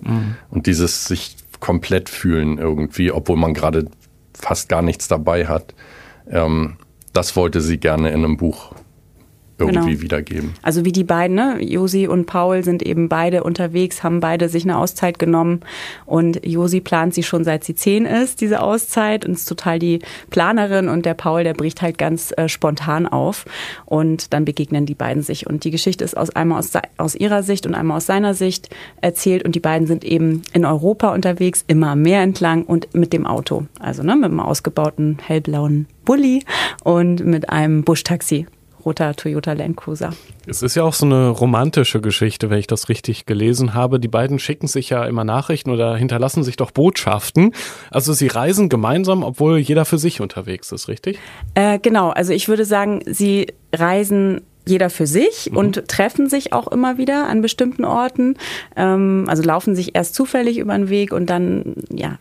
und 0.49 0.67
dieses 0.67 1.05
sich 1.05 1.35
komplett 1.59 2.09
fühlen 2.09 2.57
irgendwie, 2.57 3.11
obwohl 3.11 3.37
man 3.37 3.53
gerade 3.53 3.87
fast 4.33 4.69
gar 4.69 4.81
nichts 4.81 5.07
dabei 5.07 5.47
hat, 5.47 5.73
ähm, 6.29 6.75
das 7.11 7.35
wollte 7.35 7.59
sie 7.59 7.77
gerne 7.77 8.09
in 8.11 8.23
einem 8.23 8.37
Buch 8.37 8.73
irgendwie 9.57 9.91
Genau. 9.91 10.01
wiedergeben. 10.01 10.53
Also 10.61 10.85
wie 10.85 10.91
die 10.91 11.03
beiden, 11.03 11.35
ne? 11.35 11.57
Josi 11.61 12.07
und 12.07 12.25
Paul 12.25 12.63
sind 12.63 12.83
eben 12.83 13.09
beide 13.09 13.43
unterwegs, 13.43 14.03
haben 14.03 14.19
beide 14.19 14.49
sich 14.49 14.63
eine 14.63 14.77
Auszeit 14.77 15.19
genommen 15.19 15.61
und 16.05 16.45
Josi 16.45 16.81
plant 16.81 17.13
sie 17.13 17.23
schon 17.23 17.43
seit 17.43 17.63
sie 17.63 17.75
zehn 17.75 18.05
ist, 18.05 18.41
diese 18.41 18.61
Auszeit 18.61 19.25
und 19.25 19.33
ist 19.33 19.45
total 19.45 19.79
die 19.79 19.99
Planerin 20.29 20.89
und 20.89 21.05
der 21.05 21.13
Paul, 21.13 21.43
der 21.43 21.53
bricht 21.53 21.81
halt 21.81 21.97
ganz 21.97 22.33
äh, 22.35 22.49
spontan 22.49 23.07
auf 23.07 23.45
und 23.85 24.33
dann 24.33 24.45
begegnen 24.45 24.85
die 24.85 24.95
beiden 24.95 25.23
sich 25.23 25.47
und 25.47 25.63
die 25.63 25.71
Geschichte 25.71 26.03
ist 26.03 26.17
aus 26.17 26.29
einmal 26.31 26.59
aus, 26.59 26.71
aus 26.97 27.15
ihrer 27.15 27.43
Sicht 27.43 27.65
und 27.65 27.75
einmal 27.75 27.97
aus 27.97 28.05
seiner 28.05 28.33
Sicht 28.33 28.69
erzählt 29.01 29.43
und 29.45 29.55
die 29.55 29.59
beiden 29.59 29.87
sind 29.87 30.03
eben 30.03 30.41
in 30.53 30.65
Europa 30.65 31.13
unterwegs, 31.13 31.63
immer 31.67 31.89
am 31.89 32.01
Meer 32.01 32.21
entlang 32.21 32.63
und 32.63 32.93
mit 32.93 33.13
dem 33.13 33.25
Auto, 33.25 33.65
also 33.79 34.03
ne, 34.03 34.15
mit 34.15 34.25
einem 34.25 34.39
ausgebauten 34.39 35.17
hellblauen 35.25 35.87
Bulli 36.05 36.43
und 36.83 37.25
mit 37.25 37.49
einem 37.49 37.83
Buschtaxi 37.83 38.47
roter 38.85 39.15
Toyota 39.15 39.53
Land 39.53 39.77
Cruiser. 39.77 40.11
Es 40.45 40.61
ist 40.61 40.75
ja 40.75 40.83
auch 40.83 40.93
so 40.93 41.05
eine 41.05 41.29
romantische 41.29 42.01
Geschichte, 42.01 42.49
wenn 42.49 42.59
ich 42.59 42.67
das 42.67 42.89
richtig 42.89 43.25
gelesen 43.25 43.73
habe. 43.73 43.99
Die 43.99 44.07
beiden 44.07 44.39
schicken 44.39 44.67
sich 44.67 44.89
ja 44.89 45.05
immer 45.05 45.23
Nachrichten 45.23 45.69
oder 45.69 45.95
hinterlassen 45.95 46.43
sich 46.43 46.57
doch 46.57 46.71
Botschaften. 46.71 47.53
Also 47.91 48.13
sie 48.13 48.27
reisen 48.27 48.69
gemeinsam, 48.69 49.23
obwohl 49.23 49.57
jeder 49.57 49.85
für 49.85 49.97
sich 49.97 50.21
unterwegs 50.21 50.71
ist, 50.71 50.87
richtig? 50.87 51.19
Äh, 51.55 51.79
genau, 51.79 52.09
also 52.09 52.33
ich 52.33 52.47
würde 52.47 52.65
sagen, 52.65 53.01
sie 53.05 53.47
reisen 53.73 54.41
jeder 54.65 54.89
für 54.89 55.07
sich 55.07 55.51
und 55.53 55.87
treffen 55.87 56.29
sich 56.29 56.53
auch 56.53 56.67
immer 56.67 56.97
wieder 56.97 57.27
an 57.27 57.41
bestimmten 57.41 57.83
Orten. 57.85 58.37
Ähm, 58.75 59.25
also 59.27 59.43
laufen 59.43 59.75
sich 59.75 59.95
erst 59.95 60.15
zufällig 60.15 60.57
über 60.57 60.73
den 60.73 60.89
Weg 60.89 61.11
und 61.11 61.29
dann, 61.29 61.75
ja, 61.91 62.17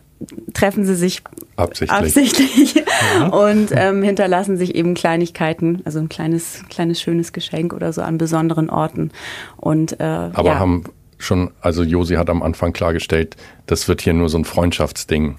treffen 0.53 0.85
sie 0.85 0.95
sich 0.95 1.23
Absichtlich. 1.57 1.91
absichtlich 1.91 2.85
und 3.31 3.69
ähm, 3.73 4.03
hinterlassen 4.03 4.57
sich 4.57 4.75
eben 4.75 4.95
Kleinigkeiten, 4.95 5.83
also 5.85 5.99
ein 5.99 6.09
kleines, 6.09 6.63
kleines 6.71 7.01
schönes 7.01 7.33
Geschenk 7.33 7.73
oder 7.73 7.93
so 7.93 8.03
an 8.03 8.19
besonderen 8.19 8.71
Orten. 8.71 9.11
Und 9.57 10.01
äh, 10.01 10.05
Aber 10.05 10.51
ja. 10.51 10.59
haben 10.59 10.85
schon, 11.19 11.51
also 11.61 11.83
Josi 11.83 12.15
hat 12.15 12.31
am 12.31 12.43
Anfang 12.43 12.73
klargestellt, 12.73 13.37
das 13.67 13.89
wird 13.89 14.03
hier 14.03 14.13
nur 14.13 14.29
so 14.29 14.39
ein 14.39 14.45
Freundschaftsding, 14.45 15.37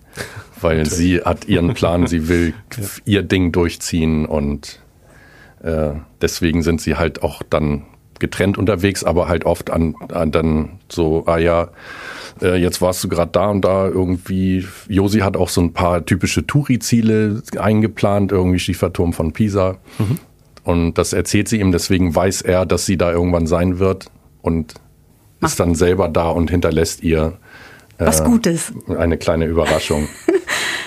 weil 0.62 0.86
sie 0.86 1.22
hat 1.22 1.48
ihren 1.48 1.74
Plan, 1.74 2.08
sie 2.08 2.28
will 2.28 2.54
ihr 3.06 3.24
Ding 3.24 3.52
durchziehen 3.52 4.26
und 4.26 4.80
äh, 5.62 5.92
deswegen 6.22 6.64
sind 6.64 6.82
sie 6.82 6.96
halt 6.96 7.24
auch 7.24 7.44
dann 7.44 7.84
getrennt 8.24 8.58
unterwegs, 8.58 9.04
aber 9.04 9.28
halt 9.28 9.46
oft 9.46 9.70
an, 9.70 9.96
an 10.14 10.32
dann 10.32 10.80
so, 10.88 11.26
ah 11.26 11.38
ja, 11.38 11.68
äh, 12.42 12.56
jetzt 12.56 12.82
warst 12.82 13.04
du 13.04 13.10
gerade 13.10 13.32
da 13.32 13.50
und 13.50 13.62
da 13.66 13.86
irgendwie. 13.88 14.66
Josi 14.88 15.20
hat 15.20 15.36
auch 15.36 15.50
so 15.50 15.60
ein 15.60 15.74
paar 15.74 16.06
typische 16.06 16.48
Touri-Ziele 16.48 17.44
eingeplant, 17.58 18.32
irgendwie 18.32 18.60
Schieferturm 18.60 19.12
von 19.12 19.34
Pisa. 19.34 19.76
Und 20.64 20.94
das 20.98 21.12
erzählt 21.12 21.50
sie 21.50 21.60
ihm, 21.60 21.74
deswegen 21.74 22.16
weiß 22.16 22.44
er, 22.44 22.66
dass 22.66 22.86
sie 22.86 22.96
da 22.96 23.12
irgendwann 23.12 23.46
sein 23.46 23.80
wird 23.80 24.06
und 24.42 24.76
ist 25.42 25.60
dann 25.60 25.76
selber 25.76 26.08
da 26.08 26.30
und 26.30 26.50
hinterlässt 26.50 27.04
ihr 27.04 27.34
was 27.98 28.24
Gutes. 28.24 28.72
eine 28.98 29.18
kleine 29.18 29.46
Überraschung. 29.46 30.08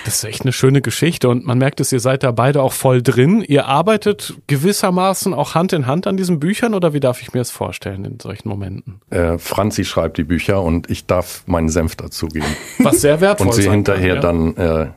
Das 0.07 0.19
ist 0.19 0.23
echt 0.23 0.43
eine 0.43 0.53
schöne 0.53 0.81
Geschichte 0.81 1.27
und 1.27 1.45
man 1.45 1.57
merkt 1.57 1.81
es, 1.81 1.91
ihr 1.91 1.99
seid 1.99 2.23
da 2.23 2.31
beide 2.31 2.61
auch 2.61 2.71
voll 2.71 3.01
drin. 3.01 3.43
Ihr 3.45 3.65
arbeitet 3.65 4.35
gewissermaßen 4.47 5.33
auch 5.33 5.53
Hand 5.53 5.73
in 5.73 5.85
Hand 5.85 6.07
an 6.07 6.15
diesen 6.15 6.39
Büchern 6.39 6.73
oder 6.73 6.93
wie 6.93 7.01
darf 7.01 7.21
ich 7.21 7.33
mir 7.33 7.41
das 7.41 7.51
vorstellen 7.51 8.05
in 8.05 8.17
solchen 8.17 8.47
Momenten? 8.47 9.01
Äh, 9.09 9.37
Franzi 9.37 9.83
schreibt 9.83 10.17
die 10.17 10.23
Bücher 10.23 10.61
und 10.61 10.89
ich 10.89 11.07
darf 11.07 11.43
meinen 11.45 11.67
Senf 11.67 11.97
dazugeben. 11.97 12.47
Was 12.79 13.01
sehr 13.01 13.19
wertvoll 13.19 13.47
Und 13.47 13.53
sie 13.53 13.69
hinterher 13.69 14.21
kann, 14.21 14.55
ja. 14.55 14.55
dann, 14.55 14.87
äh, 14.87 14.91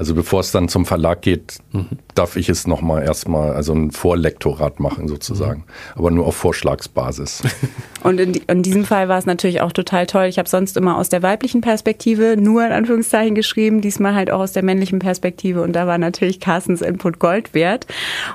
also 0.00 0.14
bevor 0.14 0.40
es 0.40 0.50
dann 0.50 0.70
zum 0.70 0.86
Verlag 0.86 1.20
geht, 1.20 1.58
Mhm. 1.72 1.98
darf 2.14 2.36
ich 2.36 2.48
es 2.48 2.66
nochmal 2.66 3.02
erstmal, 3.02 3.52
also 3.52 3.74
ein 3.74 3.90
Vorlektorat 3.90 4.80
machen 4.80 5.08
sozusagen. 5.08 5.60
Mhm. 5.60 5.98
Aber 5.98 6.10
nur 6.10 6.26
auf 6.26 6.36
Vorschlagsbasis. 6.36 7.42
Und 8.02 8.18
in, 8.18 8.32
in 8.32 8.62
diesem 8.62 8.86
Fall 8.86 9.10
war 9.10 9.18
es 9.18 9.26
natürlich 9.26 9.60
auch 9.60 9.72
total 9.72 10.06
toll. 10.06 10.24
Ich 10.24 10.38
habe 10.38 10.48
sonst 10.48 10.78
immer 10.78 10.96
aus 10.96 11.10
der 11.10 11.22
weiblichen 11.22 11.60
Perspektive 11.60 12.38
nur 12.38 12.64
in 12.64 12.72
Anführungszeichen 12.72 13.34
geschrieben, 13.34 13.82
diesmal 13.82 14.14
halt 14.14 14.30
auch 14.30 14.40
aus 14.40 14.52
der 14.52 14.64
männlichen 14.64 15.00
Perspektive. 15.00 15.60
Und 15.60 15.74
da 15.74 15.86
war 15.86 15.98
natürlich 15.98 16.40
Carstens 16.40 16.80
Input 16.80 17.18
Gold 17.18 17.52
wert. 17.52 17.86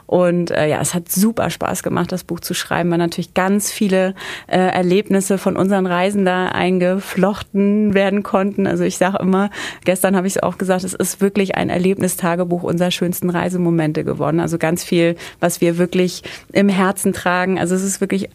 Und 0.06 0.52
äh, 0.52 0.70
ja, 0.70 0.80
es 0.82 0.94
hat 0.94 1.10
super 1.10 1.50
Spaß 1.50 1.82
gemacht, 1.82 2.12
das 2.12 2.24
Buch 2.24 2.42
zu 2.42 2.54
schreiben, 2.54 2.92
weil 2.92 3.00
natürlich 3.00 3.34
ganz 3.34 3.72
viele 3.72 4.14
äh, 4.46 4.60
Erlebnisse 4.60 5.40
von 5.40 5.58
unseren 5.58 5.88
Reisen 5.88 6.26
da 6.26 6.50
eingeflochten 6.50 7.96
werden 7.96 8.22
konnten. 8.22 8.68
Also 8.68 8.84
ich 8.84 9.00
sage 9.00 9.18
immer, 9.20 9.50
gestern 9.84 10.16
habe 10.16 10.28
ich 10.28 10.36
es 10.36 10.44
auch 10.44 10.60
gesagt, 10.60 10.84
es 10.84 10.94
ist 10.94 11.22
wirklich 11.22 11.55
ein 11.56 11.70
Erlebnistagebuch 11.70 12.64
unserer 12.64 12.92
schönsten 12.92 13.30
Reisemomente 13.30 14.04
geworden. 14.04 14.40
Also 14.40 14.58
ganz 14.58 14.84
viel, 14.84 15.16
was 15.40 15.62
wir 15.62 15.78
wirklich 15.78 16.24
im 16.54 16.70
Herzen 16.70 17.14
tragen. 17.14 17.60
Also 17.60 17.76
es 17.76 17.84
ist 17.84 18.02
wirklich 18.02 18.30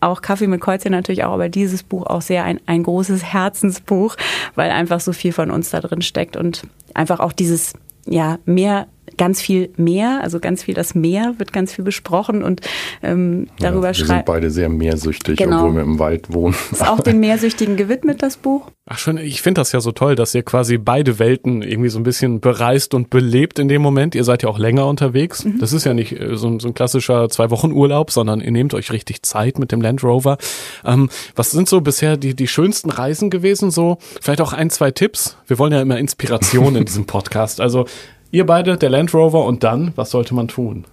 auch 0.00 0.20
Kaffee 0.20 0.46
mit 0.46 0.60
Kreuzchen 0.60 0.92
natürlich 0.92 1.24
auch, 1.24 1.32
aber 1.32 1.48
dieses 1.48 1.82
Buch 1.82 2.06
auch 2.06 2.22
sehr 2.22 2.44
ein, 2.44 2.60
ein 2.66 2.82
großes 2.82 3.24
Herzensbuch, 3.24 4.16
weil 4.54 4.70
einfach 4.70 5.00
so 5.00 5.12
viel 5.12 5.32
von 5.32 5.50
uns 5.50 5.70
da 5.70 5.80
drin 5.80 6.02
steckt 6.02 6.36
und 6.36 6.62
einfach 6.92 7.20
auch 7.20 7.32
dieses, 7.32 7.72
ja, 8.06 8.38
mehr, 8.44 8.86
ganz 9.16 9.40
viel 9.40 9.70
mehr, 9.76 10.20
also 10.22 10.40
ganz 10.40 10.62
viel 10.62 10.74
das 10.74 10.94
Meer 10.94 11.34
wird 11.38 11.52
ganz 11.52 11.72
viel 11.72 11.84
besprochen 11.84 12.42
und 12.42 12.60
ähm, 13.02 13.48
darüber 13.58 13.88
ja, 13.88 13.90
wir 13.90 13.94
sind 13.94 14.06
schreibt. 14.06 14.26
beide 14.26 14.50
sehr 14.50 14.68
mehrsüchtig, 14.68 15.36
Genau. 15.38 15.60
obwohl 15.62 15.76
wir 15.76 15.82
im 15.82 15.98
Wald 15.98 16.32
wohnen. 16.32 16.54
Ist 16.72 16.86
auch 16.86 17.00
den 17.00 17.20
Mehrsüchtigen 17.20 17.76
gewidmet, 17.76 18.22
das 18.22 18.36
Buch. 18.36 18.70
Ach 18.86 18.98
schon, 18.98 19.16
ich 19.16 19.40
finde 19.40 19.60
das 19.62 19.72
ja 19.72 19.80
so 19.80 19.92
toll, 19.92 20.14
dass 20.14 20.34
ihr 20.34 20.42
quasi 20.42 20.76
beide 20.76 21.18
Welten 21.18 21.62
irgendwie 21.62 21.88
so 21.88 21.98
ein 21.98 22.02
bisschen 22.02 22.40
bereist 22.40 22.92
und 22.92 23.08
belebt 23.08 23.58
in 23.58 23.68
dem 23.68 23.80
Moment. 23.80 24.14
Ihr 24.14 24.24
seid 24.24 24.42
ja 24.42 24.48
auch 24.50 24.58
länger 24.58 24.86
unterwegs. 24.86 25.46
Das 25.58 25.72
ist 25.72 25.84
ja 25.84 25.94
nicht 25.94 26.12
äh, 26.20 26.36
so, 26.36 26.48
ein- 26.48 26.60
so 26.60 26.68
ein 26.68 26.74
klassischer 26.74 27.30
zwei 27.30 27.50
Wochen 27.50 27.72
Urlaub, 27.72 28.10
sondern 28.10 28.42
ihr 28.42 28.50
nehmt 28.50 28.74
euch 28.74 28.92
richtig 28.92 29.22
Zeit 29.22 29.58
mit 29.58 29.72
dem 29.72 29.80
Land 29.80 30.04
Rover. 30.04 30.36
Ähm, 30.84 31.08
was 31.34 31.50
sind 31.50 31.66
so 31.66 31.80
bisher 31.80 32.18
die, 32.18 32.34
die 32.34 32.46
schönsten 32.46 32.90
Reisen 32.90 33.30
gewesen? 33.30 33.70
So 33.70 33.96
vielleicht 34.20 34.42
auch 34.42 34.52
ein, 34.52 34.68
zwei 34.68 34.90
Tipps. 34.90 35.38
Wir 35.46 35.58
wollen 35.58 35.72
ja 35.72 35.80
immer 35.80 35.98
Inspiration 35.98 36.76
in 36.76 36.84
diesem 36.84 37.06
Podcast. 37.06 37.62
Also 37.62 37.86
ihr 38.34 38.44
beide, 38.46 38.76
der 38.76 38.90
Land 38.90 39.14
Rover 39.14 39.44
und 39.44 39.62
dann, 39.64 39.92
was 39.96 40.10
sollte 40.10 40.34
man 40.34 40.48
tun? 40.48 40.84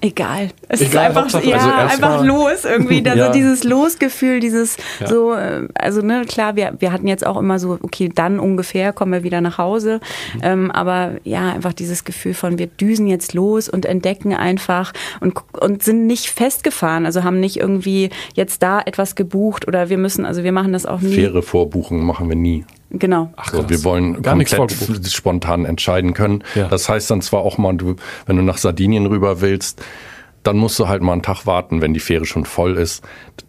Egal. 0.00 0.50
Es 0.68 0.82
Egal, 0.82 0.90
ist 0.90 0.96
einfach, 1.16 1.22
Hauptsache- 1.22 1.48
ja, 1.48 1.56
also 1.56 1.70
einfach 1.70 2.22
los 2.24 2.64
irgendwie. 2.66 3.00
Da 3.04 3.14
Ja. 3.14 3.26
so 3.28 3.32
dieses 3.32 3.64
Losgefühl, 3.64 4.38
dieses 4.38 4.76
Ja. 5.00 5.06
so, 5.06 5.32
äh, 5.32 5.66
also 5.74 6.02
ne, 6.02 6.24
klar, 6.28 6.56
wir, 6.56 6.74
wir 6.78 6.92
hatten 6.92 7.06
jetzt 7.08 7.24
auch 7.26 7.38
immer 7.38 7.58
so, 7.58 7.78
okay, 7.80 8.10
dann 8.14 8.38
ungefähr 8.38 8.92
kommen 8.92 9.12
wir 9.12 9.22
wieder 9.22 9.40
nach 9.40 9.56
Hause. 9.56 10.00
Mhm. 10.34 10.40
Ähm, 10.42 10.70
aber 10.72 11.12
ja, 11.24 11.52
einfach 11.54 11.72
dieses 11.72 12.04
Gefühl 12.04 12.34
von, 12.34 12.58
wir 12.58 12.66
düsen 12.66 13.06
jetzt 13.06 13.32
los 13.32 13.70
und 13.70 13.86
entdecken 13.86 14.34
einfach 14.34 14.92
und, 15.20 15.36
und 15.58 15.82
sind 15.82 16.06
nicht 16.06 16.26
festgefahren. 16.26 17.06
Also 17.06 17.24
haben 17.24 17.40
nicht 17.40 17.56
irgendwie 17.56 18.10
jetzt 18.34 18.62
da 18.62 18.82
etwas 18.84 19.14
gebucht 19.14 19.66
oder 19.66 19.88
wir 19.88 19.96
müssen, 19.96 20.26
also 20.26 20.44
wir 20.44 20.52
machen 20.52 20.74
das 20.74 20.84
auch 20.84 21.00
nie. 21.00 21.14
Faire 21.14 21.40
Vorbuchungen 21.42 22.04
machen 22.04 22.28
wir 22.28 22.36
nie. 22.36 22.66
Genau. 22.90 23.32
Ach, 23.36 23.52
So, 23.52 23.68
wir 23.68 23.82
wollen 23.84 24.22
Gar 24.22 24.36
nichts 24.36 24.54
komplett 24.54 25.06
spontan 25.10 25.64
entscheiden 25.64 26.14
können. 26.14 26.44
Ja. 26.54 26.68
Das 26.68 26.88
heißt 26.88 27.10
dann 27.10 27.22
zwar 27.22 27.40
auch 27.40 27.58
mal, 27.58 27.74
du, 27.74 27.96
wenn 28.26 28.36
du 28.36 28.42
nach 28.42 28.58
Sardinien 28.58 29.06
rüber 29.06 29.40
willst, 29.40 29.82
dann 30.44 30.58
musst 30.58 30.78
du 30.78 30.88
halt 30.88 31.02
mal 31.02 31.12
einen 31.12 31.22
Tag 31.22 31.46
warten, 31.46 31.80
wenn 31.80 31.94
die 31.94 32.00
Fähre 32.00 32.26
schon 32.26 32.44
voll 32.44 32.76
ist. 32.76 33.02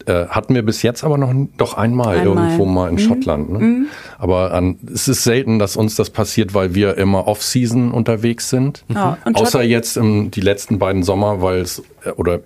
Äh, 0.05 0.27
hatten 0.27 0.55
wir 0.55 0.63
bis 0.63 0.81
jetzt 0.81 1.03
aber 1.03 1.17
noch 1.17 1.33
doch 1.57 1.75
einmal, 1.75 2.17
Einmal. 2.19 2.25
irgendwo 2.25 2.65
mal 2.65 2.89
in 2.89 2.97
Schottland. 2.97 3.51
Ne? 3.51 3.85
Aber 4.17 4.53
an, 4.53 4.77
es 4.91 5.07
ist 5.07 5.23
selten, 5.23 5.59
dass 5.59 5.75
uns 5.75 5.95
das 5.95 6.09
passiert, 6.09 6.53
weil 6.53 6.73
wir 6.73 6.97
immer 6.97 7.27
Off-Season 7.27 7.91
unterwegs 7.91 8.49
sind. 8.49 8.85
Ja, 8.87 9.17
und 9.25 9.35
Außer 9.35 9.61
jetzt 9.61 9.97
im, 9.97 10.31
die 10.31 10.41
letzten 10.41 10.79
beiden 10.79 11.03
Sommer, 11.03 11.41
weil 11.41 11.59
es 11.59 11.83
äh, 12.05 12.11
oder 12.11 12.39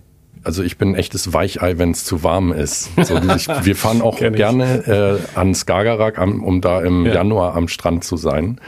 also 0.44 0.64
ich 0.64 0.78
bin 0.78 0.90
ein 0.92 0.96
echtes 0.96 1.34
Weichei, 1.34 1.78
wenn 1.78 1.92
es 1.92 2.06
zu 2.06 2.24
warm 2.24 2.52
ist. 2.52 2.90
So, 3.06 3.18
ich, 3.36 3.48
wir 3.48 3.76
fahren 3.76 4.02
auch 4.02 4.18
gerne 4.20 5.20
äh, 5.36 5.38
an 5.38 5.54
Skagerrak, 5.54 6.18
um 6.20 6.62
da 6.62 6.82
im 6.82 7.06
Ja. 7.06 7.14
Januar 7.16 7.56
am 7.56 7.68
Strand 7.68 8.04
zu 8.04 8.18
sein. 8.18 8.60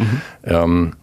Ähm, 0.44 0.94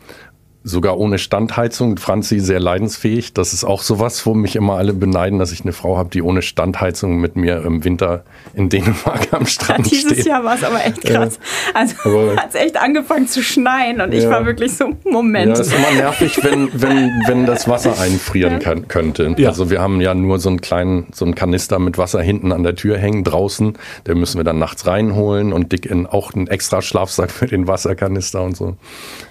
sogar 0.64 0.98
ohne 0.98 1.18
Standheizung. 1.18 1.96
Franzi 1.96 2.40
sehr 2.40 2.60
leidensfähig. 2.60 3.32
Das 3.32 3.52
ist 3.52 3.64
auch 3.64 3.80
sowas, 3.82 4.26
wo 4.26 4.34
mich 4.34 4.56
immer 4.56 4.74
alle 4.74 4.92
beneiden, 4.92 5.38
dass 5.38 5.52
ich 5.52 5.62
eine 5.62 5.72
Frau 5.72 5.96
habe, 5.96 6.10
die 6.10 6.20
ohne 6.20 6.42
Standheizung 6.42 7.16
mit 7.18 7.36
mir 7.36 7.62
im 7.64 7.84
Winter 7.84 8.24
in 8.54 8.68
Dänemark 8.68 9.28
am 9.32 9.42
Ja, 9.42 9.46
Strand 9.46 9.90
dieses 9.90 10.12
steht. 10.12 10.26
Jahr 10.26 10.44
war 10.44 10.56
es 10.56 10.64
aber 10.64 10.84
echt 10.84 11.02
krass. 11.02 11.38
Also 11.74 11.94
Aber- 12.04 12.36
hat 12.36 12.48
es 12.50 12.54
echt 12.56 12.76
angefangen 12.76 13.26
zu 13.28 13.42
schneien 13.42 14.00
und 14.00 14.12
ich 14.12 14.24
Ja. 14.24 14.30
war 14.30 14.46
wirklich 14.46 14.76
so, 14.76 14.90
Moment. 15.04 15.56
Ja, 15.56 15.60
ist 15.62 15.72
immer 15.72 15.90
nervig, 15.92 16.38
wenn, 16.42 16.68
wenn, 16.74 17.10
wenn 17.26 17.46
das 17.46 17.68
Wasser 17.68 17.98
einfrieren 18.00 18.58
kann, 18.58 18.88
könnte. 18.88 19.34
Ja. 19.38 19.48
Also 19.50 19.70
wir 19.70 19.80
haben 19.80 20.00
ja 20.00 20.14
nur 20.14 20.38
so 20.38 20.48
einen 20.50 20.60
kleinen, 20.60 21.06
so 21.12 21.24
einen 21.24 21.34
Kanister 21.34 21.78
mit 21.78 21.96
Wasser 21.98 22.20
hinten 22.20 22.52
an 22.52 22.62
der 22.62 22.74
Tür 22.74 22.98
hängen 22.98 23.24
draußen. 23.24 23.74
Den 24.06 24.18
müssen 24.18 24.38
wir 24.38 24.44
dann 24.44 24.58
nachts 24.58 24.86
reinholen 24.86 25.52
und 25.52 25.72
dick 25.72 25.86
in 25.86 26.06
auch 26.06 26.34
einen 26.34 26.46
extra 26.48 26.82
Schlafsack 26.82 27.30
für 27.30 27.46
den 27.46 27.66
Wasserkanister 27.68 28.42
und 28.42 28.56
so. 28.56 28.76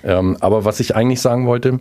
Ähm, 0.03 0.37
aber 0.39 0.63
was 0.65 0.79
ich 0.79 0.95
eigentlich 0.95 1.16
sagen 1.21 1.47
wollte, 1.47 1.79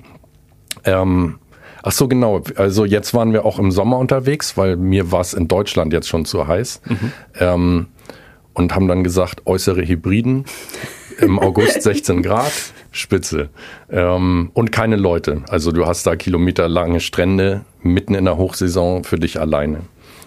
ähm, 0.84 1.38
ach 1.82 1.92
so 1.92 2.08
genau, 2.08 2.42
also 2.56 2.84
jetzt 2.84 3.14
waren 3.14 3.32
wir 3.32 3.44
auch 3.44 3.58
im 3.58 3.70
Sommer 3.70 3.98
unterwegs, 3.98 4.56
weil 4.56 4.76
mir 4.76 5.12
war 5.12 5.20
es 5.20 5.34
in 5.34 5.48
Deutschland 5.48 5.92
jetzt 5.92 6.08
schon 6.08 6.24
zu 6.24 6.46
heiß. 6.46 6.80
Ähm, 7.38 7.86
und 8.54 8.74
haben 8.74 8.88
dann 8.88 9.04
gesagt, 9.04 9.46
äußere 9.46 9.86
Hybriden 9.86 10.46
im 11.18 11.38
August 11.42 11.82
16 11.82 12.22
Grad, 12.22 12.52
Spitze. 12.90 13.50
Ähm, 13.90 14.50
und 14.54 14.72
keine 14.72 14.96
Leute. 14.96 15.42
Also 15.48 15.72
du 15.72 15.86
hast 15.86 16.06
da 16.06 16.16
kilometerlange 16.16 17.00
Strände 17.00 17.66
mitten 17.82 18.14
in 18.14 18.24
der 18.24 18.38
Hochsaison 18.38 19.04
für 19.04 19.18
dich 19.18 19.38
alleine. 19.38 19.80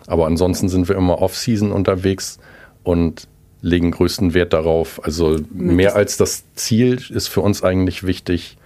Aber 0.06 0.28
ansonsten 0.28 0.70
sind 0.70 0.88
wir 0.88 0.96
immer 0.96 1.22
off-season 1.22 1.72
unterwegs 1.72 2.40
und 2.84 3.28
legen 3.62 3.92
größten 3.92 4.36
Wert 4.36 4.54
darauf. 4.54 5.04
Also 5.04 5.38
mehr 5.52 5.96
als 5.96 6.18
das 6.18 6.44
Ziel 6.54 7.02
ist 7.10 7.28
für 7.28 7.42
uns 7.42 7.64
eigentlich 7.64 8.06
wichtig, 8.06 8.59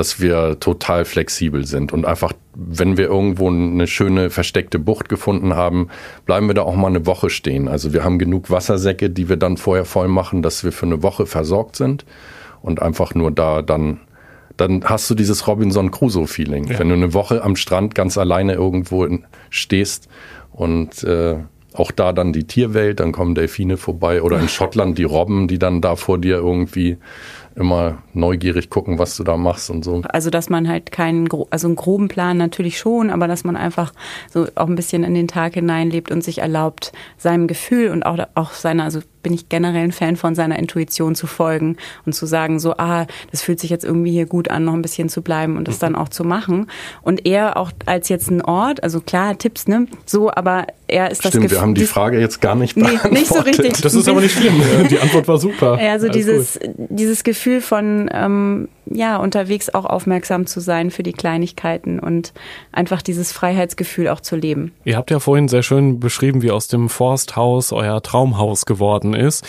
dass 0.00 0.18
wir 0.18 0.58
total 0.60 1.04
flexibel 1.04 1.66
sind 1.66 1.92
und 1.92 2.06
einfach, 2.06 2.32
wenn 2.54 2.96
wir 2.96 3.04
irgendwo 3.04 3.50
eine 3.50 3.86
schöne 3.86 4.30
versteckte 4.30 4.78
Bucht 4.78 5.10
gefunden 5.10 5.54
haben, 5.54 5.88
bleiben 6.24 6.46
wir 6.46 6.54
da 6.54 6.62
auch 6.62 6.74
mal 6.74 6.86
eine 6.86 7.04
Woche 7.04 7.28
stehen. 7.28 7.68
Also 7.68 7.92
wir 7.92 8.02
haben 8.02 8.18
genug 8.18 8.48
Wassersäcke, 8.50 9.10
die 9.10 9.28
wir 9.28 9.36
dann 9.36 9.58
vorher 9.58 9.84
voll 9.84 10.08
machen, 10.08 10.40
dass 10.40 10.64
wir 10.64 10.72
für 10.72 10.86
eine 10.86 11.02
Woche 11.02 11.26
versorgt 11.26 11.76
sind 11.76 12.06
und 12.62 12.80
einfach 12.80 13.14
nur 13.14 13.30
da 13.30 13.60
dann 13.60 14.00
dann 14.56 14.84
hast 14.84 15.10
du 15.10 15.14
dieses 15.14 15.46
Robinson 15.46 15.90
Crusoe 15.90 16.26
Feeling, 16.26 16.64
Ja. 16.64 16.78
wenn 16.78 16.88
du 16.88 16.94
eine 16.94 17.12
Woche 17.12 17.42
am 17.42 17.54
Strand 17.54 17.94
ganz 17.94 18.16
alleine 18.16 18.54
irgendwo 18.54 19.06
stehst 19.50 20.08
und 20.50 21.04
äh, 21.04 21.36
auch 21.74 21.90
da 21.90 22.12
dann 22.14 22.32
die 22.32 22.44
Tierwelt, 22.44 23.00
dann 23.00 23.12
kommen 23.12 23.34
Delfine 23.34 23.76
vorbei 23.76 24.22
oder 24.22 24.40
in 24.40 24.48
Schottland 24.56 24.96
die 24.96 25.04
Robben, 25.04 25.46
die 25.46 25.58
dann 25.58 25.82
da 25.82 25.94
vor 25.94 26.16
dir 26.16 26.36
irgendwie 26.36 26.96
immer 27.54 28.02
neugierig 28.12 28.70
gucken, 28.70 28.98
was 28.98 29.16
du 29.16 29.24
da 29.24 29.36
machst 29.36 29.70
und 29.70 29.84
so. 29.84 30.02
Also 30.08 30.30
dass 30.30 30.48
man 30.48 30.68
halt 30.68 30.92
keinen, 30.92 31.28
also 31.50 31.66
einen 31.66 31.76
groben 31.76 32.08
Plan 32.08 32.36
natürlich 32.36 32.78
schon, 32.78 33.10
aber 33.10 33.28
dass 33.28 33.44
man 33.44 33.56
einfach 33.56 33.92
so 34.30 34.46
auch 34.54 34.68
ein 34.68 34.76
bisschen 34.76 35.04
in 35.04 35.14
den 35.14 35.28
Tag 35.28 35.54
hineinlebt 35.54 36.10
und 36.10 36.22
sich 36.22 36.38
erlaubt, 36.38 36.92
seinem 37.16 37.46
Gefühl 37.46 37.90
und 37.90 38.04
auch, 38.04 38.18
auch 38.34 38.52
seiner, 38.52 38.84
also 38.84 39.00
bin 39.22 39.32
ich 39.32 39.48
generell 39.48 39.84
ein 39.84 39.92
Fan 39.92 40.16
von 40.16 40.34
seiner 40.34 40.58
Intuition 40.58 41.14
zu 41.14 41.26
folgen 41.26 41.76
und 42.06 42.14
zu 42.14 42.26
sagen, 42.26 42.58
so, 42.58 42.74
ah, 42.76 43.06
das 43.30 43.42
fühlt 43.42 43.60
sich 43.60 43.70
jetzt 43.70 43.84
irgendwie 43.84 44.12
hier 44.12 44.26
gut 44.26 44.50
an, 44.50 44.64
noch 44.64 44.74
ein 44.74 44.82
bisschen 44.82 45.08
zu 45.08 45.22
bleiben 45.22 45.56
und 45.56 45.68
das 45.68 45.78
dann 45.78 45.94
auch 45.94 46.08
zu 46.08 46.24
machen. 46.24 46.66
Und 47.02 47.26
eher 47.26 47.56
auch 47.56 47.70
als 47.86 48.08
jetzt 48.08 48.30
ein 48.30 48.42
Ort, 48.42 48.82
also 48.82 49.00
klar, 49.00 49.36
Tipps, 49.38 49.66
ne, 49.68 49.86
so, 50.06 50.30
aber 50.30 50.66
er 50.86 51.10
ist 51.10 51.24
das 51.24 51.32
Stimmt, 51.32 51.50
wir 51.50 51.60
haben 51.60 51.74
die 51.74 51.84
Frage 51.84 52.18
jetzt 52.20 52.40
gar 52.40 52.54
nicht 52.54 52.76
Nee, 52.76 52.82
beantwortet. 52.84 53.12
nicht 53.12 53.26
so 53.28 53.40
richtig. 53.40 53.80
Das 53.80 53.94
ist 53.94 54.08
aber 54.08 54.20
nicht 54.20 54.36
schlimm. 54.36 54.60
Die 54.90 54.98
Antwort 54.98 55.28
war 55.28 55.38
super. 55.38 55.80
Ja, 55.80 55.92
also 55.92 56.06
Alles 56.08 56.16
dieses, 56.16 56.58
gut. 56.60 56.70
dieses 56.88 57.22
Gefühl 57.22 57.60
von, 57.60 58.10
ähm, 58.12 58.68
ja, 58.90 59.16
unterwegs 59.16 59.70
auch 59.70 59.84
aufmerksam 59.84 60.46
zu 60.46 60.60
sein 60.60 60.90
für 60.90 61.02
die 61.02 61.12
Kleinigkeiten 61.12 61.98
und 61.98 62.32
einfach 62.72 63.02
dieses 63.02 63.32
Freiheitsgefühl 63.32 64.08
auch 64.08 64.20
zu 64.20 64.36
leben. 64.36 64.72
Ihr 64.84 64.96
habt 64.96 65.10
ja 65.10 65.20
vorhin 65.20 65.48
sehr 65.48 65.62
schön 65.62 66.00
beschrieben, 66.00 66.42
wie 66.42 66.50
aus 66.50 66.68
dem 66.68 66.88
Forsthaus 66.88 67.72
euer 67.72 68.02
Traumhaus 68.02 68.66
geworden 68.66 69.14
ist. 69.14 69.46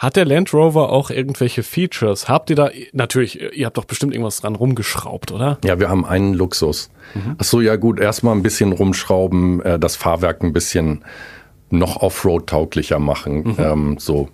Hat 0.00 0.16
der 0.16 0.24
Land 0.24 0.54
Rover 0.54 0.90
auch 0.90 1.10
irgendwelche 1.10 1.62
Features? 1.62 2.26
Habt 2.26 2.48
ihr 2.48 2.56
da, 2.56 2.70
natürlich, 2.94 3.38
ihr 3.54 3.66
habt 3.66 3.76
doch 3.76 3.84
bestimmt 3.84 4.14
irgendwas 4.14 4.40
dran 4.40 4.56
rumgeschraubt, 4.56 5.30
oder? 5.30 5.58
Ja, 5.62 5.78
wir 5.78 5.90
haben 5.90 6.06
einen 6.06 6.32
Luxus. 6.32 6.90
Ach 7.36 7.44
so, 7.44 7.60
ja 7.60 7.76
gut, 7.76 8.00
erstmal 8.00 8.34
ein 8.34 8.42
bisschen 8.42 8.72
rumschrauben, 8.72 9.60
äh, 9.60 9.78
das 9.78 9.96
Fahrwerk 9.96 10.42
ein 10.42 10.54
bisschen 10.54 11.04
noch 11.68 11.96
Offroad-tauglicher 11.96 12.98
machen. 12.98 13.56
Ähm, 13.58 13.96
so. 13.98 14.30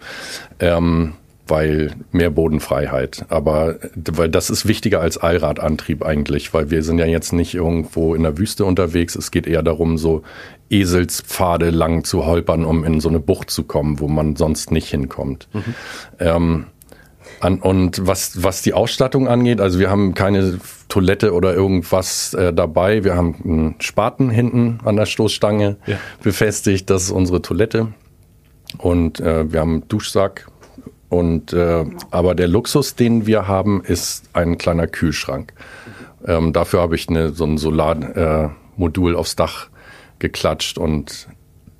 Ähm, 0.61 1.15
weil 1.47 1.93
mehr 2.13 2.31
Bodenfreiheit. 2.31 3.25
Aber 3.29 3.77
weil 3.95 4.29
das 4.29 4.51
ist 4.51 4.67
wichtiger 4.67 5.01
als 5.01 5.19
Allradantrieb 5.19 6.05
eigentlich, 6.05 6.53
weil 6.53 6.71
wir 6.71 6.83
sind 6.83 6.99
ja 6.99 7.07
jetzt 7.07 7.33
nicht 7.33 7.55
irgendwo 7.55 8.15
in 8.15 8.23
der 8.23 8.39
Wüste 8.39 8.65
unterwegs. 8.65 9.15
Es 9.15 9.31
geht 9.31 9.47
eher 9.47 9.63
darum, 9.63 9.99
so 9.99 10.23
Eselspfade 10.71 11.71
lang 11.71 12.05
zu 12.05 12.27
holpern, 12.27 12.65
um 12.65 12.85
in 12.85 13.01
so 13.01 13.09
eine 13.09 13.21
Bucht 13.21 13.51
zu 13.51 13.65
kommen, 13.65 14.01
wo 14.01 14.09
man 14.09 14.37
sonst 14.37 14.73
nicht 14.73 14.89
hinkommt. 14.89 15.49
Mhm. 15.53 15.75
Ähm, 16.19 16.67
an, 17.41 17.61
und 17.61 18.07
was, 18.07 18.43
was 18.43 18.63
die 18.63 18.73
Ausstattung 18.73 19.29
angeht, 19.29 19.61
also 19.61 19.79
wir 19.79 19.91
haben 19.91 20.15
keine 20.15 20.59
Toilette 20.89 21.35
oder 21.35 21.55
irgendwas 21.55 22.35
äh, 22.35 22.53
dabei. 22.53 23.05
Wir 23.05 23.15
haben 23.15 23.37
einen 23.45 23.75
Spaten 23.81 24.31
hinten 24.31 24.79
an 24.85 24.97
der 24.97 25.07
Stoßstange 25.07 25.77
ja. 25.87 25.99
befestigt. 26.23 26.89
Das 26.91 27.05
ist 27.05 27.11
unsere 27.11 27.43
Toilette. 27.43 27.89
Und 28.79 29.21
äh, 29.21 29.53
wir 29.53 29.61
haben 29.61 29.73
einen 29.73 29.89
Duschsack. 29.89 30.49
Und 31.09 31.53
äh, 31.53 31.85
aber 32.11 32.35
der 32.35 32.49
Luxus, 32.49 32.95
den 32.95 33.27
wir 33.27 33.47
haben, 33.47 33.83
ist 33.85 34.25
ein 34.33 34.59
kleiner 34.59 34.87
Kühlschrank. 34.87 35.53
Ähm, 36.27 36.53
dafür 36.53 36.81
habe 36.81 36.97
ich 36.97 37.09
eine, 37.09 37.31
so 37.31 37.45
ein 37.45 37.59
Solarmodul 37.59 39.15
äh, 39.15 39.17
aufs 39.17 39.37
Dach 39.37 39.69
geklatscht 40.19 40.79
und 40.79 41.29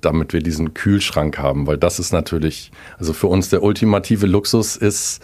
damit 0.01 0.31
wir 0.31 0.41
diesen 0.41 0.73
Kühlschrank 0.73 1.37
haben, 1.37 1.67
weil 1.67 1.77
das 1.77 1.99
ist 1.99 2.13
natürlich, 2.13 2.71
also 2.97 3.13
für 3.13 3.27
uns 3.27 3.49
der 3.49 3.63
ultimative 3.63 4.27
Luxus 4.27 4.77
ist, 4.77 5.21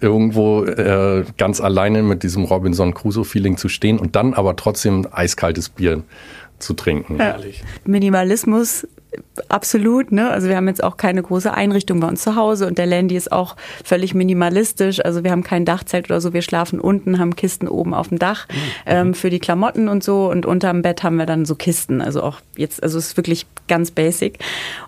irgendwo 0.00 0.64
äh, 0.64 1.24
ganz 1.38 1.60
alleine 1.60 2.02
mit 2.02 2.22
diesem 2.22 2.44
Robinson 2.44 2.92
Crusoe-Feeling 2.94 3.56
zu 3.56 3.68
stehen 3.68 3.98
und 3.98 4.16
dann 4.16 4.34
aber 4.34 4.56
trotzdem 4.56 5.06
eiskaltes 5.10 5.68
Bier 5.68 6.02
zu 6.58 6.74
trinken. 6.74 7.18
Ja. 7.18 7.38
Minimalismus 7.84 8.86
absolut, 9.48 10.12
ne? 10.12 10.30
Also 10.30 10.48
wir 10.48 10.56
haben 10.56 10.68
jetzt 10.68 10.82
auch 10.82 10.96
keine 10.96 11.22
große 11.22 11.52
Einrichtung 11.52 12.00
bei 12.00 12.08
uns 12.08 12.22
zu 12.22 12.36
Hause 12.36 12.66
und 12.66 12.78
der 12.78 12.86
Landy 12.86 13.16
ist 13.16 13.32
auch 13.32 13.56
völlig 13.84 14.14
minimalistisch. 14.14 15.04
Also 15.04 15.24
wir 15.24 15.30
haben 15.30 15.42
kein 15.42 15.64
Dachzelt 15.64 16.06
oder 16.06 16.20
so, 16.20 16.32
wir 16.32 16.42
schlafen 16.42 16.80
unten, 16.80 17.18
haben 17.18 17.36
Kisten 17.36 17.68
oben 17.68 17.94
auf 17.94 18.08
dem 18.08 18.18
Dach 18.18 18.46
mhm. 18.48 18.54
ähm, 18.86 19.14
für 19.14 19.30
die 19.30 19.38
Klamotten 19.38 19.88
und 19.88 20.02
so 20.02 20.30
und 20.30 20.46
unterm 20.46 20.82
Bett 20.82 21.02
haben 21.02 21.16
wir 21.16 21.26
dann 21.26 21.44
so 21.44 21.54
Kisten. 21.54 22.00
Also 22.00 22.22
auch 22.22 22.40
jetzt, 22.56 22.82
also 22.82 22.98
es 22.98 23.08
ist 23.08 23.16
wirklich 23.16 23.46
ganz 23.68 23.90
basic. 23.90 24.38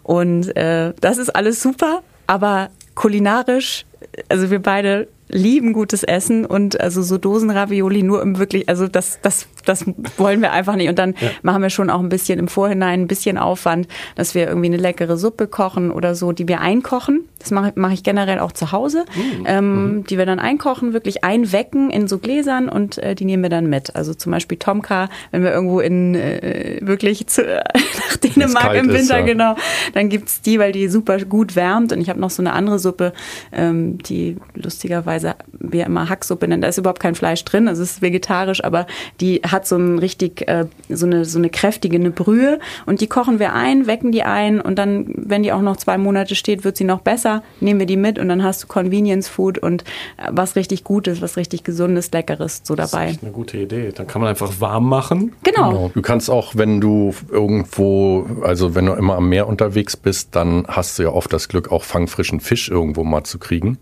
Und 0.03 0.57
äh, 0.57 0.93
das 1.01 1.19
ist 1.19 1.31
alles 1.31 1.63
super, 1.63 2.03
aber 2.27 2.71
kulinarisch, 2.95 3.85
also 4.29 4.51
wir 4.51 4.61
beide 4.61 5.09
lieben 5.29 5.73
gutes 5.73 6.03
Essen 6.03 6.45
und 6.47 6.81
also 6.81 7.03
so 7.03 7.19
Dosenravioli 7.19 8.03
nur 8.03 8.23
im 8.23 8.39
wirklich, 8.39 8.69
also 8.69 8.89
das, 8.89 9.21
das, 9.23 9.47
das 9.65 9.85
wollen 10.17 10.41
wir 10.41 10.53
einfach 10.53 10.77
nicht. 10.77 10.89
Und 10.89 10.99
dann 10.99 11.15
ja. 11.21 11.31
machen 11.43 11.63
wir 11.63 11.71
schon 11.71 11.91
auch 11.91 12.01
ein 12.01 12.09
bisschen 12.09 12.39
im 12.39 12.49
Vorhinein 12.49 13.03
ein 13.03 13.07
bisschen 13.09 13.39
Aufwand, 13.39 13.89
dass 14.15 14.35
wir 14.35 14.49
irgendwie 14.49 14.67
eine 14.67 14.77
leckere 14.77 15.17
Suppe 15.17 15.47
kochen 15.47 15.91
oder 15.91 16.15
so, 16.15 16.33
die 16.33 16.49
wir 16.49 16.61
einkochen. 16.61 17.29
Das 17.39 17.51
mache 17.51 17.73
mach 17.77 17.93
ich 17.93 18.03
generell 18.03 18.41
auch 18.41 18.53
zu 18.53 18.73
Hause, 18.73 19.05
mhm. 19.15 19.45
Ähm, 19.47 20.05
die 20.09 20.19
wir 20.19 20.27
dann 20.27 20.39
einkochen, 20.39 20.93
wirklich 20.93 21.25
einwecken 21.25 21.91
in 21.91 22.09
so 22.09 22.19
Gläsern 22.19 22.69
und 22.69 22.99
äh, 22.99 23.15
die 23.15 23.25
nehmen 23.25 23.43
wir 23.43 23.51
dann 23.51 23.69
mit. 23.69 23.95
Also 23.95 24.15
zum 24.15 24.33
Beispiel 24.33 24.59
Tomka, 24.59 25.09
wenn 25.31 25.43
wir 25.43 25.53
irgendwo 25.53 25.81
in 25.81 26.15
äh, 26.15 26.79
wirklich 26.81 27.27
zu, 27.27 27.43
nach 27.45 28.17
Dänemark 28.17 28.75
im 28.75 28.89
Winter, 28.89 29.01
ist, 29.01 29.11
ja. 29.11 29.21
genau, 29.21 29.57
dann 29.95 30.09
gibt's 30.09 30.41
die, 30.41 30.59
weil 30.59 30.73
die 30.73 30.89
super 30.89 31.19
gut 31.25 31.55
wärmt. 31.55 31.93
Und 31.93 32.01
ich 32.01 32.09
habe 32.09 32.21
noch 32.21 32.31
so 32.31 32.43
eine 32.43 32.53
andere 32.53 32.79
Suppe, 32.79 33.13
ähm, 33.53 33.99
die 33.99 34.37
lustigerweise 34.55 35.18
wir 35.53 35.87
immer 35.87 36.09
Hacksuppe 36.09 36.49
nennen. 36.49 36.63
Da 36.63 36.69
ist 36.69 36.79
überhaupt 36.79 37.01
kein 37.01 37.15
Fleisch 37.15 37.45
drin, 37.45 37.69
es 37.69 37.79
ist 37.79 38.03
vegetarisch, 38.03 38.63
aber 38.65 38.87
die 39.21 39.43
hat 39.47 39.67
so 39.67 39.77
ein 39.77 39.99
richtig, 39.99 40.49
äh, 40.49 40.67
so 40.89 41.07
eine 41.07 41.25
so 41.25 41.39
eine 41.39 41.51
kräftige, 41.51 41.97
eine 41.97 42.11
Brühe. 42.11 42.59
Und 42.87 43.01
die 43.01 43.07
kochen 43.07 43.39
wir 43.39 43.53
ein, 43.53 43.87
wecken 43.87 44.13
die 44.13 44.23
ein 44.23 44.61
und 44.61 44.79
dann, 44.79 45.07
wenn 45.15 45.43
die 45.43 45.53
auch 45.53 45.63
noch 45.63 45.77
zwei 45.77 45.99
Monate 45.99 46.35
steht, 46.35 46.65
wird 46.65 46.77
sie 46.77 46.85
noch 46.85 47.01
besser 47.01 47.43
nehmen 47.61 47.81
wir 47.81 47.87
die 47.87 47.97
mit 47.97 48.19
und 48.19 48.29
dann 48.29 48.43
hast 48.43 48.63
du 48.63 48.67
Convenience 48.67 49.29
Food 49.29 49.59
und 49.59 49.83
äh, 50.17 50.31
was 50.31 50.57
richtig 50.57 50.85
Gutes, 50.85 51.21
was 51.23 51.37
richtig 51.37 51.65
Gesundes, 51.65 52.11
Leckeres 52.13 52.63
so 52.65 52.75
dabei. 52.75 53.07
Das 53.07 53.17
ist 53.17 53.23
eine 53.23 53.33
gute 53.33 53.59
Idee. 53.59 53.93
Dann 53.95 54.07
kann 54.07 54.21
man 54.21 54.31
einfach 54.31 54.61
warm 54.61 54.89
machen. 54.89 55.35
Genau. 55.43 55.71
genau. 55.71 55.91
Du 55.95 56.03
kannst 56.03 56.31
auch, 56.31 56.57
wenn 56.57 56.81
du 56.81 57.15
irgendwo, 57.31 58.27
also 58.43 58.75
wenn 58.75 58.87
du 58.87 58.93
immer 58.95 59.17
am 59.17 59.29
Meer 59.29 59.47
unterwegs 59.47 59.97
bist, 59.97 60.35
dann 60.35 60.67
hast 60.67 60.99
du 60.99 61.05
ja 61.05 61.11
oft 61.11 61.33
das 61.33 61.49
Glück, 61.49 61.71
auch 61.71 61.85
fangfrischen 61.85 62.41
Fisch 62.41 62.71
irgendwo 62.71 63.05
mal 63.05 63.25
zu 63.25 63.39
kriegen. 63.39 63.79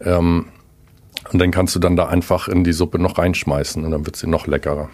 Ähm, 0.00 0.46
und 1.32 1.38
dann 1.38 1.50
kannst 1.50 1.74
du 1.74 1.78
dann 1.78 1.96
da 1.96 2.06
einfach 2.06 2.48
in 2.48 2.64
die 2.64 2.72
Suppe 2.72 2.98
noch 2.98 3.18
reinschmeißen 3.18 3.84
und 3.84 3.90
dann 3.90 4.06
wird 4.06 4.16
sie 4.16 4.28
noch 4.28 4.46
leckerer. 4.46 4.88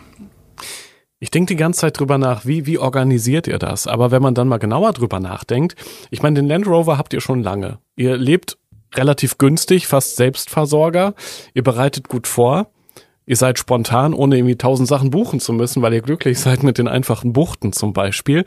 Ich 1.21 1.31
denke 1.31 1.55
die 1.55 1.57
ganze 1.57 1.81
Zeit 1.81 1.99
drüber 1.99 2.19
nach, 2.19 2.45
wie, 2.45 2.67
wie 2.67 2.79
organisiert 2.79 3.47
ihr 3.47 3.59
das? 3.59 3.87
Aber 3.87 4.11
wenn 4.11 4.21
man 4.21 4.35
dann 4.35 4.49
mal 4.49 4.59
genauer 4.59 4.93
drüber 4.93 5.21
nachdenkt, 5.21 5.75
ich 6.11 6.23
meine, 6.23 6.35
den 6.35 6.49
Land 6.49 6.67
Rover 6.67 6.99
habt 6.99 7.15
ihr 7.15 7.21
schon 7.21 7.43
lange. 7.43 7.79
Ihr 7.97 8.17
lebt 8.17 8.59
relativ 8.95 9.39
günstig, 9.39 9.87
fast 9.87 10.17
Selbstversorger. 10.17 11.15
Ihr 11.55 11.63
bereitet 11.63 12.09
gut 12.09 12.27
vor. 12.27 12.69
Ihr 13.27 13.37
seid 13.37 13.59
spontan, 13.59 14.13
ohne 14.13 14.37
irgendwie 14.37 14.57
tausend 14.57 14.87
Sachen 14.89 15.11
buchen 15.11 15.41
zu 15.41 15.53
müssen, 15.53 15.83
weil 15.83 15.95
ihr 15.95 16.03
glücklich 16.03 16.39
seid 16.41 16.63
mit 16.63 16.79
den 16.79 16.89
einfachen 16.89 17.33
Buchten 17.33 17.73
zum 17.73 17.93
Beispiel. 17.93 18.45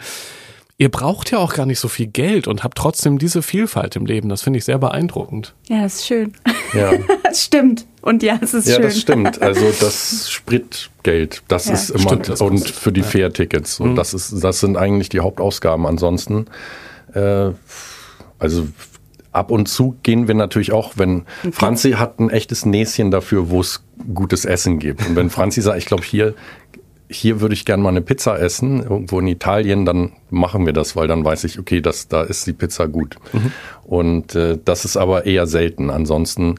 Ihr 0.80 0.90
braucht 0.90 1.32
ja 1.32 1.40
auch 1.40 1.56
gar 1.56 1.66
nicht 1.66 1.80
so 1.80 1.88
viel 1.88 2.06
Geld 2.06 2.48
und 2.48 2.64
habt 2.64 2.78
trotzdem 2.78 3.18
diese 3.18 3.42
Vielfalt 3.42 3.96
im 3.96 4.06
Leben. 4.06 4.30
Das 4.30 4.44
finde 4.44 4.60
ich 4.60 4.66
sehr 4.66 4.78
beeindruckend. 4.78 5.56
Ja, 5.68 5.82
das 5.82 5.96
ist 5.96 6.06
schön. 6.06 6.34
Ja. 6.74 6.92
das 7.24 7.44
stimmt. 7.44 7.88
Und 8.02 8.22
ja, 8.22 8.38
es 8.42 8.54
ist 8.54 8.68
ja, 8.68 8.76
schön. 8.76 8.84
Ja, 8.84 8.90
das 8.90 9.00
stimmt. 9.00 9.42
Also 9.42 9.66
das 9.80 10.30
Spritgeld, 10.30 11.42
das 11.48 11.66
ja. 11.66 11.74
ist 11.74 11.90
immer 11.90 12.00
stimmt, 12.02 12.30
das 12.30 12.42
und 12.42 12.70
für 12.70 12.92
die 12.92 13.02
ja. 13.02 13.08
Fährtickets. 13.08 13.80
Und 13.80 13.92
mhm. 13.92 13.96
das 13.96 14.14
ist, 14.14 14.44
das 14.44 14.60
sind 14.60 14.78
eigentlich 14.78 15.10
die 15.10 15.20
Hauptausgaben. 15.20 15.88
Ansonsten, 15.88 16.46
äh, 17.16 17.50
also 18.38 18.68
ab 19.32 19.50
und 19.50 19.68
zu 19.68 19.96
gehen 20.04 20.28
wir 20.28 20.36
natürlich 20.36 20.74
auch, 20.74 20.94
wenn 20.96 21.26
okay. 21.42 21.54
Franzi 21.54 21.92
hat 21.94 22.20
ein 22.20 22.30
echtes 22.30 22.68
Näschen 22.68 23.10
dafür, 23.10 23.50
wo 23.50 23.62
es 23.62 23.84
gutes 24.14 24.46
Essen 24.46 24.78
gibt. 24.78 25.08
Und 25.08 25.16
wenn 25.16 25.32
Franzi 25.32 25.62
sagt, 25.62 25.80
ich 25.80 25.88
glaube, 25.88 26.04
hier 26.04 26.36
hier 27.10 27.40
würde 27.40 27.54
ich 27.54 27.66
gerne 27.66 27.84
mal 27.84 27.90
eine 27.90 28.02
Pizza 28.02 28.40
essen, 28.40 28.84
irgendwo 28.84 29.20
in 29.20 29.28
Italien, 29.28 29.86
dann 29.86 30.14
machen 30.30 30.66
wir 30.66 30.74
das, 30.74 30.96
weil 30.96 31.08
dann 31.08 31.24
weiß 31.24 31.46
ich, 31.46 31.58
okay, 31.58 31.82
das, 31.82 32.08
da 32.08 32.24
ist 32.24 32.46
die 32.48 32.54
Pizza 32.54 32.88
gut. 32.88 33.16
Mhm. 33.32 33.52
Und 33.84 34.36
äh, 34.36 34.58
das 34.64 34.84
ist 34.84 34.98
aber 34.98 35.26
eher 35.26 35.48
selten. 35.48 35.90
Ansonsten 35.90 36.56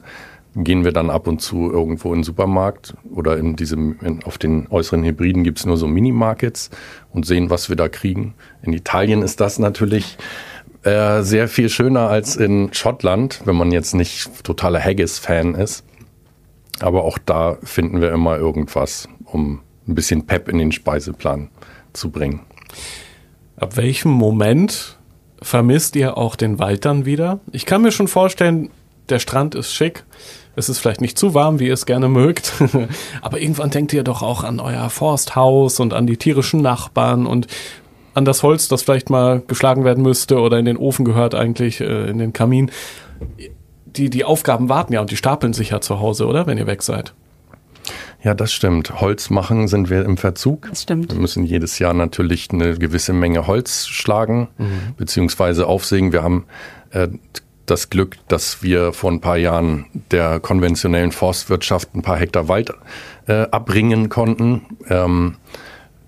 gehen 0.57 0.85
wir 0.85 0.93
dann 0.93 1.11
ab 1.11 1.27
und 1.27 1.41
zu 1.41 1.71
irgendwo 1.71 2.09
in 2.09 2.21
den 2.21 2.25
Supermarkt 2.25 2.95
oder 3.15 3.37
in 3.37 3.57
diesem, 3.57 3.99
in, 4.03 4.23
auf 4.25 4.39
den 4.39 4.67
äußeren 4.69 5.05
Hybriden 5.05 5.45
gibt's 5.45 5.67
nur 5.67 5.77
so 5.77 5.87
Minimarkets 5.87 6.71
und 7.13 7.27
sehen, 7.27 7.51
was 7.51 7.69
wir 7.69 7.77
da 7.77 7.89
kriegen. 7.89 8.35
In 8.63 8.73
Italien 8.73 9.23
ist 9.23 9.41
das 9.41 9.59
natürlich 9.59 10.17
äh, 10.83 11.23
sehr 11.23 11.49
viel 11.49 11.69
schöner 11.69 12.09
als 12.09 12.37
in 12.37 12.73
Schottland, 12.73 13.43
wenn 13.45 13.57
man 13.57 13.71
jetzt 13.71 13.95
nicht 13.95 14.45
totaler 14.45 14.81
Haggis-Fan 14.81 15.55
ist. 15.55 15.85
Aber 16.81 17.05
auch 17.05 17.19
da 17.19 17.59
finden 17.63 18.01
wir 18.01 18.13
immer 18.13 18.39
irgendwas, 18.39 19.09
um 19.25 19.61
ein 19.89 19.95
bisschen 19.95 20.26
Pep 20.26 20.49
in 20.49 20.59
den 20.59 20.72
Speiseplan 20.72 21.49
zu 21.93 22.11
bringen. 22.11 22.41
Ab 23.57 23.76
welchem 23.76 24.12
Moment 24.12 24.99
vermisst 25.43 25.97
ihr 25.97 26.16
auch 26.16 26.36
den 26.36 26.59
Wald 26.59 26.84
dann 26.84 27.07
wieder? 27.07 27.41
Ich 27.53 27.66
kann 27.66 27.82
mir 27.82 27.91
schon 27.91 28.09
vorstellen, 28.09 28.70
der 29.09 29.18
Strand 29.18 29.55
ist 29.55 29.72
schick. 29.72 30.05
Es 30.55 30.68
ist 30.68 30.78
vielleicht 30.78 31.01
nicht 31.01 31.18
zu 31.18 31.34
warm, 31.34 31.61
wie 31.61 31.68
ihr 31.68 31.74
es 31.74 31.86
gerne 31.86 32.09
mögt. 32.09 32.53
Aber 33.22 33.41
irgendwann 33.41 33.70
denkt 33.70 33.93
ihr 33.93 34.03
doch 34.03 34.22
auch 34.22 34.45
an 34.45 34.61
euer 34.61 34.91
Forsthaus 34.91 35.80
und 35.80 35.95
an 35.95 36.07
die 36.07 36.16
tierischen 36.16 36.61
Nachbarn 36.61 37.26
und 37.26 37.47
an 38.14 38.24
das 38.24 38.43
Holz, 38.43 38.68
das 38.68 38.82
vielleicht 38.82 39.11
mal 39.11 39.41
geschlagen 39.47 39.84
werden 39.84 40.03
müsste 40.03 40.41
oder 40.41 40.59
in 40.59 40.64
den 40.64 40.76
Ofen 40.76 41.05
gehört 41.05 41.34
eigentlich, 41.34 41.80
äh, 41.80 42.11
in 42.11 42.18
den 42.18 42.32
Kamin. 42.32 42.70
Die, 43.86 44.11
die 44.11 44.24
Aufgaben 44.24 44.68
warten 44.68 44.93
ja 44.93 45.01
und 45.01 45.11
die 45.11 45.16
stapeln 45.16 45.53
sich 45.53 45.70
ja 45.70 45.80
zu 45.80 46.01
Hause, 46.01 46.26
oder? 46.26 46.47
Wenn 46.47 46.59
ihr 46.59 46.66
weg 46.66 46.82
seid. 46.82 47.14
Ja, 48.22 48.34
das 48.34 48.53
stimmt. 48.53 49.01
Holz 49.01 49.30
machen 49.30 49.68
sind 49.68 49.91
wir 49.91 50.05
im 50.05 50.16
Verzug. 50.16 50.68
Das 50.68 50.82
stimmt. 50.82 51.12
Wir 51.12 51.20
müssen 51.20 51.45
jedes 51.45 51.78
Jahr 51.78 51.95
natürlich 51.95 52.49
eine 52.51 52.76
gewisse 52.76 53.12
Menge 53.12 53.47
Holz 53.47 53.86
schlagen, 53.86 54.49
mhm. 54.59 54.95
beziehungsweise 54.97 55.66
aufsägen. 55.66 56.12
Wir 56.12 56.22
haben 56.22 56.47
äh, 56.91 57.09
das 57.66 57.91
Glück, 57.91 58.16
dass 58.28 58.62
wir 58.62 58.93
vor 58.93 59.11
ein 59.11 59.20
paar 59.20 59.36
Jahren 59.36 59.86
der 60.11 60.41
konventionellen 60.41 61.12
Forstwirtschaft 61.12 61.95
ein 61.95 62.03
paar 62.03 62.16
Hektar 62.16 62.49
Wald 62.49 62.72
äh, 63.26 63.47
abbringen 63.51 64.09
konnten. 64.09 64.62
Ähm, 64.89 65.36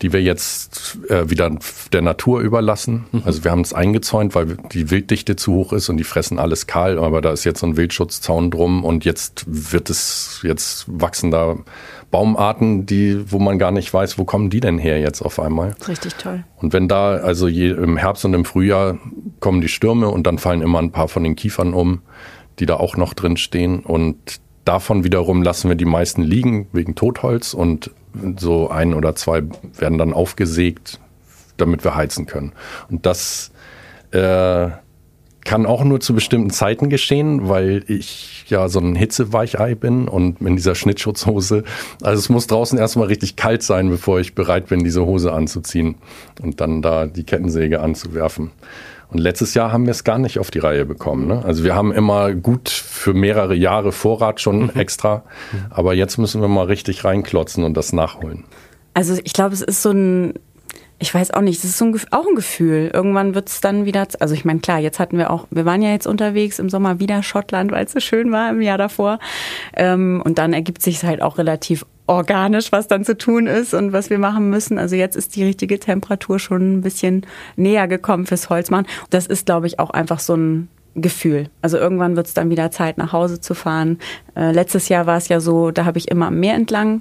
die 0.02 0.12
wir 0.12 0.22
jetzt 0.22 0.98
äh, 1.08 1.28
wieder 1.28 1.50
der 1.92 2.02
Natur 2.02 2.40
überlassen. 2.40 3.06
Mhm. 3.12 3.22
Also 3.24 3.44
wir 3.44 3.50
haben 3.50 3.60
es 3.60 3.74
eingezäunt, 3.74 4.34
weil 4.34 4.56
die 4.72 4.90
Wilddichte 4.90 5.36
zu 5.36 5.54
hoch 5.54 5.72
ist 5.72 5.88
und 5.88 5.98
die 5.98 6.04
fressen 6.04 6.38
alles 6.38 6.66
kahl, 6.66 6.98
aber 6.98 7.20
da 7.20 7.32
ist 7.32 7.44
jetzt 7.44 7.60
so 7.60 7.66
ein 7.66 7.76
Wildschutzzaun 7.76 8.50
drum 8.50 8.84
und 8.84 9.04
jetzt 9.04 9.44
wird 9.46 9.90
es, 9.90 10.40
jetzt 10.42 10.86
wachsen 10.88 11.30
da 11.30 11.56
Baumarten, 12.10 12.86
die, 12.86 13.30
wo 13.30 13.38
man 13.38 13.58
gar 13.58 13.70
nicht 13.70 13.92
weiß, 13.92 14.18
wo 14.18 14.24
kommen 14.24 14.50
die 14.50 14.60
denn 14.60 14.78
her 14.78 14.98
jetzt 14.98 15.22
auf 15.22 15.38
einmal. 15.38 15.76
Richtig 15.86 16.14
toll. 16.16 16.44
Und 16.56 16.72
wenn 16.72 16.88
da, 16.88 17.12
also 17.12 17.46
je, 17.46 17.70
im 17.70 17.96
Herbst 17.96 18.24
und 18.24 18.34
im 18.34 18.44
Frühjahr 18.44 18.98
kommen 19.38 19.60
die 19.60 19.68
Stürme 19.68 20.08
und 20.08 20.26
dann 20.26 20.38
fallen 20.38 20.62
immer 20.62 20.80
ein 20.80 20.90
paar 20.90 21.08
von 21.08 21.22
den 21.22 21.36
Kiefern 21.36 21.72
um, 21.72 22.02
die 22.58 22.66
da 22.66 22.76
auch 22.76 22.96
noch 22.96 23.14
drin 23.14 23.36
stehen 23.36 23.80
und 23.80 24.40
davon 24.64 25.04
wiederum 25.04 25.42
lassen 25.42 25.68
wir 25.68 25.76
die 25.76 25.84
meisten 25.84 26.22
liegen 26.22 26.68
wegen 26.72 26.94
Totholz 26.94 27.54
und 27.54 27.90
so 28.38 28.68
ein 28.68 28.94
oder 28.94 29.14
zwei 29.14 29.42
werden 29.76 29.98
dann 29.98 30.12
aufgesägt, 30.12 31.00
damit 31.56 31.84
wir 31.84 31.94
heizen 31.94 32.26
können. 32.26 32.52
Und 32.90 33.06
das 33.06 33.52
äh, 34.10 34.70
kann 35.44 35.66
auch 35.66 35.84
nur 35.84 36.00
zu 36.00 36.14
bestimmten 36.14 36.50
Zeiten 36.50 36.90
geschehen, 36.90 37.48
weil 37.48 37.84
ich 37.86 38.44
ja 38.48 38.68
so 38.68 38.78
ein 38.78 38.94
Hitzeweichei 38.94 39.74
bin 39.74 40.06
und 40.06 40.40
in 40.40 40.56
dieser 40.56 40.74
Schnittschutzhose. 40.74 41.64
Also 42.02 42.18
es 42.18 42.28
muss 42.28 42.46
draußen 42.46 42.78
erstmal 42.78 43.08
richtig 43.08 43.36
kalt 43.36 43.62
sein, 43.62 43.88
bevor 43.88 44.20
ich 44.20 44.34
bereit 44.34 44.66
bin, 44.66 44.84
diese 44.84 45.04
Hose 45.06 45.32
anzuziehen 45.32 45.96
und 46.42 46.60
dann 46.60 46.82
da 46.82 47.06
die 47.06 47.24
Kettensäge 47.24 47.80
anzuwerfen. 47.80 48.50
Und 49.10 49.18
letztes 49.18 49.54
Jahr 49.54 49.72
haben 49.72 49.86
wir 49.86 49.90
es 49.90 50.04
gar 50.04 50.18
nicht 50.18 50.38
auf 50.38 50.50
die 50.50 50.60
Reihe 50.60 50.86
bekommen. 50.86 51.26
Ne? 51.26 51.44
Also 51.44 51.64
wir 51.64 51.74
haben 51.74 51.92
immer 51.92 52.32
gut 52.32 52.68
für 52.68 53.12
mehrere 53.12 53.54
Jahre 53.54 53.92
Vorrat 53.92 54.40
schon 54.40 54.64
mhm. 54.64 54.70
extra, 54.74 55.24
aber 55.70 55.94
jetzt 55.94 56.16
müssen 56.18 56.40
wir 56.40 56.48
mal 56.48 56.66
richtig 56.66 57.04
reinklotzen 57.04 57.64
und 57.64 57.76
das 57.76 57.92
nachholen. 57.92 58.44
Also 58.94 59.18
ich 59.22 59.32
glaube, 59.32 59.54
es 59.54 59.62
ist 59.62 59.82
so 59.82 59.90
ein 59.90 60.34
ich 61.02 61.14
weiß 61.14 61.30
auch 61.30 61.40
nicht, 61.40 61.64
das 61.64 61.70
ist 61.70 61.78
so 61.78 61.86
ein, 61.86 61.98
auch 62.10 62.26
ein 62.26 62.34
Gefühl. 62.34 62.90
Irgendwann 62.92 63.34
wird 63.34 63.48
es 63.48 63.62
dann 63.62 63.86
wieder, 63.86 64.06
also 64.20 64.34
ich 64.34 64.44
meine, 64.44 64.60
klar, 64.60 64.78
jetzt 64.78 64.98
hatten 64.98 65.16
wir 65.16 65.30
auch, 65.30 65.46
wir 65.50 65.64
waren 65.64 65.80
ja 65.80 65.90
jetzt 65.90 66.06
unterwegs 66.06 66.58
im 66.58 66.68
Sommer 66.68 67.00
wieder 67.00 67.22
Schottland, 67.22 67.72
weil 67.72 67.86
es 67.86 67.92
so 67.92 68.00
schön 68.00 68.30
war 68.30 68.50
im 68.50 68.60
Jahr 68.60 68.76
davor. 68.76 69.18
Ähm, 69.74 70.22
und 70.22 70.36
dann 70.36 70.52
ergibt 70.52 70.82
sich 70.82 71.02
halt 71.02 71.22
auch 71.22 71.38
relativ 71.38 71.86
organisch, 72.10 72.72
was 72.72 72.88
dann 72.88 73.04
zu 73.04 73.16
tun 73.16 73.46
ist 73.46 73.72
und 73.72 73.92
was 73.92 74.10
wir 74.10 74.18
machen 74.18 74.50
müssen. 74.50 74.78
Also 74.78 74.96
jetzt 74.96 75.16
ist 75.16 75.36
die 75.36 75.44
richtige 75.44 75.78
Temperatur 75.78 76.40
schon 76.40 76.78
ein 76.78 76.80
bisschen 76.80 77.24
näher 77.54 77.86
gekommen 77.86 78.26
fürs 78.26 78.50
Holzmachen. 78.50 78.86
Das 79.10 79.28
ist, 79.28 79.46
glaube 79.46 79.68
ich, 79.68 79.78
auch 79.78 79.90
einfach 79.90 80.18
so 80.18 80.34
ein 80.34 80.68
Gefühl. 80.96 81.50
Also 81.62 81.78
irgendwann 81.78 82.16
wird 82.16 82.26
es 82.26 82.34
dann 82.34 82.50
wieder 82.50 82.72
Zeit, 82.72 82.98
nach 82.98 83.12
Hause 83.12 83.40
zu 83.40 83.54
fahren. 83.54 84.00
Äh, 84.34 84.50
letztes 84.50 84.88
Jahr 84.88 85.06
war 85.06 85.18
es 85.18 85.28
ja 85.28 85.38
so, 85.38 85.70
da 85.70 85.84
habe 85.84 85.98
ich 85.98 86.10
immer 86.10 86.26
am 86.26 86.40
Meer 86.40 86.54
entlang 86.54 87.00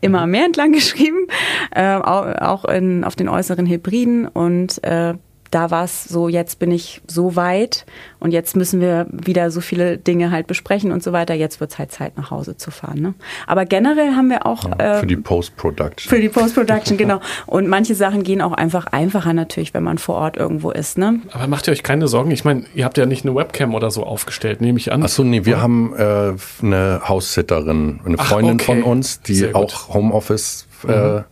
immer 0.00 0.28
mehr 0.28 0.44
entlang 0.44 0.70
geschrieben, 0.72 1.26
äh, 1.74 1.96
auch 1.96 2.64
in, 2.66 3.02
auf 3.02 3.16
den 3.16 3.28
äußeren 3.28 3.66
Hybriden 3.66 4.28
und 4.28 4.82
äh, 4.84 5.14
da 5.50 5.70
war 5.70 5.84
es 5.84 6.04
so, 6.04 6.28
jetzt 6.28 6.58
bin 6.58 6.70
ich 6.70 7.00
so 7.06 7.36
weit 7.36 7.86
und 8.20 8.32
jetzt 8.32 8.56
müssen 8.56 8.80
wir 8.80 9.06
wieder 9.10 9.50
so 9.50 9.60
viele 9.60 9.96
Dinge 9.96 10.30
halt 10.30 10.46
besprechen 10.46 10.92
und 10.92 11.02
so 11.02 11.12
weiter. 11.12 11.34
Jetzt 11.34 11.60
wird 11.60 11.72
es 11.72 11.78
halt 11.78 11.92
Zeit, 11.92 12.16
nach 12.16 12.30
Hause 12.30 12.56
zu 12.56 12.70
fahren. 12.70 13.00
Ne? 13.00 13.14
Aber 13.46 13.64
generell 13.64 14.14
haben 14.14 14.28
wir 14.28 14.46
auch. 14.46 14.64
Ja, 14.78 15.00
für 15.00 15.06
die 15.06 15.14
ähm, 15.14 15.22
Post-Production. 15.22 16.10
Für 16.10 16.20
die 16.20 16.28
Post-Production, 16.28 16.96
genau. 16.98 17.20
Und 17.46 17.68
manche 17.68 17.94
Sachen 17.94 18.22
gehen 18.22 18.42
auch 18.42 18.52
einfach 18.52 18.86
einfacher 18.86 19.32
natürlich, 19.32 19.72
wenn 19.74 19.84
man 19.84 19.98
vor 19.98 20.16
Ort 20.16 20.36
irgendwo 20.36 20.70
ist. 20.70 20.98
Ne? 20.98 21.20
Aber 21.32 21.46
macht 21.46 21.68
ihr 21.68 21.72
euch 21.72 21.82
keine 21.82 22.08
Sorgen? 22.08 22.30
Ich 22.30 22.44
meine, 22.44 22.64
ihr 22.74 22.84
habt 22.84 22.98
ja 22.98 23.06
nicht 23.06 23.24
eine 23.24 23.34
Webcam 23.34 23.74
oder 23.74 23.90
so 23.90 24.04
aufgestellt, 24.04 24.60
nehme 24.60 24.78
ich 24.78 24.92
an. 24.92 25.02
Achso, 25.02 25.24
nee, 25.24 25.44
wir 25.44 25.54
oder? 25.54 25.62
haben 25.62 25.94
äh, 25.96 26.34
eine 26.62 27.00
Haussitterin, 27.08 28.00
eine 28.04 28.18
Freundin 28.18 28.58
Ach, 28.60 28.68
okay. 28.68 28.82
von 28.82 28.82
uns, 28.82 29.22
die 29.22 29.54
auch 29.54 29.94
Homeoffice 29.94 30.66
äh, 30.86 31.18
mhm. 31.18 31.24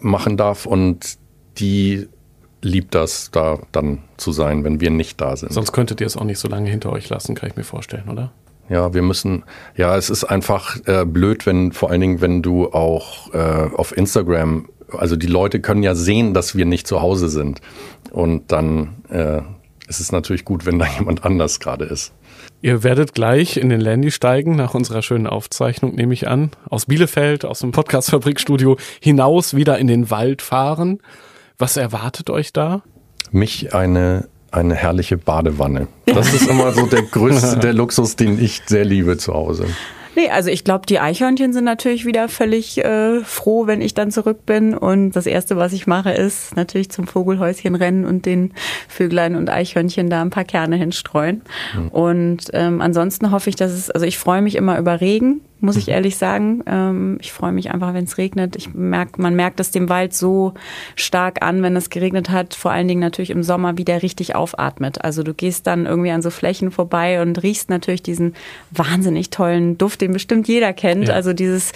machen 0.00 0.36
darf 0.36 0.66
und 0.66 1.18
die 1.58 2.08
liebt 2.62 2.94
das, 2.94 3.30
da 3.30 3.58
dann 3.72 3.98
zu 4.16 4.32
sein, 4.32 4.64
wenn 4.64 4.80
wir 4.80 4.90
nicht 4.90 5.20
da 5.20 5.36
sind. 5.36 5.52
Sonst 5.52 5.72
könntet 5.72 6.00
ihr 6.00 6.06
es 6.06 6.16
auch 6.16 6.24
nicht 6.24 6.38
so 6.38 6.48
lange 6.48 6.68
hinter 6.70 6.92
euch 6.92 7.08
lassen, 7.08 7.34
kann 7.34 7.48
ich 7.50 7.56
mir 7.56 7.64
vorstellen, 7.64 8.08
oder? 8.08 8.32
Ja, 8.68 8.94
wir 8.94 9.02
müssen, 9.02 9.42
ja, 9.76 9.96
es 9.96 10.10
ist 10.10 10.24
einfach 10.24 10.76
äh, 10.86 11.04
blöd, 11.04 11.44
wenn, 11.44 11.72
vor 11.72 11.90
allen 11.90 12.00
Dingen, 12.00 12.20
wenn 12.20 12.40
du 12.40 12.72
auch 12.72 13.34
äh, 13.34 13.68
auf 13.74 13.96
Instagram, 13.96 14.68
also 14.96 15.16
die 15.16 15.26
Leute 15.26 15.60
können 15.60 15.82
ja 15.82 15.94
sehen, 15.94 16.34
dass 16.34 16.54
wir 16.54 16.66
nicht 16.66 16.86
zu 16.86 17.02
Hause 17.02 17.28
sind. 17.28 17.60
Und 18.12 18.52
dann 18.52 19.02
äh, 19.08 19.40
ist 19.88 19.98
es 19.98 20.12
natürlich 20.12 20.44
gut, 20.44 20.66
wenn 20.66 20.78
da 20.78 20.86
jemand 20.98 21.24
anders 21.24 21.58
gerade 21.58 21.84
ist. 21.84 22.12
Ihr 22.62 22.84
werdet 22.84 23.14
gleich 23.14 23.56
in 23.56 23.70
den 23.70 23.80
Landy 23.80 24.10
steigen, 24.10 24.54
nach 24.54 24.74
unserer 24.74 25.02
schönen 25.02 25.26
Aufzeichnung, 25.26 25.94
nehme 25.94 26.14
ich 26.14 26.28
an, 26.28 26.50
aus 26.68 26.86
Bielefeld, 26.86 27.44
aus 27.44 27.60
dem 27.60 27.72
Podcast-Fabrikstudio 27.72 28.76
hinaus 29.00 29.56
wieder 29.56 29.78
in 29.78 29.88
den 29.88 30.10
Wald 30.10 30.42
fahren. 30.42 31.00
Was 31.60 31.76
erwartet 31.76 32.30
euch 32.30 32.52
da? 32.52 32.82
Mich 33.30 33.74
eine 33.74 34.28
eine 34.50 34.74
herrliche 34.74 35.16
Badewanne. 35.16 35.86
Das 36.06 36.34
ist 36.34 36.48
immer 36.48 36.72
so 36.72 36.86
der 36.86 37.02
größte, 37.02 37.58
der 37.58 37.72
Luxus, 37.72 38.16
den 38.16 38.42
ich 38.42 38.62
sehr 38.66 38.84
liebe 38.84 39.16
zu 39.16 39.32
Hause. 39.32 39.66
Nee, 40.16 40.28
also 40.28 40.50
ich 40.50 40.64
glaube, 40.64 40.86
die 40.86 40.98
Eichhörnchen 40.98 41.52
sind 41.52 41.64
natürlich 41.64 42.04
wieder 42.04 42.28
völlig 42.28 42.84
äh, 42.84 43.20
froh, 43.20 43.68
wenn 43.68 43.80
ich 43.80 43.94
dann 43.94 44.10
zurück 44.10 44.44
bin. 44.44 44.76
Und 44.76 45.12
das 45.12 45.26
Erste, 45.26 45.56
was 45.56 45.72
ich 45.72 45.86
mache, 45.86 46.10
ist 46.10 46.56
natürlich 46.56 46.90
zum 46.90 47.06
Vogelhäuschen 47.06 47.76
rennen 47.76 48.04
und 48.04 48.26
den 48.26 48.52
Vöglein 48.88 49.36
und 49.36 49.48
Eichhörnchen 49.48 50.10
da 50.10 50.20
ein 50.20 50.30
paar 50.30 50.44
Kerne 50.44 50.76
hinstreuen. 50.76 51.42
Mhm. 51.76 51.88
Und 51.88 52.44
ähm, 52.54 52.80
ansonsten 52.80 53.30
hoffe 53.30 53.50
ich, 53.50 53.56
dass 53.56 53.70
es, 53.70 53.88
also 53.88 54.04
ich 54.04 54.18
freue 54.18 54.42
mich 54.42 54.56
immer 54.56 54.78
über 54.78 55.00
Regen 55.00 55.42
muss 55.60 55.76
ich 55.76 55.86
mhm. 55.86 55.92
ehrlich 55.92 56.16
sagen. 56.16 56.62
Ähm, 56.66 57.18
ich 57.20 57.32
freue 57.32 57.52
mich 57.52 57.70
einfach, 57.70 57.94
wenn 57.94 58.04
es 58.04 58.18
regnet. 58.18 58.56
Ich 58.56 58.74
merk, 58.74 59.18
man 59.18 59.34
merkt 59.34 59.60
es 59.60 59.70
dem 59.70 59.88
Wald 59.88 60.14
so 60.14 60.54
stark 60.96 61.42
an, 61.42 61.62
wenn 61.62 61.76
es 61.76 61.90
geregnet 61.90 62.30
hat, 62.30 62.54
vor 62.54 62.70
allen 62.70 62.88
Dingen 62.88 63.00
natürlich 63.00 63.30
im 63.30 63.42
Sommer, 63.42 63.78
wie 63.78 63.84
der 63.84 64.02
richtig 64.02 64.34
aufatmet. 64.34 65.04
Also 65.04 65.22
du 65.22 65.34
gehst 65.34 65.66
dann 65.66 65.86
irgendwie 65.86 66.10
an 66.10 66.22
so 66.22 66.30
Flächen 66.30 66.70
vorbei 66.70 67.22
und 67.22 67.42
riechst 67.42 67.70
natürlich 67.70 68.02
diesen 68.02 68.34
wahnsinnig 68.70 69.30
tollen 69.30 69.78
Duft, 69.78 70.00
den 70.00 70.12
bestimmt 70.12 70.48
jeder 70.48 70.72
kennt. 70.72 71.08
Ja. 71.08 71.14
Also 71.14 71.32
dieses 71.32 71.72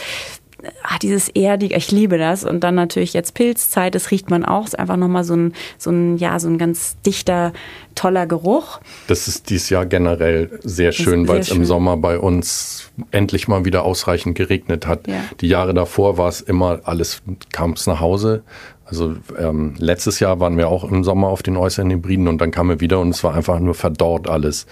ah, 0.83 0.99
dieses 1.01 1.29
erdige, 1.29 1.77
ich 1.77 1.91
liebe 1.91 2.19
das. 2.19 2.45
Und 2.45 2.61
dann 2.61 2.75
natürlich 2.75 3.12
jetzt 3.12 3.35
Pilzzeit, 3.35 3.95
das 3.95 4.11
riecht 4.11 4.31
man 4.31 4.45
auch. 4.45 4.65
ist 4.65 4.79
einfach 4.79 4.97
nochmal 4.97 5.25
so 5.25 5.35
ein, 5.35 5.53
so 5.79 5.91
ein, 5.91 6.17
ja, 6.17 6.39
so 6.39 6.49
ein 6.49 6.59
ganz 6.59 6.97
dichter, 7.03 7.53
toller 7.95 8.27
Geruch. 8.27 8.81
Das 9.07 9.29
ist 9.29 9.51
dieses 9.51 9.71
Jahr 9.71 9.87
generell 9.87 10.59
sehr 10.62 10.93
schön, 10.93 11.29
weil 11.29 11.41
es 11.41 11.51
im 11.51 11.65
Sommer 11.65 11.97
bei 11.97 12.19
uns 12.19 12.91
endlich 13.11 13.49
mal 13.49 13.65
wieder 13.65 13.85
ausreichend 13.85 14.37
geregnet 14.37 14.87
hat. 14.87 15.07
Ja. 15.07 15.25
Die 15.41 15.49
Jahre 15.49 15.75
davor 15.75 16.19
war 16.19 16.29
es 16.29 16.41
immer 16.41 16.81
alles, 16.85 17.23
kam 17.53 17.73
es 17.73 17.87
nach 17.87 18.01
Hause. 18.01 18.43
Also 18.85 19.17
ähm, 19.39 19.75
letztes 19.79 20.21
Jahr 20.21 20.41
waren 20.41 20.59
wir 20.59 20.69
auch 20.69 20.85
im 20.85 21.05
Sommer 21.05 21.29
auf 21.29 21.43
den 21.43 21.57
äußeren 21.57 21.91
Hybriden 21.91 22.29
und 22.29 22.41
dann 22.41 22.51
kamen 22.51 22.71
wir 22.71 22.81
wieder 22.81 23.01
und 23.01 23.11
es 23.11 23.25
war 23.25 23.35
einfach 23.35 23.59
nur 23.59 23.75
verdorrt 23.75 24.29
alles. 24.29 24.67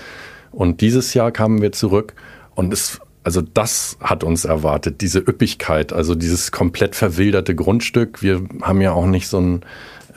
Und 0.50 0.82
dieses 0.82 1.14
Jahr 1.14 1.32
kamen 1.32 1.62
wir 1.62 1.72
zurück 1.72 2.14
und 2.54 2.72
es 2.72 3.00
also 3.24 3.40
das 3.40 3.96
hat 4.00 4.24
uns 4.24 4.44
erwartet, 4.44 5.00
diese 5.00 5.20
Üppigkeit, 5.20 5.92
also 5.92 6.14
dieses 6.14 6.50
komplett 6.50 6.96
verwilderte 6.96 7.54
Grundstück. 7.54 8.22
Wir 8.22 8.42
haben 8.62 8.80
ja 8.80 8.92
auch 8.92 9.06
nicht 9.06 9.28
so 9.28 9.38
ein 9.38 9.64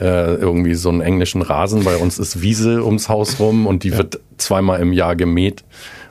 äh, 0.00 0.34
irgendwie 0.34 0.74
so 0.74 0.88
einen 0.88 1.00
englischen 1.00 1.42
Rasen. 1.42 1.84
Bei 1.84 1.96
uns 1.96 2.18
ist 2.18 2.42
Wiese 2.42 2.84
ums 2.84 3.08
Haus 3.08 3.38
rum 3.38 3.66
und 3.66 3.84
die 3.84 3.90
ja. 3.90 3.98
wird 3.98 4.20
zweimal 4.36 4.80
im 4.80 4.92
Jahr 4.92 5.16
gemäht, 5.16 5.64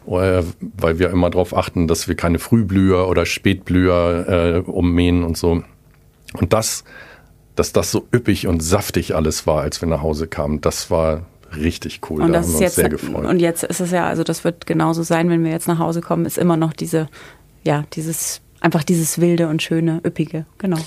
äh, 0.08 0.44
weil 0.62 1.00
wir 1.00 1.10
immer 1.10 1.30
darauf 1.30 1.56
achten, 1.56 1.88
dass 1.88 2.08
wir 2.08 2.16
keine 2.16 2.40
Frühblüher 2.40 3.08
oder 3.08 3.26
Spätblüher 3.26 4.64
äh, 4.66 4.70
ummähen 4.70 5.24
und 5.24 5.38
so. 5.38 5.64
Und 6.34 6.54
das, 6.54 6.84
dass 7.56 7.74
das 7.74 7.92
so 7.92 8.08
üppig 8.14 8.48
und 8.48 8.62
saftig 8.62 9.16
alles 9.16 9.46
war, 9.46 9.62
als 9.62 9.82
wir 9.82 9.88
nach 9.88 10.02
Hause 10.02 10.28
kamen, 10.28 10.62
das 10.62 10.90
war 10.90 11.26
richtig 11.58 12.02
cool. 12.10 12.22
Und 12.22 12.34
da 12.34 12.40
das 12.40 12.50
ist 12.50 12.60
jetzt, 12.60 12.76
sehr 12.76 12.90
gefreut. 12.90 13.26
Und 13.26 13.40
jetzt 13.40 13.64
ist 13.64 13.80
es 13.80 13.92
ja, 13.92 14.08
also 14.08 14.24
das 14.24 14.44
wird 14.44 14.66
genauso 14.66 15.04
sein, 15.04 15.30
wenn 15.30 15.44
wir 15.44 15.52
jetzt 15.52 15.68
nach 15.68 15.80
Hause 15.80 16.02
kommen, 16.02 16.26
ist 16.26 16.38
immer 16.38 16.58
noch 16.58 16.74
diese, 16.74 17.08
ja, 17.64 17.86
dieses, 17.94 18.42
einfach 18.62 18.84
dieses 18.84 19.20
wilde 19.20 19.48
und 19.48 19.62
schöne, 19.62 20.02
üppige, 20.06 20.46
genau. 20.58 20.78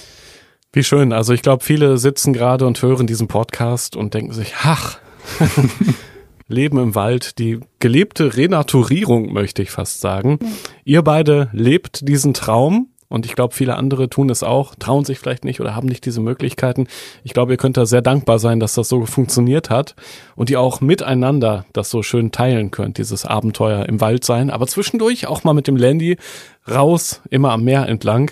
Wie 0.73 0.85
schön. 0.85 1.13
Also 1.13 1.33
ich 1.33 1.43
glaube, 1.43 1.65
viele 1.65 1.99
sitzen 1.99 2.33
gerade 2.33 2.67
und 2.67 2.81
hören 2.83 3.07
diesen 3.07 3.29
Podcast 3.29 3.97
und 3.97 4.15
denken 4.15 4.33
sich, 4.33 4.55
ach, 4.63 4.99
Leben 6.49 6.79
im 6.79 6.95
Wald, 6.95 7.39
die 7.39 7.61
gelebte 7.79 8.37
Renaturierung, 8.37 9.33
möchte 9.33 9.63
ich 9.63 9.71
fast 9.71 10.01
sagen. 10.01 10.39
Ja. 10.41 10.49
Ihr 10.85 11.03
beide 11.03 11.51
lebt 11.53 12.09
diesen 12.09 12.35
Traum 12.35 12.89
und 13.09 13.27
ich 13.27 13.35
glaube, 13.35 13.55
viele 13.55 13.77
andere 13.77 14.11
tun 14.11 14.31
es 14.31 14.43
auch, 14.43 14.75
trauen 14.75 15.05
sich 15.05 15.19
vielleicht 15.19 15.45
nicht 15.45 15.61
oder 15.61 15.75
haben 15.75 15.89
nicht 15.89 16.05
diese 16.05 16.21
Möglichkeiten. 16.21 16.87
Ich 17.25 17.33
glaube, 17.33 17.53
ihr 17.53 17.57
könnt 17.57 17.77
da 17.77 17.87
sehr 17.87 18.03
dankbar 18.03 18.39
sein, 18.39 18.61
dass 18.61 18.75
das 18.75 18.89
so 18.89 19.07
funktioniert 19.07 19.71
hat 19.71 19.95
und 20.37 20.51
ihr 20.51 20.61
auch 20.61 20.81
miteinander 20.81 21.65
das 21.73 21.91
so 21.91 22.03
schön 22.03 22.33
teilen 22.33 22.71
könnt, 22.71 22.99
dieses 22.99 23.25
Abenteuer 23.25 23.87
im 23.87 24.01
Wald 24.01 24.25
sein, 24.25 24.51
aber 24.51 24.67
zwischendurch 24.67 25.27
auch 25.27 25.45
mal 25.45 25.55
mit 25.55 25.67
dem 25.67 25.77
Landy 25.77 26.17
raus, 26.71 27.23
immer 27.31 27.53
am 27.53 27.65
Meer 27.65 27.89
entlang. 27.89 28.31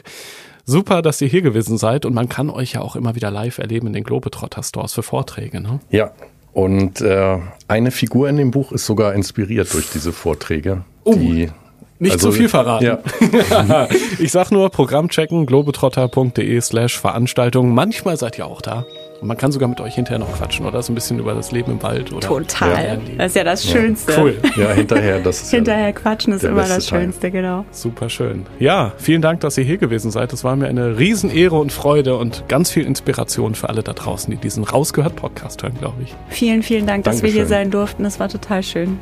Super, 0.64 1.00
dass 1.00 1.20
ihr 1.20 1.28
hier 1.28 1.42
gewesen 1.42 1.78
seid 1.78 2.04
und 2.04 2.12
man 2.12 2.28
kann 2.28 2.50
euch 2.50 2.72
ja 2.72 2.80
auch 2.80 2.96
immer 2.96 3.14
wieder 3.14 3.30
live 3.30 3.58
erleben 3.58 3.86
in 3.86 3.92
den 3.92 4.04
Globetrotter 4.04 4.62
Stores 4.64 4.94
für 4.94 5.04
Vorträge. 5.04 5.60
Ne? 5.60 5.78
Ja, 5.90 6.10
und 6.52 7.00
äh, 7.02 7.38
eine 7.68 7.90
Figur 7.90 8.28
in 8.28 8.36
dem 8.36 8.50
Buch 8.50 8.72
ist 8.72 8.84
sogar 8.84 9.14
inspiriert 9.14 9.72
durch 9.74 9.90
diese 9.90 10.12
Vorträge. 10.12 10.84
Oh. 11.04 11.14
Die 11.14 11.50
nicht 11.98 12.12
also, 12.12 12.30
zu 12.30 12.36
viel 12.36 12.48
verraten. 12.48 12.84
Ja. 12.84 13.88
ich 14.18 14.30
sag 14.30 14.50
nur, 14.50 14.70
Programm 14.70 15.08
checken, 15.08 15.46
globetrotter.de 15.46 16.60
slash 16.60 16.98
Veranstaltungen. 16.98 17.74
Manchmal 17.74 18.16
seid 18.16 18.38
ihr 18.38 18.46
auch 18.46 18.60
da. 18.60 18.84
Und 19.20 19.28
man 19.28 19.38
kann 19.38 19.50
sogar 19.50 19.68
mit 19.68 19.80
euch 19.80 19.94
hinterher 19.94 20.18
noch 20.18 20.32
quatschen, 20.36 20.66
oder? 20.66 20.82
So 20.82 20.92
ein 20.92 20.94
bisschen 20.94 21.18
über 21.18 21.32
das 21.32 21.50
Leben 21.52 21.72
im 21.72 21.82
Wald. 21.82 22.12
Oder 22.12 22.28
Total. 22.28 22.98
Das 23.16 23.28
ist 23.28 23.36
ja 23.36 23.44
das 23.44 23.64
Schönste. 23.64 24.12
Ja, 24.12 24.20
cool. 24.20 24.36
Ja, 24.56 24.72
hinterher. 24.72 25.20
Das 25.20 25.40
ist 25.40 25.50
hinterher 25.50 25.92
quatschen 25.94 26.34
ist 26.34 26.44
immer 26.44 26.68
das 26.68 26.86
Schönste, 26.86 27.22
Teil. 27.22 27.30
genau. 27.30 27.64
Super 27.70 28.10
schön. 28.10 28.44
Ja, 28.58 28.92
vielen 28.98 29.22
Dank, 29.22 29.40
dass 29.40 29.56
ihr 29.56 29.64
hier 29.64 29.78
gewesen 29.78 30.10
seid. 30.10 30.32
Das 30.32 30.44
war 30.44 30.54
mir 30.56 30.66
eine 30.66 30.98
Riesenehre 30.98 31.56
und 31.56 31.72
Freude 31.72 32.16
und 32.16 32.44
ganz 32.48 32.70
viel 32.70 32.84
Inspiration 32.84 33.54
für 33.54 33.70
alle 33.70 33.82
da 33.82 33.94
draußen, 33.94 34.30
die 34.30 34.36
diesen 34.36 34.64
Rausgehört-Podcast 34.64 35.62
hören, 35.62 35.78
glaube 35.78 36.02
ich. 36.02 36.14
Vielen, 36.28 36.62
vielen 36.62 36.86
Dank, 36.86 37.04
dass 37.04 37.16
Dankeschön. 37.16 37.34
wir 37.34 37.40
hier 37.42 37.48
sein 37.48 37.70
durften. 37.70 38.02
Das 38.02 38.20
war 38.20 38.28
total 38.28 38.62
schön. 38.62 38.98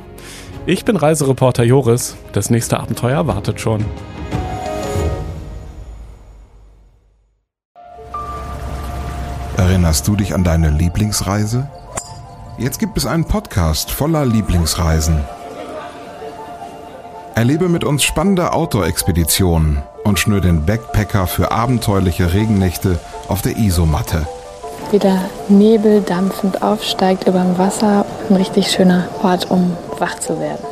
Ich 0.67 0.87
bin 0.87 0.97
Reisereporter 0.97 1.63
Joris. 1.63 2.17
Das 2.33 2.49
nächste 2.49 2.81
Abenteuer 2.81 3.27
wartet 3.27 3.61
schon. 3.61 3.85
Erinnerst 9.59 10.09
du 10.09 10.17
dich 10.17 10.35
an 10.35 10.43
deine 10.43 10.71
Lieblingsreise? 10.71 11.69
Jetzt 12.57 12.79
gibt 12.79 12.97
es 12.97 13.05
einen 13.05 13.27
Podcast 13.27 13.91
voller 13.91 14.25
Lieblingsreisen. 14.25 15.21
Erlebe 17.35 17.69
mit 17.69 17.85
uns 17.85 18.03
spannende 18.03 18.55
Outdoor-Expeditionen 18.55 19.83
und 20.05 20.19
schnür 20.19 20.41
den 20.41 20.65
Backpacker 20.65 21.27
für 21.27 21.53
abenteuerliche 21.53 22.33
Regennächte 22.33 22.99
auf 23.29 23.43
der 23.43 23.59
Isomatte. 23.59 24.27
Wie 24.91 24.99
der 24.99 25.29
Nebel 25.49 26.01
dampfend 26.01 26.63
aufsteigt 26.63 27.27
über 27.27 27.41
dem 27.41 27.59
Wasser. 27.59 28.07
Ein 28.31 28.37
richtig 28.37 28.71
schöner 28.71 29.09
Ort, 29.23 29.51
um 29.51 29.77
wach 30.01 30.19
zu 30.19 30.41
werden. 30.41 30.65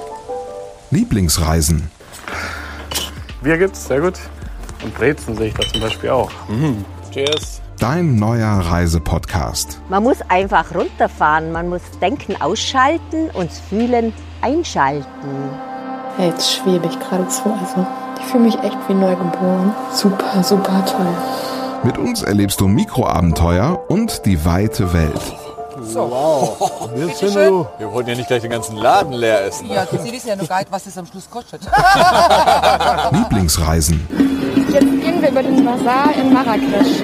Lieblingsreisen. 0.90 1.90
Bier 3.42 3.58
gibt's, 3.58 3.86
sehr 3.86 4.00
gut. 4.00 4.14
Und 4.84 4.94
Brezen 4.94 5.36
sehe 5.36 5.48
ich 5.48 5.54
da 5.54 5.62
zum 5.66 5.80
Beispiel 5.80 6.10
auch. 6.10 6.30
Mhm. 6.48 6.84
Cheers. 7.12 7.60
Dein 7.78 8.16
neuer 8.16 8.48
Reisepodcast. 8.48 9.80
Man 9.88 10.04
muss 10.04 10.18
einfach 10.28 10.74
runterfahren, 10.74 11.50
man 11.50 11.68
muss 11.68 11.82
Denken 12.00 12.40
ausschalten 12.40 13.30
und 13.32 13.50
Fühlen 13.50 14.12
einschalten. 14.40 15.50
Ja, 16.18 16.26
jetzt 16.26 16.54
schwebe 16.54 16.86
ich 16.86 16.98
geradezu. 16.98 17.56
Also, 17.60 17.86
ich 18.20 18.26
fühle 18.26 18.44
mich 18.44 18.58
echt 18.58 18.78
wie 18.88 18.94
neugeboren. 18.94 19.74
Super, 19.92 20.42
super 20.44 20.84
toll. 20.84 21.06
Mit 21.84 21.98
uns 21.98 22.22
erlebst 22.22 22.60
du 22.60 22.68
Mikroabenteuer 22.68 23.82
und 23.88 24.24
die 24.26 24.44
weite 24.44 24.92
Welt. 24.92 25.34
So. 25.84 26.10
Wow. 26.10 26.90
Jetzt 26.96 27.18
sind 27.18 27.34
wir, 27.34 27.70
wir 27.78 27.92
wollten 27.92 28.10
ja 28.10 28.16
nicht 28.16 28.28
gleich 28.28 28.42
den 28.42 28.50
ganzen 28.50 28.76
Laden 28.76 29.12
leer 29.12 29.44
essen. 29.44 29.68
Ja, 29.70 29.86
Sie 29.86 30.12
wissen 30.12 30.28
ja 30.28 30.36
nur 30.36 30.46
gar 30.46 30.58
nicht, 30.58 30.70
was 30.70 30.84
das 30.84 30.96
am 30.96 31.06
Schluss 31.06 31.28
kostet. 31.28 31.62
Lieblingsreisen. 33.12 34.06
Jetzt 34.72 34.80
gehen 34.80 35.20
wir 35.20 35.30
über 35.30 35.42
den 35.42 35.64
Bazar 35.64 36.14
in 36.14 36.32
Marrakesch. 36.32 37.02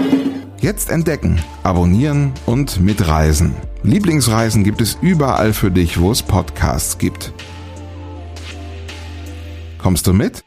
Jetzt 0.61 0.91
entdecken, 0.91 1.41
abonnieren 1.62 2.33
und 2.47 2.81
mitreisen. 2.81 3.55
Lieblingsreisen 3.83 4.64
gibt 4.64 4.81
es 4.81 4.99
überall 5.01 5.53
für 5.53 5.70
dich, 5.70 6.01
wo 6.01 6.11
es 6.11 6.22
Podcasts 6.22 6.99
gibt. 6.99 7.33
Kommst 9.79 10.07
du 10.07 10.12
mit? 10.12 10.43